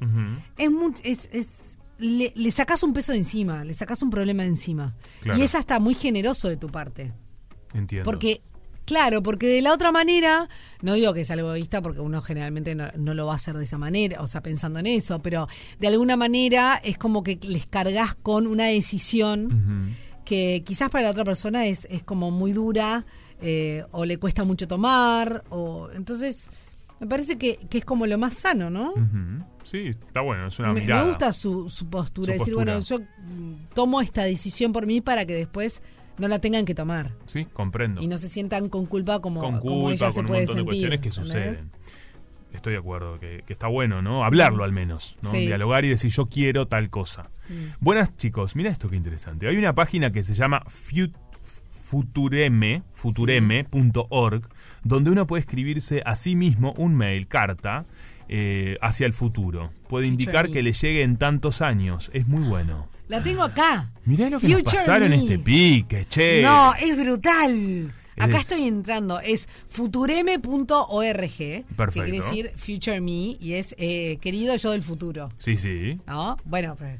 [1.03, 4.95] es, es- le, le sacas un peso de encima, le sacas un problema de encima.
[5.21, 5.39] Claro.
[5.39, 7.13] Y es hasta muy generoso de tu parte.
[7.73, 8.03] Entiendo.
[8.03, 8.41] Porque,
[8.85, 10.49] claro, porque de la otra manera,
[10.81, 13.55] no digo que es algo egoísta porque uno generalmente no, no lo va a hacer
[13.55, 15.47] de esa manera, o sea, pensando en eso, pero
[15.79, 19.95] de alguna manera es como que les cargas con una decisión
[20.25, 23.05] que quizás para la otra persona es, es como muy dura
[23.41, 26.49] eh, o le cuesta mucho tomar, o entonces
[27.01, 28.93] me parece que, que es como lo más sano, ¿no?
[29.63, 31.03] Sí, está bueno, es una me, mirada.
[31.03, 32.73] me gusta su, su postura, Su decir, postura.
[32.75, 35.81] bueno, yo mm, tomo esta decisión por mí para que después
[36.17, 37.11] no la tengan que tomar.
[37.25, 38.01] Sí, comprendo.
[38.01, 40.57] Y no se sientan con culpa como, con como culpa, se con un puede montón
[40.57, 41.71] de cuestiones que suceden.
[42.53, 44.25] Estoy de acuerdo, que, que está bueno, ¿no?
[44.25, 45.31] Hablarlo al menos, ¿no?
[45.31, 45.45] Sí.
[45.45, 47.29] Dialogar y decir yo quiero tal cosa.
[47.49, 47.53] Mm.
[47.79, 49.47] Buenas chicos, mira esto que interesante.
[49.47, 51.15] Hay una página que se llama Fut-
[51.71, 54.47] futureme, futureme.org,
[54.83, 57.85] donde uno puede escribirse a sí mismo un mail, carta,
[58.27, 59.71] eh, hacia el futuro.
[59.87, 60.53] Puede indicar me.
[60.53, 62.09] que le llegue en tantos años.
[62.13, 62.89] Es muy bueno.
[63.07, 63.91] La tengo acá.
[64.05, 65.15] Mirá lo que nos pasaron me.
[65.15, 66.41] este pique, che.
[66.41, 67.93] No, es brutal.
[68.17, 69.19] Acá Es- estoy entrando.
[69.19, 71.37] Es futureme.org.
[71.37, 75.29] Que quiere decir Future Me y es eh, querido yo del futuro.
[75.37, 75.97] Sí, sí.
[76.07, 76.37] ¿No?
[76.45, 76.97] Bueno, pero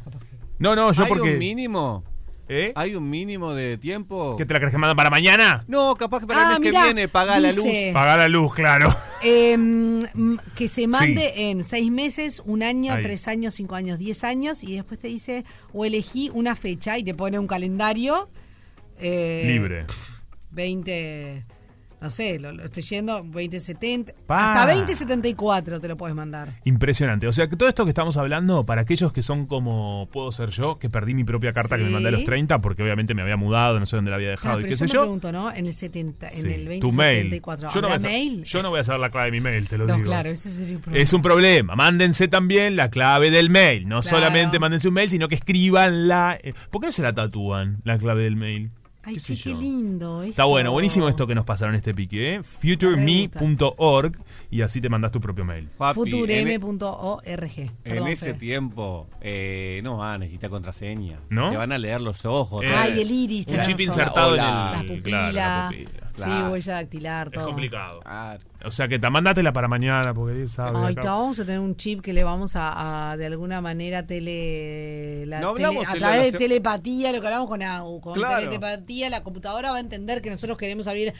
[0.59, 1.33] No, no, yo ¿Hay porque...
[1.33, 2.03] un mínimo?
[2.49, 2.73] ¿Eh?
[2.75, 4.35] ¿Hay un mínimo de tiempo?
[4.37, 5.63] ¿Qué te la crees que mandan para mañana?
[5.67, 7.65] No, capaz que para Ah, el mes mirá, que viene paga la luz.
[7.93, 8.93] Pagar la luz, claro.
[9.23, 13.03] Eh, mm, que se mande en seis meses, un año, Ahí.
[13.03, 17.03] tres años, cinco años, diez años y después te dice o elegí una fecha y
[17.03, 18.29] te pone un calendario.
[18.99, 19.85] eh, Libre.
[20.51, 21.45] 20,
[22.01, 24.53] no sé, lo, lo estoy yendo, 2070, Pa.
[24.53, 26.49] hasta 2074 te lo puedes mandar.
[26.63, 27.27] Impresionante.
[27.27, 30.49] O sea, que todo esto que estamos hablando, para aquellos que son como puedo ser
[30.49, 33.21] yo, que perdí mi propia carta que me mandé a los 30, porque obviamente me
[33.21, 35.01] había mudado, no sé dónde la había dejado Claro, y qué yo sé me yo.
[35.01, 35.51] pregunto, ¿no?
[35.53, 37.29] En el 70, en Sí, el tu mail.
[37.29, 38.43] 2074, Yo no, voy ¿habrá a saber, mail?
[38.43, 40.05] yo no voy a saber la clave de mi mail, te lo No, digo.
[40.07, 41.03] claro, ese sería un problema.
[41.03, 41.75] Es un problema.
[41.75, 43.87] Mándense también la clave del mail.
[43.87, 44.17] No Claro.
[44.17, 46.37] solamente mándense un mail, sino que escribanla.
[46.43, 48.71] eh, ¿Por qué no se la tatúan, la clave del mail?
[49.03, 50.21] Ay, ¿Qué sí, qué lindo.
[50.21, 50.47] Está esto.
[50.49, 52.43] bueno, buenísimo esto que nos pasaron este pique, ¿eh?
[52.43, 54.11] futureme.org
[54.51, 55.69] y así te mandas tu propio mail.
[55.75, 56.61] Papi, en,
[57.83, 58.33] Perdón, ese Fede.
[58.39, 61.19] tiempo eh, no va a necesitar contraseña.
[61.29, 61.49] ¿No?
[61.49, 62.63] Te van a leer los ojos.
[62.63, 63.47] Eh, Ay, el iris.
[63.47, 65.01] Un chip insertado en el...
[65.01, 65.71] Claro, la pupila.
[66.15, 66.51] Sí, Claro.
[66.51, 67.45] huella dactilar, Es todo.
[67.45, 67.99] complicado.
[68.01, 68.39] Claro.
[68.65, 70.77] O sea que ta- mandátela para mañana, porque Dios sabe.
[70.77, 71.01] Ay, acá.
[71.01, 75.25] te vamos a tener un chip que le vamos a, a, de alguna manera tele,
[75.25, 78.43] la No tele- a través la- de telepatía, lo que hablamos con AU, con Claro.
[78.47, 81.13] telepatía la computadora va a entender que nosotros queremos abrir.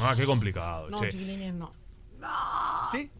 [0.00, 0.88] Ah, qué complicado.
[0.90, 1.08] No, che.
[1.10, 1.70] chiquilines, no.
[2.18, 2.28] No,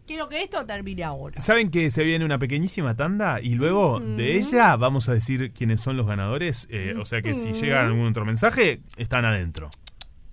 [0.06, 1.38] quiero que esto termine ahora.
[1.38, 3.38] ¿Saben que se viene una pequeñísima tanda?
[3.42, 6.66] Y luego de ella vamos a decir quiénes son los ganadores.
[6.70, 9.70] Eh, o sea que si llega algún otro mensaje, están adentro.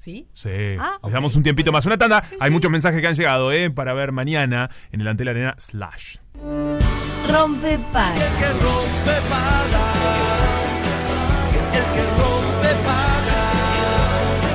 [0.03, 0.27] ¿Sí?
[0.34, 0.49] Sí.
[0.81, 1.85] Ah, Les damos un tiempito más.
[1.85, 2.21] Una tanda.
[2.41, 3.71] Hay muchos mensajes que han llegado, ¿eh?
[3.71, 6.17] Para ver mañana en el Antel Arena Slash.
[7.30, 8.13] Rompe para.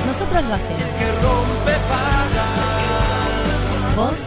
[0.07, 0.83] Nosotros lo hacemos.
[3.95, 4.25] ¿Vos?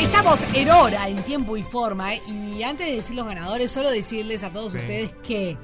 [0.00, 2.14] Estamos en hora, en tiempo y forma.
[2.14, 2.22] ¿eh?
[2.28, 4.78] Y antes de decir los ganadores, solo decirles a todos Sí.
[4.78, 5.56] ustedes que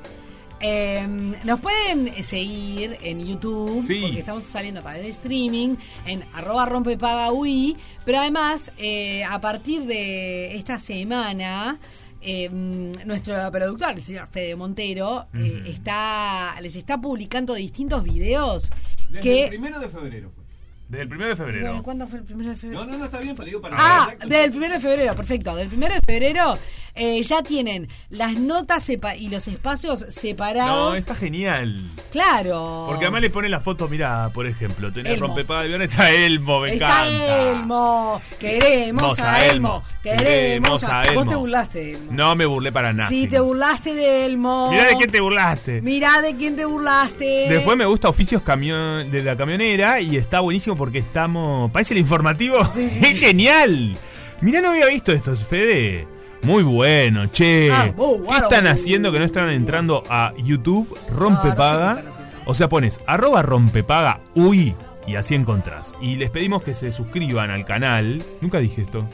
[0.66, 1.06] eh,
[1.44, 4.00] nos pueden seguir en YouTube, Sí.
[4.00, 5.76] porque estamos saliendo a través de streaming,
[6.06, 7.76] en arroba rompepagaui.
[8.06, 11.78] Pero además, eh, a partir de esta semana,
[12.22, 18.70] eh, mm, nuestro productor, el señor Fede Montero, eh, está, les está publicando distintos videos
[19.10, 19.42] Desde que...
[19.44, 20.43] el primero de febrero fue.
[20.88, 21.66] Desde el primero de febrero.
[21.68, 22.84] Bueno, ¿cuándo fue el primero de febrero?
[22.84, 24.28] No, no, no está bien, pero digo para Ah, exacto.
[24.28, 25.56] del primero de febrero, perfecto.
[25.56, 26.58] Del primero de febrero
[26.94, 30.90] eh, ya tienen las notas y los espacios separados.
[30.90, 31.90] No, está genial.
[32.12, 32.84] Claro.
[32.88, 35.28] Porque además le pone la foto, mira, por ejemplo, tenés Elmo.
[35.28, 37.50] rompepaga de avión, está Elmo, me Está encanta.
[37.50, 38.20] Elmo.
[38.38, 39.82] Queremos a a Elmo.
[39.82, 39.84] Elmo.
[40.02, 41.26] Queremos a a Vos Elmo.
[41.26, 42.12] te burlaste de Elmo.
[42.12, 43.08] No me burlé para nada.
[43.08, 44.70] Sí, te burlaste de Elmo.
[44.70, 45.80] Mirá de quién te burlaste.
[45.82, 47.46] Mirá de quién te burlaste.
[47.48, 51.70] Después me gusta Oficios camión, de la Camionera y está buenísimo porque estamos.
[51.70, 52.58] Parece el informativo.
[52.76, 53.96] ¡Es genial!
[54.40, 56.06] Mirá, no había visto esto, Fede.
[56.42, 57.70] Muy bueno, che.
[57.72, 61.96] Ah, ¿Qué están haciendo que no están entrando a YouTube No, no Rompepaga?
[61.96, 64.74] sé o sea, pones arroba rompepaga uy
[65.06, 65.94] y así encontrás.
[66.02, 68.22] Y les pedimos que se suscriban al canal.
[68.42, 69.06] Nunca dije esto.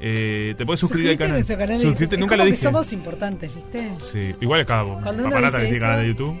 [0.00, 1.32] Eh, te puedes suscribir al canal.
[1.34, 1.78] nuestro canal.
[1.78, 1.88] de.
[1.88, 2.62] Es nunca como lo que dije.
[2.62, 3.90] somos importantes, ¿viste?
[3.98, 6.36] Sí, igual acá Cuando uno dice que tiene canal eso- de YouTube.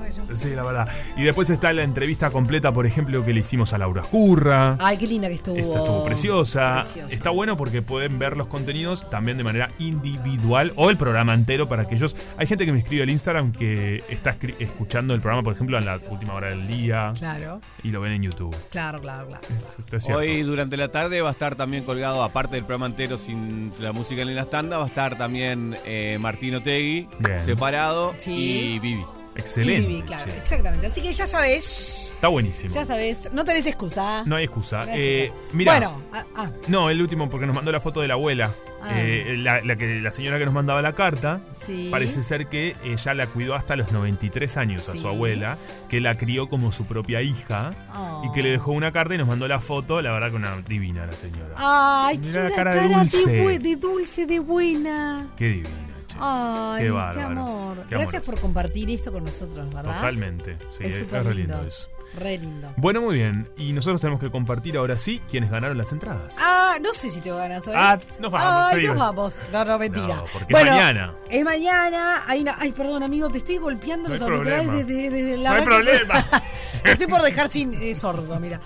[0.00, 0.36] Bueno.
[0.36, 0.88] Sí, la verdad.
[1.16, 4.76] Y después está la entrevista completa, por ejemplo, que le hicimos a Laura Escurra.
[4.80, 5.56] Ay, qué linda que estuvo.
[5.56, 6.74] Esta estuvo preciosa.
[6.80, 7.14] Preciosa.
[7.14, 11.68] Está bueno porque pueden ver los contenidos también de manera individual o el programa entero
[11.68, 12.16] para aquellos.
[12.36, 15.84] Hay gente que me escribe al Instagram que está escuchando el programa, por ejemplo, en
[15.84, 17.12] la última hora del día.
[17.18, 18.54] Claro, Y lo ven en YouTube.
[18.70, 19.42] claro, claro, claro.
[19.56, 20.20] Esto es cierto.
[20.20, 23.92] Hoy durante la tarde va a estar también colgado, aparte del programa entero sin la
[23.92, 27.44] música en la tanda, va a estar también eh, Martín Otegui, Bien.
[27.44, 28.74] separado, Sí.
[28.74, 29.04] y Vivi.
[29.40, 29.82] Excelente.
[29.82, 30.86] Y Vivi, claro, exactamente.
[30.86, 32.72] Así que ya sabes, Está buenísimo.
[32.74, 34.22] ya sabes, no tenés excusa.
[34.26, 34.84] No hay excusa.
[34.86, 35.64] No hay Eh, excusa.
[35.64, 38.54] Bueno, ah, ah, no, el último porque nos mandó la foto de la abuela.
[38.82, 38.92] Ah.
[38.96, 41.42] Eh, la, la que, la señora que nos mandaba la carta.
[41.54, 41.88] sí.
[41.90, 44.98] Parece ser que ella la cuidó hasta los 93 años a Sí.
[44.98, 45.58] su abuela,
[45.90, 48.22] que la crió como su propia hija Oh.
[48.24, 50.00] y que le dejó una carta y nos mandó la foto.
[50.00, 51.54] La verdad que una divina la señora.
[51.58, 53.30] Ay, Mirá la cara cara, de dulce.
[53.30, 55.26] De, de dulce, de buena.
[55.36, 57.26] Qué divina, Ay, Qué qué, bárbaro.
[57.28, 57.76] amor.
[57.88, 58.30] Qué Gracias amorosa.
[58.32, 59.94] por compartir esto con nosotros, ¿verdad?
[59.94, 60.56] Totalmente.
[60.70, 61.00] Sí, Es es,
[61.32, 61.88] lindo eso.
[62.14, 62.72] Re lindo.
[62.76, 63.48] Bueno, muy bien.
[63.56, 66.36] Y nosotros tenemos que compartir ahora sí quienes ganaron las entradas.
[66.38, 67.78] Ah, no sé si te van a saber.
[67.78, 69.38] Ah, nos vamos, Ay, nos vamos.
[69.52, 70.16] No, no, mentira.
[70.16, 71.14] No, porque es mañana.
[71.28, 72.22] Es mañana.
[72.26, 72.56] Hay una...
[72.58, 76.26] Ay, perdón, amigo, te estoy golpeando No los auriculares desde, desde la No hay problema.
[76.82, 78.58] Te estoy por dejar sin eh, sordo, mira.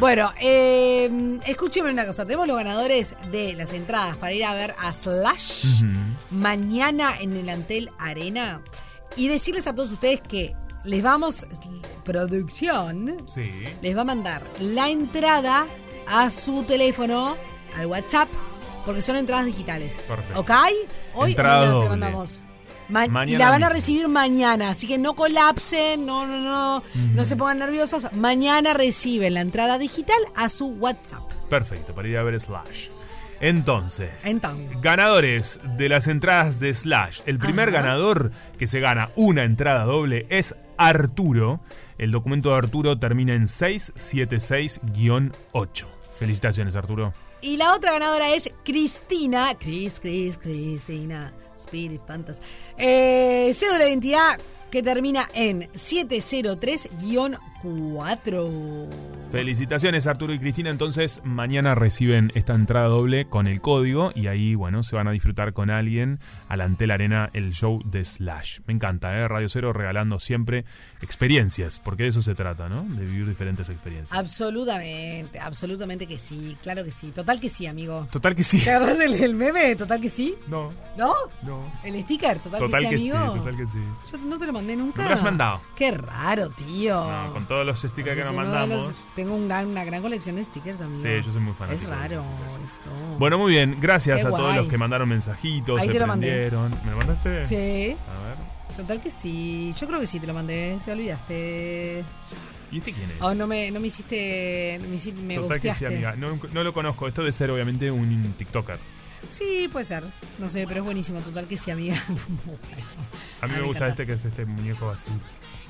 [0.00, 2.24] Bueno, eh, escúcheme una cosa.
[2.24, 5.84] Tenemos los ganadores de las entradas para ir a ver a Slash
[6.30, 8.62] mañana en el Antel Arena.
[9.16, 10.54] Y decirles a todos ustedes que
[10.84, 11.46] les vamos,
[12.04, 13.50] producción, Sí.
[13.82, 15.66] les va a mandar la entrada
[16.06, 17.36] a su teléfono,
[17.76, 18.28] al WhatsApp,
[18.84, 20.00] porque son entradas digitales.
[20.08, 20.40] Perfecto.
[20.40, 20.50] ¿Ok?
[21.14, 22.40] Hoy mañana se mandamos.
[22.88, 26.82] Ma- y Mañana la van a recibir mañana, así que no colapsen, no, no, no,
[26.94, 28.06] no se pongan nerviosos.
[28.14, 31.22] Mañana reciben la entrada digital a su WhatsApp.
[31.50, 32.88] Perfecto, para ir a ver Slash.
[33.40, 34.80] Entonces, Entonces.
[34.80, 37.20] ganadores de las entradas de Slash.
[37.26, 37.82] El primer Ajá.
[37.82, 41.60] ganador que se gana una entrada doble es Arturo.
[41.98, 45.86] El documento de Arturo termina en 676-8.
[46.18, 47.12] Felicitaciones, Arturo.
[47.40, 49.54] Y la otra ganadora es Cristina.
[49.58, 51.32] Cris, Cris, Cristina.
[51.54, 52.40] Spirit Fantas.
[52.76, 54.38] Eh, cédula de identidad
[54.70, 57.38] que termina en 703-4.
[59.30, 64.54] Felicitaciones Arturo y Cristina, entonces mañana reciben esta entrada doble con el código y ahí,
[64.54, 66.18] bueno, se van a disfrutar con alguien
[66.48, 68.60] a la Antel Arena el show de Slash.
[68.66, 69.28] Me encanta, ¿eh?
[69.28, 70.64] Radio Cero regalando siempre
[71.02, 72.84] experiencias, porque de eso se trata, ¿no?
[72.84, 74.18] De vivir diferentes experiencias.
[74.18, 77.10] Absolutamente, absolutamente que sí, claro que sí.
[77.12, 78.08] Total que sí, amigo.
[78.10, 78.60] Total que sí.
[78.64, 79.74] ¿Te acordás del, del meme?
[79.76, 80.36] Total que sí.
[80.46, 80.72] No.
[80.96, 81.12] ¿No?
[81.42, 81.60] No.
[81.84, 82.38] ¿El sticker?
[82.38, 83.34] Total, Total que que sí, sí, amigo.
[83.34, 83.78] total que sí.
[84.10, 84.98] Yo no te lo mandé nunca.
[84.98, 85.60] ¿No me lo has mandado?
[85.76, 86.94] Qué raro, tío.
[86.94, 88.76] No, todos los stickers que Ese nos mandamos.
[88.88, 91.02] los- tengo un gran- una gran colección de stickers, amigo.
[91.02, 91.82] Sí, yo soy muy fanático.
[91.82, 92.24] Es raro
[92.64, 92.90] esto.
[93.18, 93.76] Bueno, muy bien.
[93.80, 94.56] Gracias Qué a todos guay.
[94.56, 96.50] los que mandaron mensajitos, Ahí se te lo mandé.
[96.84, 97.44] ¿Me lo mandaste?
[97.44, 97.96] Sí.
[98.08, 98.76] A ver.
[98.76, 99.72] Total que sí.
[99.80, 100.78] Yo creo que sí te lo mandé.
[100.84, 102.04] Te olvidaste.
[102.70, 103.16] ¿Y este quién es?
[103.20, 104.78] Oh, no me, no me hiciste.
[104.88, 106.14] Me, hiciste- me Total que sí, amiga.
[106.16, 107.08] No, no lo conozco.
[107.08, 108.78] Esto debe ser obviamente un TikToker.
[109.30, 110.04] Sí, puede ser.
[110.38, 111.20] No sé, pero es buenísimo.
[111.20, 111.96] Total que sí, amiga.
[113.40, 113.88] A mí me me gusta encanta.
[113.88, 115.10] este que es este muñeco así.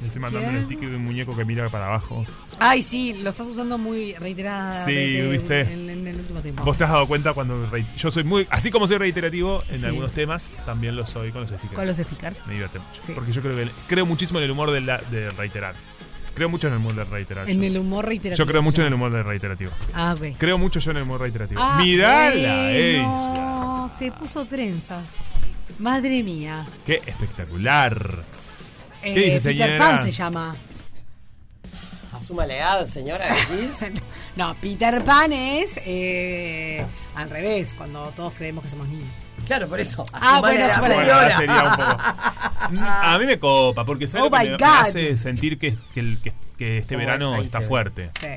[0.00, 0.60] Le estoy mandando ¿Quién?
[0.60, 2.24] el sticker de un muñeco que mira para abajo.
[2.60, 4.84] Ay, sí, lo estás usando muy reiterada.
[4.84, 5.60] Sí, ¿viste?
[5.62, 6.62] En, en el último tiempo.
[6.64, 9.86] Vos te has dado cuenta cuando yo soy muy, así como soy reiterativo en Sí.
[9.86, 11.74] algunos temas, también lo soy con los stickers.
[11.74, 12.46] Con los stickers.
[12.46, 13.02] Me divierte mucho.
[13.04, 13.12] Sí.
[13.12, 15.74] Porque yo creo que creo muchísimo en el humor de, la- de reiterar.
[16.34, 17.50] Creo mucho en el humor de reiterar.
[17.50, 18.38] En el humor reiterativo.
[18.44, 19.72] Yo creo mucho en el humor de reiterativo.
[19.92, 20.36] Ah, ok.
[20.38, 21.60] Creo mucho yo en el humor reiterativo.
[21.60, 23.88] Ah, Mirala, bueno, ella.
[23.92, 25.14] se puso trenzas.
[25.80, 26.64] Madre mía.
[26.86, 28.22] Qué espectacular.
[29.10, 29.78] Eh, ¿Qué dice, Peter señora?
[29.78, 30.56] Pan se llama.
[32.12, 33.35] Asuma la edad, señora.
[34.36, 36.85] No, Peter Pan es eh,
[37.16, 39.16] al revés, cuando todos creemos que somos niños.
[39.47, 40.05] Claro, por eso.
[40.12, 42.82] Ah, Asuma bueno, la edad, Bueno, sería un poco.
[43.02, 46.78] A mí me copa, porque ¿sabes Oh que me, hace sentir que, que, que- que
[46.78, 47.47] este ¿Cómo verano es?
[47.47, 47.66] Está ve.
[47.66, 48.10] fuerte?
[48.20, 48.28] Sí.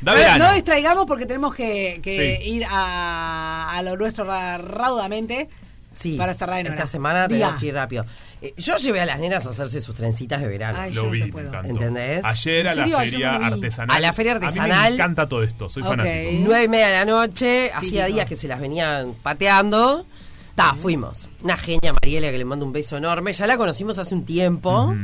[0.00, 2.50] Da no, distraigamos porque tenemos que, que Sí.
[2.50, 5.48] ir a, a lo nuestro ra- raudamente
[5.92, 6.74] Sí, para cerrar en hora.
[6.74, 8.04] esta semana tenemos que ir rápido.
[8.40, 10.78] Eh, yo llevé a las nenas a hacerse sus trencitas de verano.
[10.80, 11.52] Ay, Lo vi, puedo.
[11.64, 12.24] ¿Entendés?
[12.24, 12.98] Ayer a ¿En la serio?
[12.98, 13.96] Feria artesanal.
[13.96, 14.90] A la feria A mí artesanal.
[14.92, 15.88] me encanta todo esto, soy Ok.
[15.88, 16.30] fanático.
[16.44, 20.06] Nueve y media de la noche, hacía días que se las venían pateando.
[20.54, 21.28] Ta, fuimos.
[21.42, 23.32] Una genia, Mariela, que le mando un beso enorme.
[23.32, 24.94] Ya la conocimos hace un tiempo.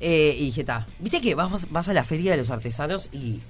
[0.00, 3.40] Eh, y dije, ta, viste que vas, vas a la feria de los artesanos y,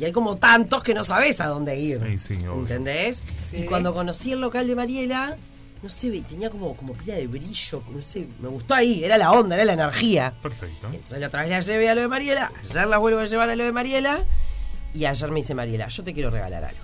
[0.00, 2.00] y hay como tantos que no sabes a dónde ir.
[2.18, 2.44] Sí, sí.
[2.44, 3.22] ¿Entendés?
[3.50, 3.58] Sí.
[3.58, 5.36] Y cuando conocí el local de Mariela,
[5.82, 9.32] no sé, tenía como, como pila de brillo, no sé, me gustó ahí, era la
[9.32, 10.32] onda, era la energía.
[10.42, 10.86] Perfecto.
[10.92, 13.50] Entonces la otra vez la llevé a lo de Mariela, ayer la vuelvo a llevar
[13.50, 14.24] a lo de Mariela,
[14.94, 16.80] y ayer me dice Mariela, yo te quiero regalar algo.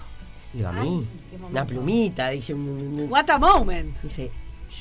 [0.55, 1.07] Le digo, a mí,
[1.51, 3.11] una plumita, dije, "Mm, mm".
[3.13, 4.01] What a moment.
[4.03, 4.31] dice,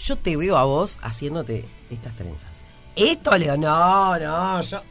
[0.05, 2.65] yo te veo a vos haciéndote estas trenzas.
[2.95, 4.81] Esto le digo, no, no, yo.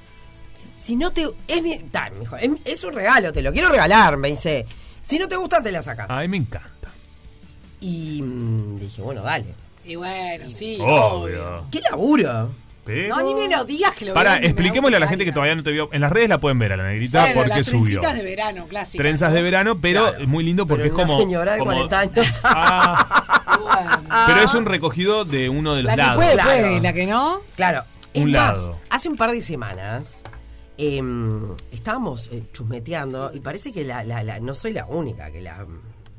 [0.76, 1.26] Si, no te.
[1.48, 4.16] Es, mi- ta, me dijo, es, es un regalo, te lo quiero regalar.
[4.16, 4.64] Me dice,
[5.00, 6.08] si no te gusta, te la sacas.
[6.08, 6.70] A mí me encanta.
[7.80, 9.54] Y mm, dije, bueno, dale.
[9.84, 11.04] Y bueno, sí, obvio.
[11.12, 11.66] Obvio.
[11.70, 12.52] ¿Qué laburo?
[12.84, 13.16] Pero...
[13.16, 15.62] No, ni me lo digas que lo Para, expliquémosle a la gente que todavía no
[15.64, 15.88] te vio.
[15.92, 18.00] En las redes la pueden ver a la negrita porque las subió.
[18.00, 18.96] trencitas de verano, clásicas.
[19.02, 20.28] Trenzas de verano, pero Claro.
[20.28, 21.14] muy lindo porque Pero es como.
[21.14, 22.26] una señora de como- 40 años.
[24.08, 26.16] Ah, pero es un recogido de uno de los La que lados.
[26.18, 26.48] puede, Claro.
[26.48, 27.40] puede, y la que no.
[27.56, 27.84] Claro.
[28.14, 28.78] Es Un más, lado.
[28.90, 30.22] hace un par de semanas
[30.78, 31.42] em,
[31.72, 35.66] estábamos eh, chusmeteando y parece que la, la- la- no soy la única, que la,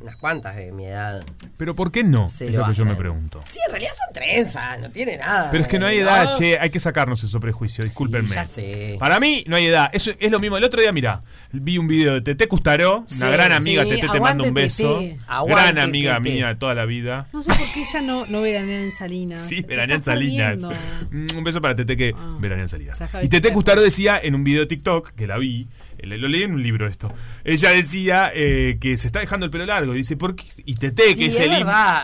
[0.01, 1.23] unas cuantas de mi edad.
[1.57, 2.29] Pero ¿por qué no?
[2.29, 3.41] Se es lo lo que yo me pregunto.
[3.49, 5.49] Sí, en realidad son trenzas, no tiene nada.
[5.51, 6.03] Pero es que no hay ¿no?
[6.03, 8.29] edad, che, hay que sacarnos eso prejuicio, discúlpenme.
[8.29, 8.95] ya sé.
[8.99, 10.57] Para mí no hay edad, eso es lo mismo.
[10.57, 11.21] El otro día, mira,
[11.51, 14.53] vi un video de Tete Custaró, Sí, una gran amiga, sí, Tete te mando un
[14.53, 15.01] beso.
[15.27, 16.29] Aguante, gran amiga Tete.
[16.29, 17.27] mía de toda la vida.
[17.33, 19.43] No sé por qué ella no, no veranea en Salinas.
[19.43, 20.61] Sí, veranea en Salinas.
[20.61, 21.33] perdiendo.
[21.33, 23.01] Mm, Un beso para Tete que veranea en Salinas.
[23.23, 23.51] Y Tete.
[23.51, 25.67] Custaró decía en un video de TikTok, que la vi,
[26.05, 27.11] lo leí en un libro esto.
[27.43, 29.93] Ella decía eh, que se está dejando el pelo largo.
[29.95, 30.43] Y dice, ¿por qué?
[30.65, 31.53] Y Tete, Sí, que es es el,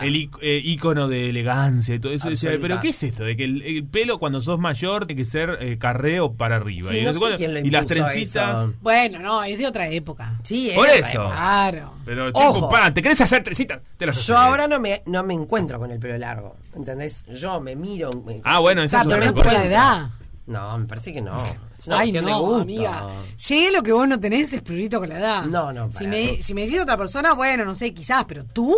[0.02, 2.50] el eh, ícono de elegancia y todo eso, decía.
[2.60, 3.24] ¿pero qué es esto?
[3.24, 6.90] De que el, el pelo cuando sos mayor tiene que ser eh, carreo para arriba.
[6.90, 7.36] Sí, y, no sé sé cuánto.
[7.38, 8.58] quién lo y las trencitas.
[8.58, 8.74] eso.
[8.80, 10.32] Bueno, no, es de otra época.
[10.42, 11.20] Sí, es Por eso.
[11.22, 11.34] época.
[11.36, 11.94] Claro.
[12.04, 12.70] Pero, chico, Ojo.
[12.70, 13.80] pan, ¿te querés hacer trencitas?
[13.96, 17.24] Te las Yo ahora no me, no me encuentro con el pelo largo, ¿entendés?
[17.40, 18.10] Yo me miro.
[18.26, 20.10] me- Ah, bueno, esa O es sea, otra pero no es por la edad.
[20.46, 21.36] No, me parece que no.
[21.38, 22.62] Es una Ay, cuestión de no, gusto.
[22.62, 23.02] amiga.
[23.36, 25.44] Si lo que vos no tenés es prurito con la edad.
[25.44, 28.44] No, no, Si para me, si me decís otra persona, bueno, no sé, quizás, pero
[28.44, 28.74] tú.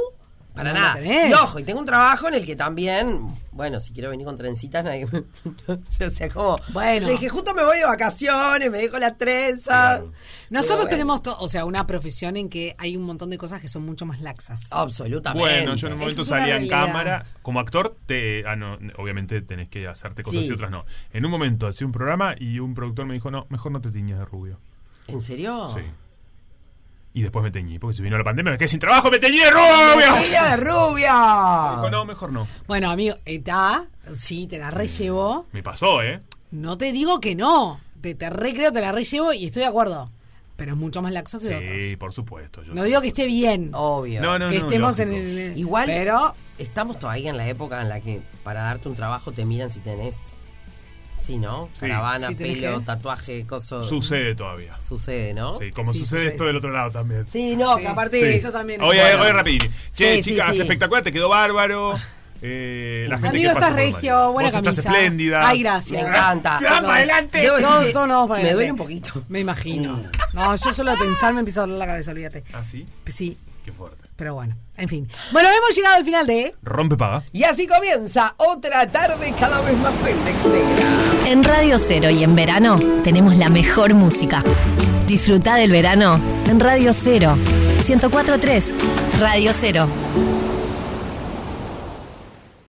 [0.56, 0.94] Para No nada.
[0.94, 1.30] la tenés.
[1.30, 4.36] Y ojo, y tengo un trabajo en el que también, bueno, si quiero venir con
[4.36, 5.22] trencitas, nadie me-
[5.74, 6.56] o sea, como.
[6.72, 7.06] Bueno.
[7.06, 10.02] Yo dije, justo me voy de vacaciones, me dejo las trenzas.
[10.48, 10.90] Nosotros bueno.
[10.90, 14.06] tenemos, o sea, una profesión en que hay un montón de cosas que son mucho
[14.06, 14.68] más laxas.
[14.72, 15.40] Absolutamente.
[15.40, 17.24] Bueno, yo en un momento es salía en cámara.
[17.42, 20.48] Como actor, te, ah, no, obviamente tenés que hacerte cosas Sí.
[20.50, 20.84] y otras no.
[21.12, 23.90] En un momento hacía un programa y un productor me dijo, no, mejor no te
[23.90, 24.60] tiñes de rubio.
[25.08, 25.68] ¿En serio?
[25.68, 25.80] Sí.
[27.16, 29.38] Y después me teñí, porque si vino la pandemia me quedé sin trabajo, me teñí
[29.38, 30.16] de rubio.
[30.22, 31.12] ¡Ella de rubia!
[31.76, 32.46] Dijo, no, mejor no.
[32.66, 35.46] Bueno, amigo, está, sí, te la rellevo.
[35.50, 36.20] Me pasó, ¿eh?
[36.50, 37.80] No te digo que no.
[38.02, 40.10] Te, te re creo, te la rellevo y estoy de acuerdo.
[40.56, 41.74] Pero es mucho más laxo que otros.
[41.80, 42.62] Sí, por supuesto.
[42.62, 42.88] yo No sé.
[42.88, 43.70] digo que esté bien.
[43.72, 44.20] Obvio.
[44.20, 45.56] No, no, que no, estemos en el.
[45.56, 46.34] Igual, Pero.
[46.58, 49.80] estamos todavía en la época en la que para darte un trabajo te miran si
[49.80, 50.32] tenés.
[51.20, 51.68] Sí, ¿no?
[51.72, 51.80] Sí.
[51.80, 53.82] Caravana, pelo, que- tatuaje, coso.
[53.82, 54.76] Sucede todavía.
[54.80, 55.56] Sucede, ¿no?
[55.58, 56.46] Sí, como Sí, sucede sucede, esto sí.
[56.48, 57.26] del otro lado también.
[57.26, 57.82] Sí, no, Sí.
[57.82, 58.20] que aparte.
[58.20, 58.26] Sí.
[58.36, 59.22] Esto también Oye, bueno.
[59.22, 59.70] oye, rapidín.
[59.94, 60.62] Che, chicas, sí.
[60.62, 61.92] espectacular, te quedó bárbaro.
[62.42, 64.70] Eh, la gente Amigo, estás regio, buena Vos camisa.
[64.70, 65.48] estás espléndida.
[65.48, 66.02] Ay, gracias.
[66.02, 66.60] Me encanta.
[66.62, 67.38] Vamos adelante.
[67.38, 68.52] debo decir nos vamos para Me adelante.
[68.52, 69.24] duele un poquito.
[69.30, 70.02] Me imagino.
[70.34, 72.44] No, yo solo de pensar me empieza a doler la cabeza, olvídate.
[72.52, 72.86] ¿Ah, sí?
[73.06, 74.05] Sí, Qué fuerte.
[74.16, 75.08] Pero bueno, en fin.
[75.32, 76.54] Bueno, hemos llegado al final de.
[76.62, 77.22] Rompe paga.
[77.32, 80.86] Y así comienza otra tarde cada vez más pendex negra.
[81.26, 84.42] En Radio Cero y en verano tenemos la mejor música.
[85.06, 87.36] Disfruta del verano en Radio Cero.
[87.86, 88.74] 1043
[89.20, 89.86] Radio Cero.